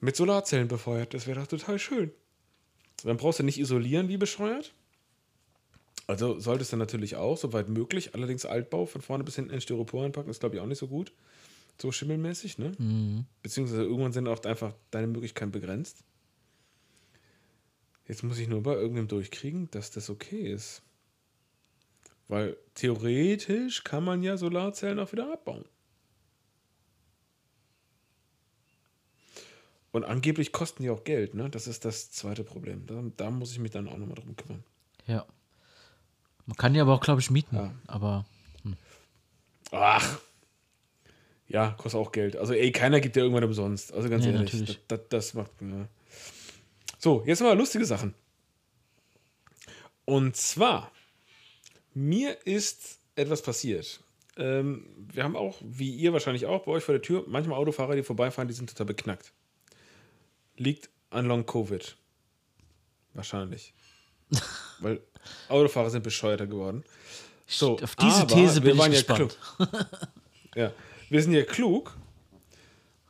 Mit 0.00 0.16
Solarzellen 0.16 0.68
befeuert. 0.68 1.14
Das 1.14 1.26
wäre 1.26 1.40
doch 1.40 1.46
total 1.46 1.78
schön. 1.78 2.12
Dann 3.04 3.16
brauchst 3.16 3.40
du 3.40 3.42
nicht 3.42 3.58
isolieren 3.58 4.08
wie 4.08 4.16
bescheuert. 4.16 4.72
Also 6.06 6.38
solltest 6.40 6.72
du 6.72 6.76
natürlich 6.76 7.16
auch, 7.16 7.36
soweit 7.36 7.68
möglich. 7.68 8.14
Allerdings 8.14 8.44
Altbau 8.44 8.86
von 8.86 9.00
vorne 9.00 9.24
bis 9.24 9.36
hinten 9.36 9.52
in 9.52 9.60
Styropor 9.60 10.04
einpacken, 10.04 10.30
ist 10.30 10.40
glaube 10.40 10.56
ich 10.56 10.60
auch 10.60 10.66
nicht 10.66 10.78
so 10.78 10.88
gut. 10.88 11.12
So 11.80 11.90
schimmelmäßig, 11.90 12.58
ne? 12.58 12.72
Mhm. 12.78 13.24
Beziehungsweise 13.42 13.82
irgendwann 13.82 14.12
sind 14.12 14.28
auch 14.28 14.42
einfach 14.44 14.74
deine 14.90 15.06
Möglichkeiten 15.06 15.52
begrenzt. 15.52 16.04
Jetzt 18.06 18.22
muss 18.24 18.38
ich 18.38 18.48
nur 18.48 18.62
bei 18.62 18.74
irgendeinem 18.74 19.08
durchkriegen, 19.08 19.70
dass 19.70 19.90
das 19.90 20.10
okay 20.10 20.52
ist. 20.52 20.82
Weil 22.28 22.56
theoretisch 22.74 23.84
kann 23.84 24.04
man 24.04 24.22
ja 24.22 24.36
Solarzellen 24.36 24.98
auch 24.98 25.12
wieder 25.12 25.32
abbauen. 25.32 25.64
Und 29.92 30.04
angeblich 30.04 30.52
kosten 30.52 30.82
die 30.82 30.90
auch 30.90 31.04
Geld, 31.04 31.34
ne? 31.34 31.50
Das 31.50 31.66
ist 31.66 31.84
das 31.84 32.10
zweite 32.10 32.44
Problem. 32.44 32.86
Da, 32.86 33.02
da 33.16 33.30
muss 33.30 33.52
ich 33.52 33.58
mich 33.58 33.70
dann 33.70 33.88
auch 33.88 33.98
nochmal 33.98 34.16
drum 34.16 34.34
kümmern. 34.36 34.64
Ja. 35.06 35.26
Man 36.52 36.58
kann 36.58 36.74
die 36.74 36.80
aber 36.80 36.92
auch, 36.92 37.00
glaube 37.00 37.22
ich, 37.22 37.30
mieten. 37.30 37.56
Ja. 37.56 37.72
Aber 37.86 38.26
Ach. 39.70 40.20
Ja, 41.48 41.70
kostet 41.78 41.98
auch 41.98 42.12
Geld. 42.12 42.36
Also, 42.36 42.52
ey, 42.52 42.70
keiner 42.72 43.00
gibt 43.00 43.16
dir 43.16 43.20
irgendwann 43.20 43.44
umsonst. 43.44 43.90
Also 43.94 44.10
ganz 44.10 44.26
Nee, 44.26 44.32
ehrlich. 44.32 44.66
Das, 44.66 44.78
das, 44.86 45.00
das 45.08 45.34
macht. 45.34 45.50
Ja. 45.62 45.88
So, 46.98 47.24
jetzt 47.26 47.40
mal 47.40 47.56
lustige 47.56 47.86
Sachen. 47.86 48.14
Und 50.04 50.36
zwar, 50.36 50.92
mir 51.94 52.36
ist 52.46 52.98
etwas 53.16 53.40
passiert. 53.40 54.00
Ähm, 54.36 54.86
wir 55.10 55.24
haben 55.24 55.36
auch, 55.36 55.56
wie 55.62 55.94
ihr 55.94 56.12
wahrscheinlich 56.12 56.44
auch, 56.44 56.64
bei 56.64 56.72
euch 56.72 56.84
vor 56.84 56.92
der 56.92 57.00
Tür, 57.00 57.24
manchmal 57.26 57.58
Autofahrer, 57.58 57.96
die 57.96 58.02
vorbeifahren, 58.02 58.48
die 58.48 58.54
sind 58.54 58.68
total 58.68 58.86
beknackt. 58.86 59.32
Liegt 60.58 60.90
an 61.08 61.24
Long 61.24 61.46
Covid. 61.46 61.96
Wahrscheinlich. 63.14 63.72
Weil 64.82 65.00
Autofahrer 65.48 65.90
sind 65.90 66.02
bescheuerter 66.02 66.46
geworden. 66.46 66.84
So, 67.46 67.78
auf 67.78 67.96
diese 67.96 68.26
These 68.26 68.56
wir 68.56 68.60
bin 68.62 68.72
ich 68.72 68.78
waren 68.78 68.92
ja 68.92 68.98
gespannt. 68.98 69.38
Ja, 70.54 70.72
wir 71.08 71.22
sind 71.22 71.32
ja 71.32 71.44
klug 71.44 71.96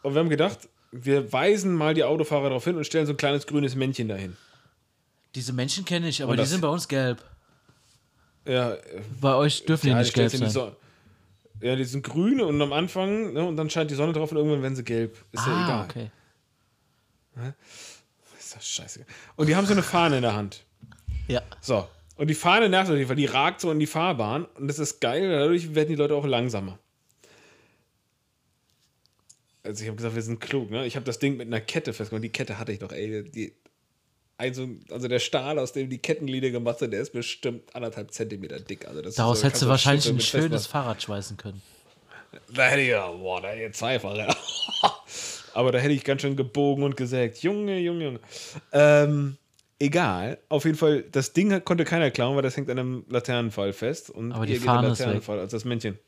und 0.02 0.14
wir 0.14 0.20
haben 0.20 0.28
gedacht, 0.28 0.68
wir 0.92 1.32
weisen 1.32 1.74
mal 1.74 1.94
die 1.94 2.04
Autofahrer 2.04 2.48
darauf 2.48 2.64
hin 2.64 2.76
und 2.76 2.84
stellen 2.84 3.06
so 3.06 3.12
ein 3.12 3.16
kleines 3.16 3.46
grünes 3.46 3.74
Männchen 3.74 4.08
dahin. 4.08 4.36
Diese 5.34 5.52
Menschen 5.52 5.84
kenne 5.84 6.08
ich, 6.08 6.22
aber 6.22 6.36
die 6.36 6.44
sind 6.44 6.60
bei 6.60 6.68
uns 6.68 6.86
gelb. 6.86 7.24
Ja, 8.46 8.76
Bei 9.20 9.34
euch 9.34 9.64
dürfen 9.64 9.86
die 9.86 9.92
ja, 9.92 9.98
nicht 9.98 10.14
gelb 10.14 10.30
die 10.30 10.36
sein. 10.36 10.50
So- 10.50 10.76
ja, 11.60 11.76
die 11.76 11.84
sind 11.84 12.02
grün 12.02 12.40
und 12.40 12.60
am 12.60 12.72
Anfang, 12.72 13.32
ne, 13.32 13.44
und 13.44 13.56
dann 13.56 13.70
scheint 13.70 13.90
die 13.90 13.94
Sonne 13.94 14.12
drauf 14.12 14.32
und 14.32 14.36
irgendwann 14.36 14.62
werden 14.62 14.74
sie 14.74 14.82
gelb. 14.82 15.16
Ist 15.30 15.46
ja 15.46 15.52
ah, 15.52 15.64
egal. 15.64 15.84
okay. 15.84 16.10
Ist 18.36 18.56
das 18.56 18.66
scheiße. 18.66 19.06
Und 19.36 19.48
die 19.48 19.54
haben 19.54 19.66
so 19.66 19.72
eine 19.72 19.82
Fahne 19.82 20.16
in 20.16 20.22
der 20.22 20.34
Hand. 20.34 20.64
Ja. 21.28 21.42
So. 21.60 21.88
Und 22.16 22.28
die 22.28 22.34
Fahne 22.34 22.68
nervt 22.68 22.88
natürlich, 22.88 23.08
weil 23.08 23.16
die 23.16 23.26
ragt 23.26 23.60
so 23.60 23.70
in 23.70 23.78
die 23.80 23.86
Fahrbahn 23.86 24.44
und 24.44 24.68
das 24.68 24.78
ist 24.78 25.00
geil, 25.00 25.30
dadurch 25.30 25.74
werden 25.74 25.88
die 25.88 25.94
Leute 25.96 26.14
auch 26.14 26.26
langsamer. 26.26 26.78
Also 29.64 29.82
ich 29.82 29.88
habe 29.88 29.96
gesagt, 29.96 30.14
wir 30.14 30.22
sind 30.22 30.40
klug, 30.40 30.70
ne? 30.70 30.86
Ich 30.86 30.96
habe 30.96 31.06
das 31.06 31.18
Ding 31.18 31.36
mit 31.36 31.46
einer 31.46 31.60
Kette 31.60 31.92
festgemacht. 31.92 32.24
Die 32.24 32.30
Kette 32.30 32.58
hatte 32.58 32.72
ich 32.72 32.80
doch, 32.80 32.90
ey. 32.90 33.22
Die, 33.30 33.52
also, 34.36 34.68
also 34.90 35.06
der 35.06 35.20
Stahl, 35.20 35.58
aus 35.58 35.72
dem 35.72 35.88
die 35.88 35.98
Kettenglieder 35.98 36.50
gemacht 36.50 36.80
sind, 36.80 36.90
der 36.90 37.00
ist 37.00 37.12
bestimmt 37.12 37.74
anderthalb 37.74 38.12
Zentimeter 38.12 38.58
dick. 38.58 38.88
Also 38.88 39.02
das 39.02 39.14
Daraus 39.14 39.40
so- 39.40 39.46
hättest 39.46 39.62
du 39.62 39.68
wahrscheinlich 39.68 40.08
ein 40.08 40.18
schönes. 40.20 40.66
Fahrrad 40.66 41.00
schweißen 41.02 41.36
können. 41.36 41.62
Da 42.52 42.64
hätte 42.66 42.80
ich 42.80 42.88
ja, 42.88 43.08
boah, 43.08 43.40
da 43.40 43.48
hätte 43.50 43.66
ich 43.70 43.74
zweifache. 43.74 44.34
Aber 45.54 45.70
da 45.70 45.78
hätte 45.78 45.92
ich 45.94 46.02
ganz 46.02 46.22
schön 46.22 46.34
gebogen 46.34 46.82
und 46.82 46.96
gesägt. 46.96 47.38
Junge, 47.42 47.78
Junge, 47.78 48.04
Junge. 48.04 48.20
Ähm, 48.72 49.36
egal. 49.82 50.38
Auf 50.48 50.64
jeden 50.64 50.76
Fall, 50.76 51.02
das 51.02 51.32
Ding 51.32 51.64
konnte 51.64 51.84
keiner 51.84 52.10
klauen, 52.10 52.36
weil 52.36 52.42
das 52.42 52.56
hängt 52.56 52.70
an 52.70 52.78
einem 52.78 53.04
Laternenfall 53.08 53.72
fest. 53.72 54.10
Und 54.10 54.32
Aber 54.32 54.46
die 54.46 54.52
ihr 54.52 54.58
geht 54.58 54.66
der 54.66 54.74
Fahne. 54.74 54.88
Laternenfall, 54.88 55.38
also 55.40 55.56
das 55.56 55.64
Männchen. 55.64 55.98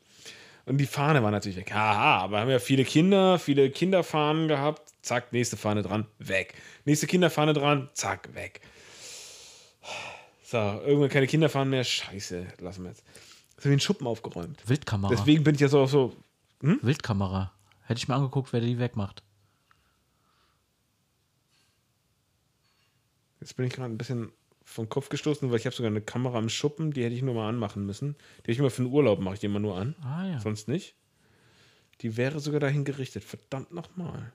Und 0.65 0.79
die 0.79 0.87
Fahne 0.87 1.21
war 1.21 1.29
natürlich 1.29 1.57
weg. 1.57 1.71
Haha, 1.71 2.23
aber 2.23 2.39
haben 2.39 2.49
ja 2.49 2.59
viele 2.59 2.85
Kinder, 2.85 3.37
viele 3.37 3.69
Kinderfahnen 3.69 4.47
gehabt. 4.47 4.93
Zack, 5.01 5.31
nächste 5.31 5.57
Fahne 5.57 5.83
dran, 5.83 6.07
weg. 6.17 6.55
Nächste 6.85 7.05
Kinderfahne 7.05 7.53
dran, 7.53 7.89
zack, 7.93 8.33
weg. 8.33 8.61
So, 10.43 10.57
irgendwann 10.57 11.09
keine 11.09 11.27
Kinderfahnen 11.27 11.69
mehr. 11.69 11.83
Scheiße, 11.83 12.47
lassen 12.59 12.83
wir 12.83 12.89
jetzt. 12.89 13.03
So 13.59 13.69
wie 13.69 13.73
ein 13.73 13.79
Schuppen 13.79 14.07
aufgeräumt. 14.07 14.67
Wildkamera. 14.67 15.13
Deswegen 15.13 15.43
bin 15.43 15.55
ich 15.55 15.61
jetzt 15.61 15.75
auch 15.75 15.87
so, 15.87 16.15
Wildkamera. 16.61 17.51
Hätte 17.83 17.99
ich 17.99 18.07
mir 18.07 18.15
angeguckt, 18.15 18.51
wer 18.51 18.61
die 18.61 18.79
wegmacht. 18.79 19.21
Jetzt 23.45 23.57
bin 23.57 23.67
ich 23.67 23.73
gerade 23.73 23.93
ein 23.93 23.97
bisschen 23.99 24.31
vom 24.63 24.89
Kopf 24.89 25.09
gestoßen, 25.09 25.51
weil 25.51 25.59
ich 25.59 25.67
habe 25.67 25.75
sogar 25.75 25.91
eine 25.91 26.01
Kamera 26.01 26.39
im 26.39 26.49
Schuppen, 26.49 26.91
die 26.91 27.03
hätte 27.03 27.13
ich 27.13 27.21
nur 27.21 27.35
mal 27.35 27.47
anmachen 27.47 27.85
müssen. 27.85 28.15
Die 28.15 28.39
hätte 28.39 28.51
ich 28.53 28.57
immer 28.57 28.71
für 28.71 28.81
den 28.81 28.91
Urlaub, 28.91 29.19
mache 29.19 29.35
ich 29.35 29.39
die 29.39 29.45
immer 29.45 29.59
nur 29.59 29.77
an. 29.77 29.93
Ah 30.01 30.25
ja. 30.25 30.39
Sonst 30.39 30.67
nicht. 30.67 30.95
Die 32.01 32.17
wäre 32.17 32.39
sogar 32.39 32.59
dahin 32.59 32.85
gerichtet. 32.85 33.23
Verdammt 33.23 33.71
nochmal. 33.71 34.33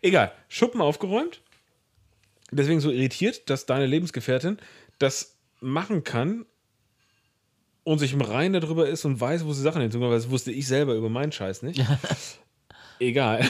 Egal. 0.00 0.32
Schuppen 0.48 0.80
aufgeräumt. 0.80 1.42
Deswegen 2.50 2.80
so 2.80 2.90
irritiert, 2.90 3.50
dass 3.50 3.66
deine 3.66 3.84
Lebensgefährtin 3.84 4.56
das 4.98 5.36
machen 5.60 6.02
kann, 6.02 6.46
und 7.84 7.98
sich 7.98 8.12
im 8.12 8.20
Reinen 8.20 8.60
darüber 8.60 8.88
ist 8.88 9.04
und 9.04 9.20
weiß, 9.20 9.44
wo 9.44 9.52
sie 9.52 9.62
Sachen 9.62 9.82
hin 9.82 9.90
tun, 9.90 10.00
weil 10.00 10.10
das 10.10 10.30
wusste 10.30 10.52
ich 10.52 10.66
selber 10.66 10.94
über 10.94 11.08
meinen 11.08 11.32
Scheiß 11.32 11.62
nicht. 11.62 11.84
Egal. 12.98 13.48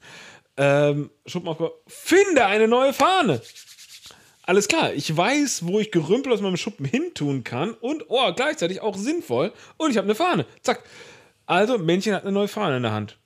ähm, 0.56 1.10
Schuppenaufbau. 1.26 1.72
Finde 1.86 2.46
eine 2.46 2.68
neue 2.68 2.92
Fahne. 2.92 3.40
Alles 4.50 4.66
klar, 4.66 4.92
ich 4.92 5.16
weiß, 5.16 5.68
wo 5.68 5.78
ich 5.78 5.92
Gerümpel 5.92 6.32
aus 6.32 6.40
meinem 6.40 6.56
Schuppen 6.56 6.84
hintun 6.84 7.44
kann 7.44 7.72
und, 7.74 8.06
oh, 8.08 8.32
gleichzeitig 8.32 8.80
auch 8.80 8.96
sinnvoll. 8.96 9.52
Und 9.76 9.92
ich 9.92 9.96
habe 9.96 10.06
eine 10.06 10.16
Fahne. 10.16 10.44
Zack. 10.62 10.82
Also, 11.46 11.78
Männchen 11.78 12.14
hat 12.14 12.24
eine 12.24 12.32
neue 12.32 12.48
Fahne 12.48 12.78
in 12.78 12.82
der 12.82 12.90
Hand. 12.90 13.16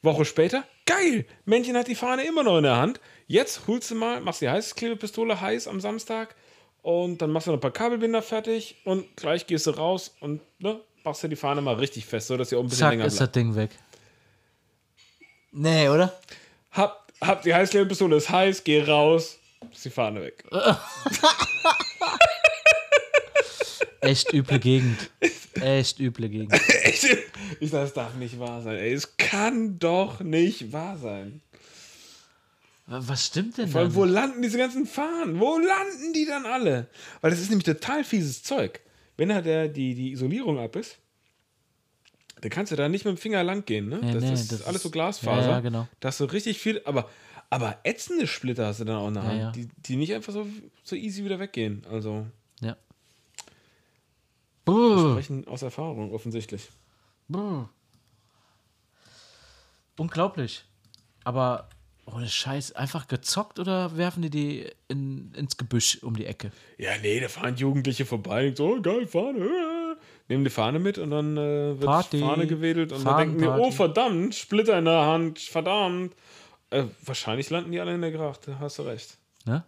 Woche 0.00 0.24
später, 0.24 0.64
geil, 0.86 1.26
Männchen 1.44 1.76
hat 1.76 1.86
die 1.86 1.94
Fahne 1.94 2.24
immer 2.24 2.44
noch 2.44 2.56
in 2.56 2.62
der 2.62 2.76
Hand. 2.76 2.98
Jetzt 3.26 3.66
holst 3.66 3.90
du 3.90 3.94
mal, 3.94 4.22
machst 4.22 4.40
die 4.40 4.48
Heißklebepistole 4.48 5.38
heiß 5.38 5.68
am 5.68 5.82
Samstag 5.82 6.34
und 6.80 7.20
dann 7.20 7.30
machst 7.30 7.46
du 7.46 7.50
noch 7.50 7.58
ein 7.58 7.60
paar 7.60 7.70
Kabelbinder 7.70 8.22
fertig 8.22 8.76
und 8.86 9.18
gleich 9.18 9.46
gehst 9.46 9.66
du 9.66 9.72
raus 9.72 10.14
und 10.20 10.40
ne, 10.60 10.80
machst 11.04 11.22
du 11.22 11.28
die 11.28 11.36
Fahne 11.36 11.60
mal 11.60 11.74
richtig 11.74 12.06
fest, 12.06 12.28
so 12.28 12.38
dass 12.38 12.48
sie 12.48 12.56
auch 12.56 12.60
ein 12.60 12.70
bisschen 12.70 12.78
Zack, 12.86 12.92
länger 12.92 13.04
ist 13.04 13.18
bleibt. 13.18 13.36
das 13.36 13.42
Ding 13.42 13.54
weg. 13.54 13.70
Nee, 15.52 15.90
oder? 15.90 16.18
Hab, 16.70 17.12
hab 17.20 17.42
die 17.42 17.52
Heißklebepistole 17.52 18.16
ist 18.16 18.30
heiß, 18.30 18.64
geh 18.64 18.82
raus, 18.82 19.37
ist 19.72 19.84
die 19.84 19.90
Fahne 19.90 20.22
weg. 20.22 20.44
Echt 24.00 24.32
üble 24.32 24.58
Gegend. 24.58 25.10
Echt 25.54 25.98
üble 26.00 26.28
Gegend. 26.28 26.52
Echt? 26.82 27.06
Ich 27.60 27.70
sag, 27.70 27.80
das 27.82 27.92
darf 27.94 28.14
nicht 28.14 28.38
wahr 28.38 28.60
sein. 28.62 28.76
Ey, 28.76 28.92
es 28.92 29.16
kann 29.16 29.78
doch 29.80 30.20
nicht 30.20 30.72
wahr 30.72 30.96
sein. 30.96 31.40
Was 32.86 33.26
stimmt 33.26 33.58
denn 33.58 33.68
Vor 33.68 33.80
allem, 33.80 33.90
da? 33.90 33.94
wo 33.96 34.04
landen 34.04 34.42
diese 34.42 34.58
ganzen 34.58 34.86
Fahnen? 34.86 35.40
Wo 35.40 35.58
landen 35.58 36.12
die 36.12 36.24
dann 36.26 36.46
alle? 36.46 36.86
Weil 37.20 37.30
das 37.32 37.40
ist 37.40 37.48
nämlich 37.48 37.64
total 37.64 38.04
fieses 38.04 38.42
Zeug. 38.44 38.80
Wenn 39.16 39.30
da 39.30 39.40
der, 39.40 39.66
die, 39.68 39.94
die 39.94 40.12
Isolierung 40.12 40.58
ab 40.60 40.76
ist, 40.76 40.98
dann 42.40 42.50
kannst 42.50 42.70
du 42.70 42.76
da 42.76 42.88
nicht 42.88 43.04
mit 43.04 43.16
dem 43.16 43.18
Finger 43.20 43.42
lang 43.42 43.64
gehen. 43.64 43.88
Ne? 43.88 43.98
Nee, 44.02 44.12
das 44.12 44.22
nee, 44.22 44.32
ist 44.32 44.52
das 44.52 44.62
alles 44.62 44.82
so 44.82 44.88
ist- 44.88 44.92
Glasfaser. 44.92 45.42
Ja, 45.42 45.50
ja, 45.54 45.60
genau. 45.60 45.88
Da 45.98 46.08
hast 46.08 46.20
du 46.20 46.24
richtig 46.26 46.58
viel, 46.60 46.80
aber, 46.84 47.10
aber 47.50 47.78
ätzende 47.84 48.26
Splitter 48.26 48.66
hast 48.66 48.80
du 48.80 48.84
dann 48.84 48.96
auch 48.96 49.08
in 49.08 49.14
der 49.14 49.22
Ja, 49.22 49.28
Hand, 49.28 49.40
ja. 49.40 49.50
Die, 49.52 49.68
die 49.86 49.96
nicht 49.96 50.14
einfach 50.14 50.32
so, 50.32 50.46
so 50.82 50.96
easy 50.96 51.24
wieder 51.24 51.38
weggehen. 51.38 51.84
Also 51.90 52.26
Ja. 52.60 52.76
Buh, 54.64 55.12
sprechen 55.12 55.46
aus 55.48 55.62
Erfahrung 55.62 56.12
offensichtlich. 56.12 56.68
buh. 57.28 57.66
Unglaublich. 59.96 60.64
Aber 61.24 61.68
ohne 62.06 62.28
Scheiß, 62.28 62.72
einfach 62.72 63.08
gezockt 63.08 63.58
oder 63.58 63.96
werfen 63.96 64.22
die 64.22 64.30
die 64.30 64.70
in, 64.88 65.32
ins 65.34 65.56
Gebüsch 65.56 66.02
um 66.02 66.16
die 66.16 66.26
Ecke? 66.26 66.52
Ja, 66.78 66.92
nee, 67.02 67.20
da 67.20 67.28
fahren 67.28 67.56
Jugendliche 67.56 68.06
vorbei 68.06 68.48
und 68.48 68.56
so, 68.56 68.76
oh, 68.76 68.80
geil, 68.80 69.06
Fahne. 69.06 69.38
äh. 69.40 69.96
Nehmen 70.30 70.44
die 70.44 70.50
Fahne 70.50 70.78
mit 70.78 70.98
und 70.98 71.10
dann 71.10 71.36
äh, 71.38 71.40
wird 71.80 71.84
Party, 71.84 72.20
Fahne 72.20 72.46
gewedelt 72.46 72.92
und 72.92 73.04
dann 73.04 73.16
denken 73.16 73.38
die, 73.38 73.46
oh 73.46 73.70
verdammt, 73.70 74.34
Splitter 74.34 74.78
in 74.78 74.84
der 74.84 75.06
Hand, 75.06 75.38
verdammt. 75.38 76.14
Äh, 76.70 76.84
wahrscheinlich 77.02 77.48
landen 77.50 77.72
die 77.72 77.80
alle 77.80 77.94
in 77.94 78.00
der 78.02 78.12
Gracht, 78.12 78.46
da 78.48 78.58
hast 78.58 78.78
du 78.78 78.82
recht. 78.82 79.16
Ne? 79.46 79.64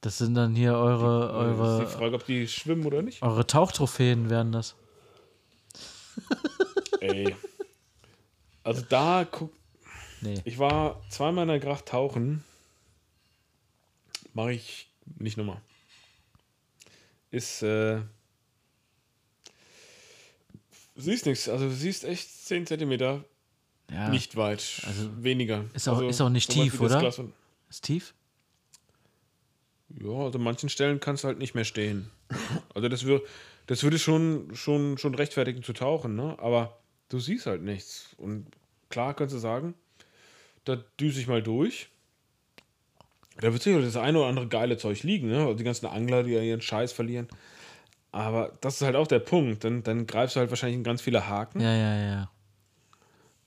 Das 0.00 0.18
sind 0.18 0.34
dann 0.34 0.54
hier 0.54 0.74
eure, 0.74 1.46
Äh, 1.46 1.50
ist 1.50 1.56
die 1.56 1.60
eure, 1.62 1.86
Frage, 1.86 2.14
ob 2.16 2.26
die 2.26 2.48
schwimmen 2.48 2.84
oder 2.86 3.02
nicht. 3.02 3.22
eure 3.22 3.46
Tauchtrophäen 3.46 4.30
werden 4.30 4.50
das. 4.52 4.74
Ey. 7.00 7.36
Also 8.64 8.82
da 8.88 9.26
guck. 9.30 9.52
Nee. 10.20 10.40
Ich 10.44 10.58
war 10.58 11.00
zweimal 11.10 11.42
in 11.44 11.48
der 11.48 11.60
Gracht 11.60 11.86
tauchen. 11.86 12.44
Mache 14.34 14.52
ich 14.52 14.88
nicht 15.18 15.36
nochmal. 15.36 15.60
Ist, 17.30 17.62
äh. 17.62 18.00
Siehst 20.96 21.24
nichts, 21.24 21.48
also 21.48 21.70
siehst 21.70 22.04
echt 22.04 22.28
10 22.46 22.66
Zentimeter 22.66 23.24
Ja. 23.92 24.08
nicht 24.08 24.36
weit. 24.36 24.82
Also, 24.86 25.10
weniger. 25.22 25.64
ist 25.74 25.88
auch- 25.88 25.96
also, 25.96 26.08
ist 26.08 26.20
auch 26.20 26.28
nicht 26.28 26.50
tief, 26.50 26.80
oder? 26.80 27.12
Ist 27.68 27.84
tief? 27.84 28.14
Ja, 30.00 30.10
also 30.10 30.38
an 30.38 30.44
manchen 30.44 30.68
Stellen 30.68 31.00
kannst 31.00 31.24
du 31.24 31.28
halt 31.28 31.38
nicht 31.38 31.54
mehr 31.54 31.64
stehen. 31.64 32.10
Also 32.74 32.88
das, 32.88 33.04
wür 33.04 33.22
das 33.66 33.82
würde 33.82 33.98
schon, 33.98 34.54
schon, 34.54 34.98
schon 34.98 35.14
rechtfertigen 35.14 35.62
zu 35.62 35.72
tauchen, 35.72 36.14
ne? 36.16 36.36
Aber 36.38 36.78
du 37.08 37.18
siehst 37.18 37.46
halt 37.46 37.62
nichts. 37.62 38.14
Und 38.16 38.46
klar 38.88 39.14
kannst 39.14 39.34
du 39.34 39.38
sagen, 39.38 39.74
da 40.64 40.76
düse 41.00 41.20
ich 41.20 41.26
mal 41.26 41.42
durch. 41.42 41.88
Da 43.40 43.52
wird 43.52 43.62
sicher 43.62 43.80
das 43.80 43.96
eine 43.96 44.18
oder 44.18 44.28
andere 44.28 44.46
geile 44.48 44.76
Zeug 44.76 45.02
liegen, 45.02 45.28
ne? 45.28 45.38
Also 45.40 45.54
die 45.54 45.64
ganzen 45.64 45.86
Angler, 45.86 46.22
die 46.22 46.32
ja 46.32 46.42
ihren 46.42 46.60
Scheiß 46.60 46.92
verlieren. 46.92 47.26
Aber 48.12 48.56
das 48.60 48.76
ist 48.76 48.82
halt 48.82 48.96
auch 48.96 49.06
der 49.06 49.20
Punkt. 49.20 49.64
Dann, 49.64 49.82
dann 49.82 50.06
greifst 50.06 50.36
du 50.36 50.40
halt 50.40 50.50
wahrscheinlich 50.50 50.76
in 50.78 50.84
ganz 50.84 51.00
viele 51.00 51.28
Haken. 51.28 51.60
Ja, 51.60 51.74
ja, 51.74 51.96
ja. 51.96 52.30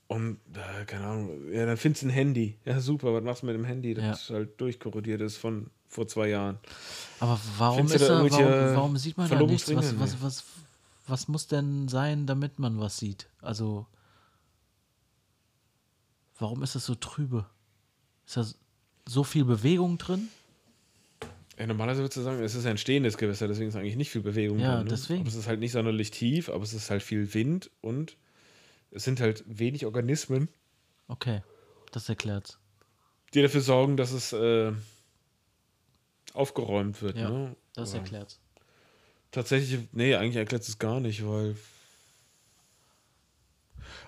Und, 0.06 0.38
äh, 0.54 0.84
keine 0.84 1.06
Ahnung, 1.06 1.52
ja, 1.52 1.64
dann 1.66 1.76
findest 1.76 2.02
du 2.02 2.06
ein 2.08 2.10
Handy. 2.10 2.58
Ja, 2.64 2.78
super, 2.80 3.14
was 3.14 3.24
machst 3.24 3.42
du 3.42 3.46
mit 3.46 3.54
dem 3.54 3.64
Handy? 3.64 3.94
Das 3.94 4.28
Ja. 4.28 4.34
halt 4.36 4.60
durchkorrodiert 4.60 5.20
ist 5.20 5.38
von 5.38 5.70
vor 5.88 6.06
zwei 6.08 6.28
Jahren. 6.28 6.58
Aber 7.20 7.40
warum 7.56 7.76
Findest 7.88 8.02
ist 8.02 8.08
irgendwelche 8.08 8.44
warum, 8.44 8.74
warum 8.76 8.96
sieht 8.96 9.16
man 9.16 9.30
da 9.30 9.40
nichts? 9.42 9.74
Was, 9.74 9.98
was, 9.98 10.22
was, 10.22 10.44
was 11.06 11.28
muss 11.28 11.46
denn 11.46 11.88
sein, 11.88 12.26
damit 12.26 12.58
man 12.58 12.80
was 12.80 12.98
sieht? 12.98 13.28
Also, 13.40 13.86
warum 16.38 16.62
ist 16.62 16.74
das 16.74 16.84
so 16.84 16.94
trübe? 16.94 17.46
Ist 18.26 18.36
da 18.36 18.44
so 19.06 19.24
viel 19.24 19.44
Bewegung 19.44 19.98
drin? 19.98 20.28
Ja, 21.58 21.66
normalerweise 21.66 22.00
würdest 22.00 22.16
du 22.16 22.22
sagen, 22.22 22.42
es 22.42 22.54
ist 22.54 22.66
ein 22.66 22.78
stehendes 22.78 23.16
Gewässer, 23.16 23.46
deswegen 23.46 23.68
ist 23.68 23.76
eigentlich 23.76 23.96
nicht 23.96 24.10
viel 24.10 24.22
Bewegung 24.22 24.58
Ja, 24.58 24.76
drin. 24.76 24.84
Ne? 24.84 24.90
deswegen. 24.90 25.20
Aber 25.20 25.28
es 25.28 25.36
ist 25.36 25.46
halt 25.46 25.60
nicht 25.60 25.72
sonderlich 25.72 26.10
tief, 26.10 26.48
aber 26.48 26.64
es 26.64 26.74
ist 26.74 26.90
halt 26.90 27.02
viel 27.02 27.32
Wind 27.32 27.70
und 27.80 28.16
es 28.94 29.04
sind 29.04 29.20
halt 29.20 29.44
wenig 29.46 29.84
Organismen, 29.84 30.48
Okay, 31.08 31.42
das 31.92 32.08
erklärt's. 32.08 32.58
die 33.34 33.42
dafür 33.42 33.60
sorgen, 33.60 33.96
dass 33.98 34.12
es 34.12 34.32
äh, 34.32 34.72
aufgeräumt 36.32 37.02
wird. 37.02 37.16
Ja, 37.18 37.28
ne? 37.28 37.56
das 37.74 37.90
Aber 37.90 38.00
erklärt's. 38.00 38.40
Tatsächlich, 39.30 39.80
nee, 39.92 40.14
eigentlich 40.14 40.36
erklärt 40.36 40.62
es 40.62 40.78
gar 40.78 41.00
nicht, 41.00 41.26
weil. 41.26 41.56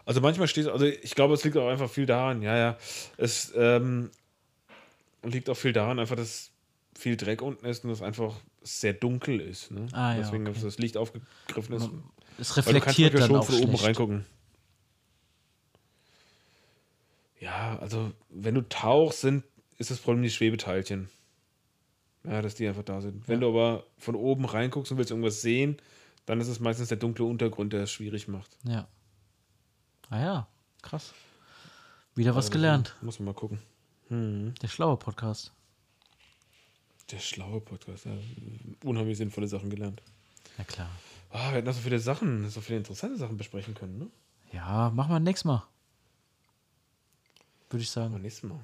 Also 0.05 0.21
manchmal 0.21 0.47
steht, 0.49 0.69
also 0.69 0.85
ich 0.87 1.15
glaube, 1.15 1.35
es 1.35 1.45
liegt 1.45 1.57
auch 1.57 1.69
einfach 1.69 1.91
viel 1.91 2.07
daran, 2.07 2.41
ja, 2.43 2.57
ja. 2.57 2.79
Es 3.17 3.53
ähm, 3.57 4.11
liegt 5.25 5.51
auch 5.51 5.57
viel 5.57 5.73
daran, 5.73 5.99
einfach, 5.99 6.17
dass 6.17 6.51
viel 6.97 7.17
Dreck 7.17 7.43
unten 7.43 7.67
ist 7.67 7.85
und 7.85 7.91
es 7.91 8.03
einfach 8.03 8.35
sehr 8.63 8.93
dunkel 8.95 9.41
ist. 9.41 9.71
Ne? 9.71 9.87
Ah, 9.93 10.13
ja, 10.15 10.21
Deswegen, 10.21 10.45
okay. 10.47 10.55
dass 10.55 10.63
das 10.63 10.79
Licht 10.79 10.97
aufgegriffen 10.97 11.75
ist. 11.75 11.91
Es 12.39 12.57
Weil 12.57 12.75
du 12.75 12.81
kannst 12.81 12.99
reflektiert 12.99 13.15
dann 13.15 13.27
schon 13.27 13.37
auch 13.37 13.45
von 13.47 13.55
oben 13.57 13.67
schlecht. 13.69 13.85
reingucken. 13.85 14.25
Ja, 17.41 17.79
also 17.79 18.13
wenn 18.31 18.55
du 18.55 18.63
tauchst, 18.69 19.21
sind, 19.21 19.45
ist 19.79 19.91
das 19.91 19.99
Problem 19.99 20.23
die 20.23 20.31
Schwebeteilchen. 20.31 21.09
Ja, 22.25 22.43
dass 22.43 22.55
die 22.55 22.67
einfach 22.67 22.83
da 22.83 23.01
sind. 23.01 23.29
Wenn 23.29 23.41
du 23.41 23.49
aber 23.49 23.85
von 23.99 24.15
oben 24.17 24.47
reinguckst 24.47 24.91
und 24.91 24.99
willst 24.99 25.11
irgendwas 25.11 25.43
sehen, 25.43 25.77
dann 26.25 26.41
ist 26.41 26.49
es 26.49 26.59
meistens 26.59 26.89
der 26.89 26.97
dunkle 26.97 27.25
Untergrund, 27.25 27.73
der 27.73 27.83
es 27.83 27.93
schwierig 27.93 28.27
macht. 28.27 28.57
Ja. 28.65 28.89
Ah 30.11 30.21
ja, 30.21 30.49
krass. 30.83 31.15
Wieder 32.15 32.31
was 32.35 32.47
Also, 32.47 32.53
gelernt. 32.55 32.97
Muss 33.01 33.19
man 33.21 33.27
mal 33.27 33.35
gucken. 33.35 33.61
Der 34.11 34.69
schlaue 34.69 34.97
Podcast. 34.97 35.53
Der 37.11 37.19
schlaue 37.19 37.61
Podcast. 37.61 38.07
Ja. 38.07 38.13
Unheimlich 38.85 39.19
sinnvolle 39.19 39.47
Sachen 39.47 39.71
gelernt. 39.71 40.03
Na 40.59 40.65
klar. 40.65 40.89
Ah, 41.31 41.51
wir 41.51 41.57
hätten 41.59 41.67
noch 41.67 41.75
so 41.75 41.81
viele 41.81 41.99
Sachen, 41.99 42.49
so 42.49 42.61
viele 42.61 42.79
interessante 42.79 43.17
Sachen 43.19 43.37
besprechen 43.37 43.75
können, 43.75 43.99
ne? 43.99 44.11
Ja, 44.53 44.91
machen 44.91 45.11
wir 45.13 45.21
nächstes 45.21 45.45
Mal. 45.45 45.65
Würde 47.71 47.83
ich 47.83 47.91
sagen. 47.91 48.21
nächstes 48.21 48.49
Mal. 48.49 48.61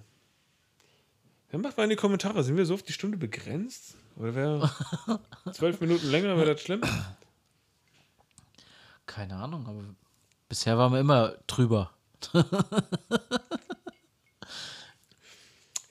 Ja, 1.53 1.59
macht 1.59 1.77
mal 1.77 1.85
in 1.85 1.91
die 1.91 1.97
Kommentare. 1.97 2.43
Sind 2.43 2.57
wir 2.57 2.65
so 2.67 2.75
auf 2.75 2.83
die 2.83 2.93
Stunde 2.93 3.17
begrenzt? 3.17 3.95
Oder 4.17 4.35
wäre 4.35 4.71
zwölf 5.53 5.81
Minuten 5.81 6.11
länger, 6.11 6.37
wäre 6.37 6.55
das 6.55 6.63
schlimm? 6.63 6.83
Keine 9.07 9.37
Ahnung, 9.37 9.67
aber 9.67 9.83
bisher 10.49 10.79
waren 10.79 10.93
wir 10.93 11.01
immer 11.01 11.35
drüber. 11.47 11.91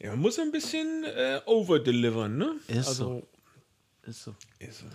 Ja, 0.01 0.09
man 0.11 0.19
muss 0.19 0.39
ein 0.39 0.51
bisschen 0.51 1.03
äh, 1.03 1.41
overdelivern, 1.45 2.35
ne? 2.35 2.55
Ist 2.67 2.87
also, 2.87 3.27
Ist 4.01 4.23
so. 4.23 4.35
Ist 4.57 4.79
so. 4.79 4.85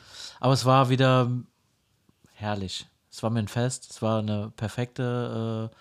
Aber 0.40 0.52
es 0.52 0.64
war 0.64 0.88
wieder 0.88 1.30
herrlich. 2.32 2.86
Es 3.08 3.22
war 3.22 3.30
mir 3.30 3.38
ein 3.38 3.48
Fest. 3.48 3.88
Es 3.88 4.02
war 4.02 4.18
eine 4.18 4.52
perfekte 4.56 5.70
äh, 5.72 5.76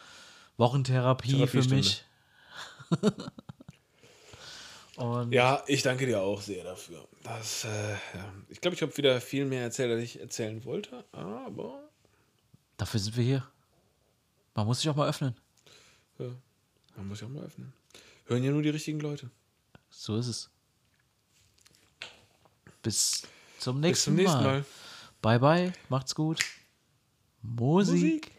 Wochentherapie 0.57 1.47
für 1.47 1.63
mich. 1.63 2.04
Ja, 5.29 5.61
ich 5.67 5.81
danke 5.81 6.05
dir 6.05 6.21
auch 6.21 6.41
sehr 6.41 6.63
dafür. 6.63 7.05
Das, 7.23 7.65
äh, 7.65 7.91
ja. 7.91 8.33
Ich 8.47 8.61
glaube, 8.61 8.75
ich 8.75 8.81
habe 8.81 8.95
wieder 8.95 9.19
viel 9.19 9.45
mehr 9.45 9.63
erzählt, 9.63 9.91
als 9.91 10.03
ich 10.03 10.19
erzählen 10.21 10.63
wollte, 10.63 11.03
aber 11.11 11.89
dafür 12.77 12.99
sind 12.99 13.17
wir 13.17 13.23
hier. 13.23 13.47
Man 14.53 14.65
muss 14.65 14.79
sich 14.79 14.89
auch 14.89 14.95
mal 14.95 15.09
öffnen. 15.09 15.35
ja, 16.17 16.33
man 16.95 17.09
muss 17.09 17.19
ja 17.19 17.27
auch 17.27 17.31
mal 17.31 17.43
öffnen. 17.43 17.73
Hören 18.25 18.43
ja 18.43 18.51
nur 18.51 18.61
die 18.61 18.69
richtigen 18.69 19.01
Leute. 19.01 19.29
So 19.89 20.15
ist 20.15 20.27
es. 20.27 20.49
Bis 22.81 23.23
zum 23.59 23.81
Bis 23.81 23.89
nächsten, 23.89 24.05
zum 24.05 24.15
nächsten 24.15 24.43
mal. 24.43 24.61
Mal. 24.61 24.65
Bye 25.21 25.39
bye, 25.39 25.73
macht's 25.89 26.15
gut. 26.15 26.39
Musik. 27.41 27.95
Musik. 27.95 28.34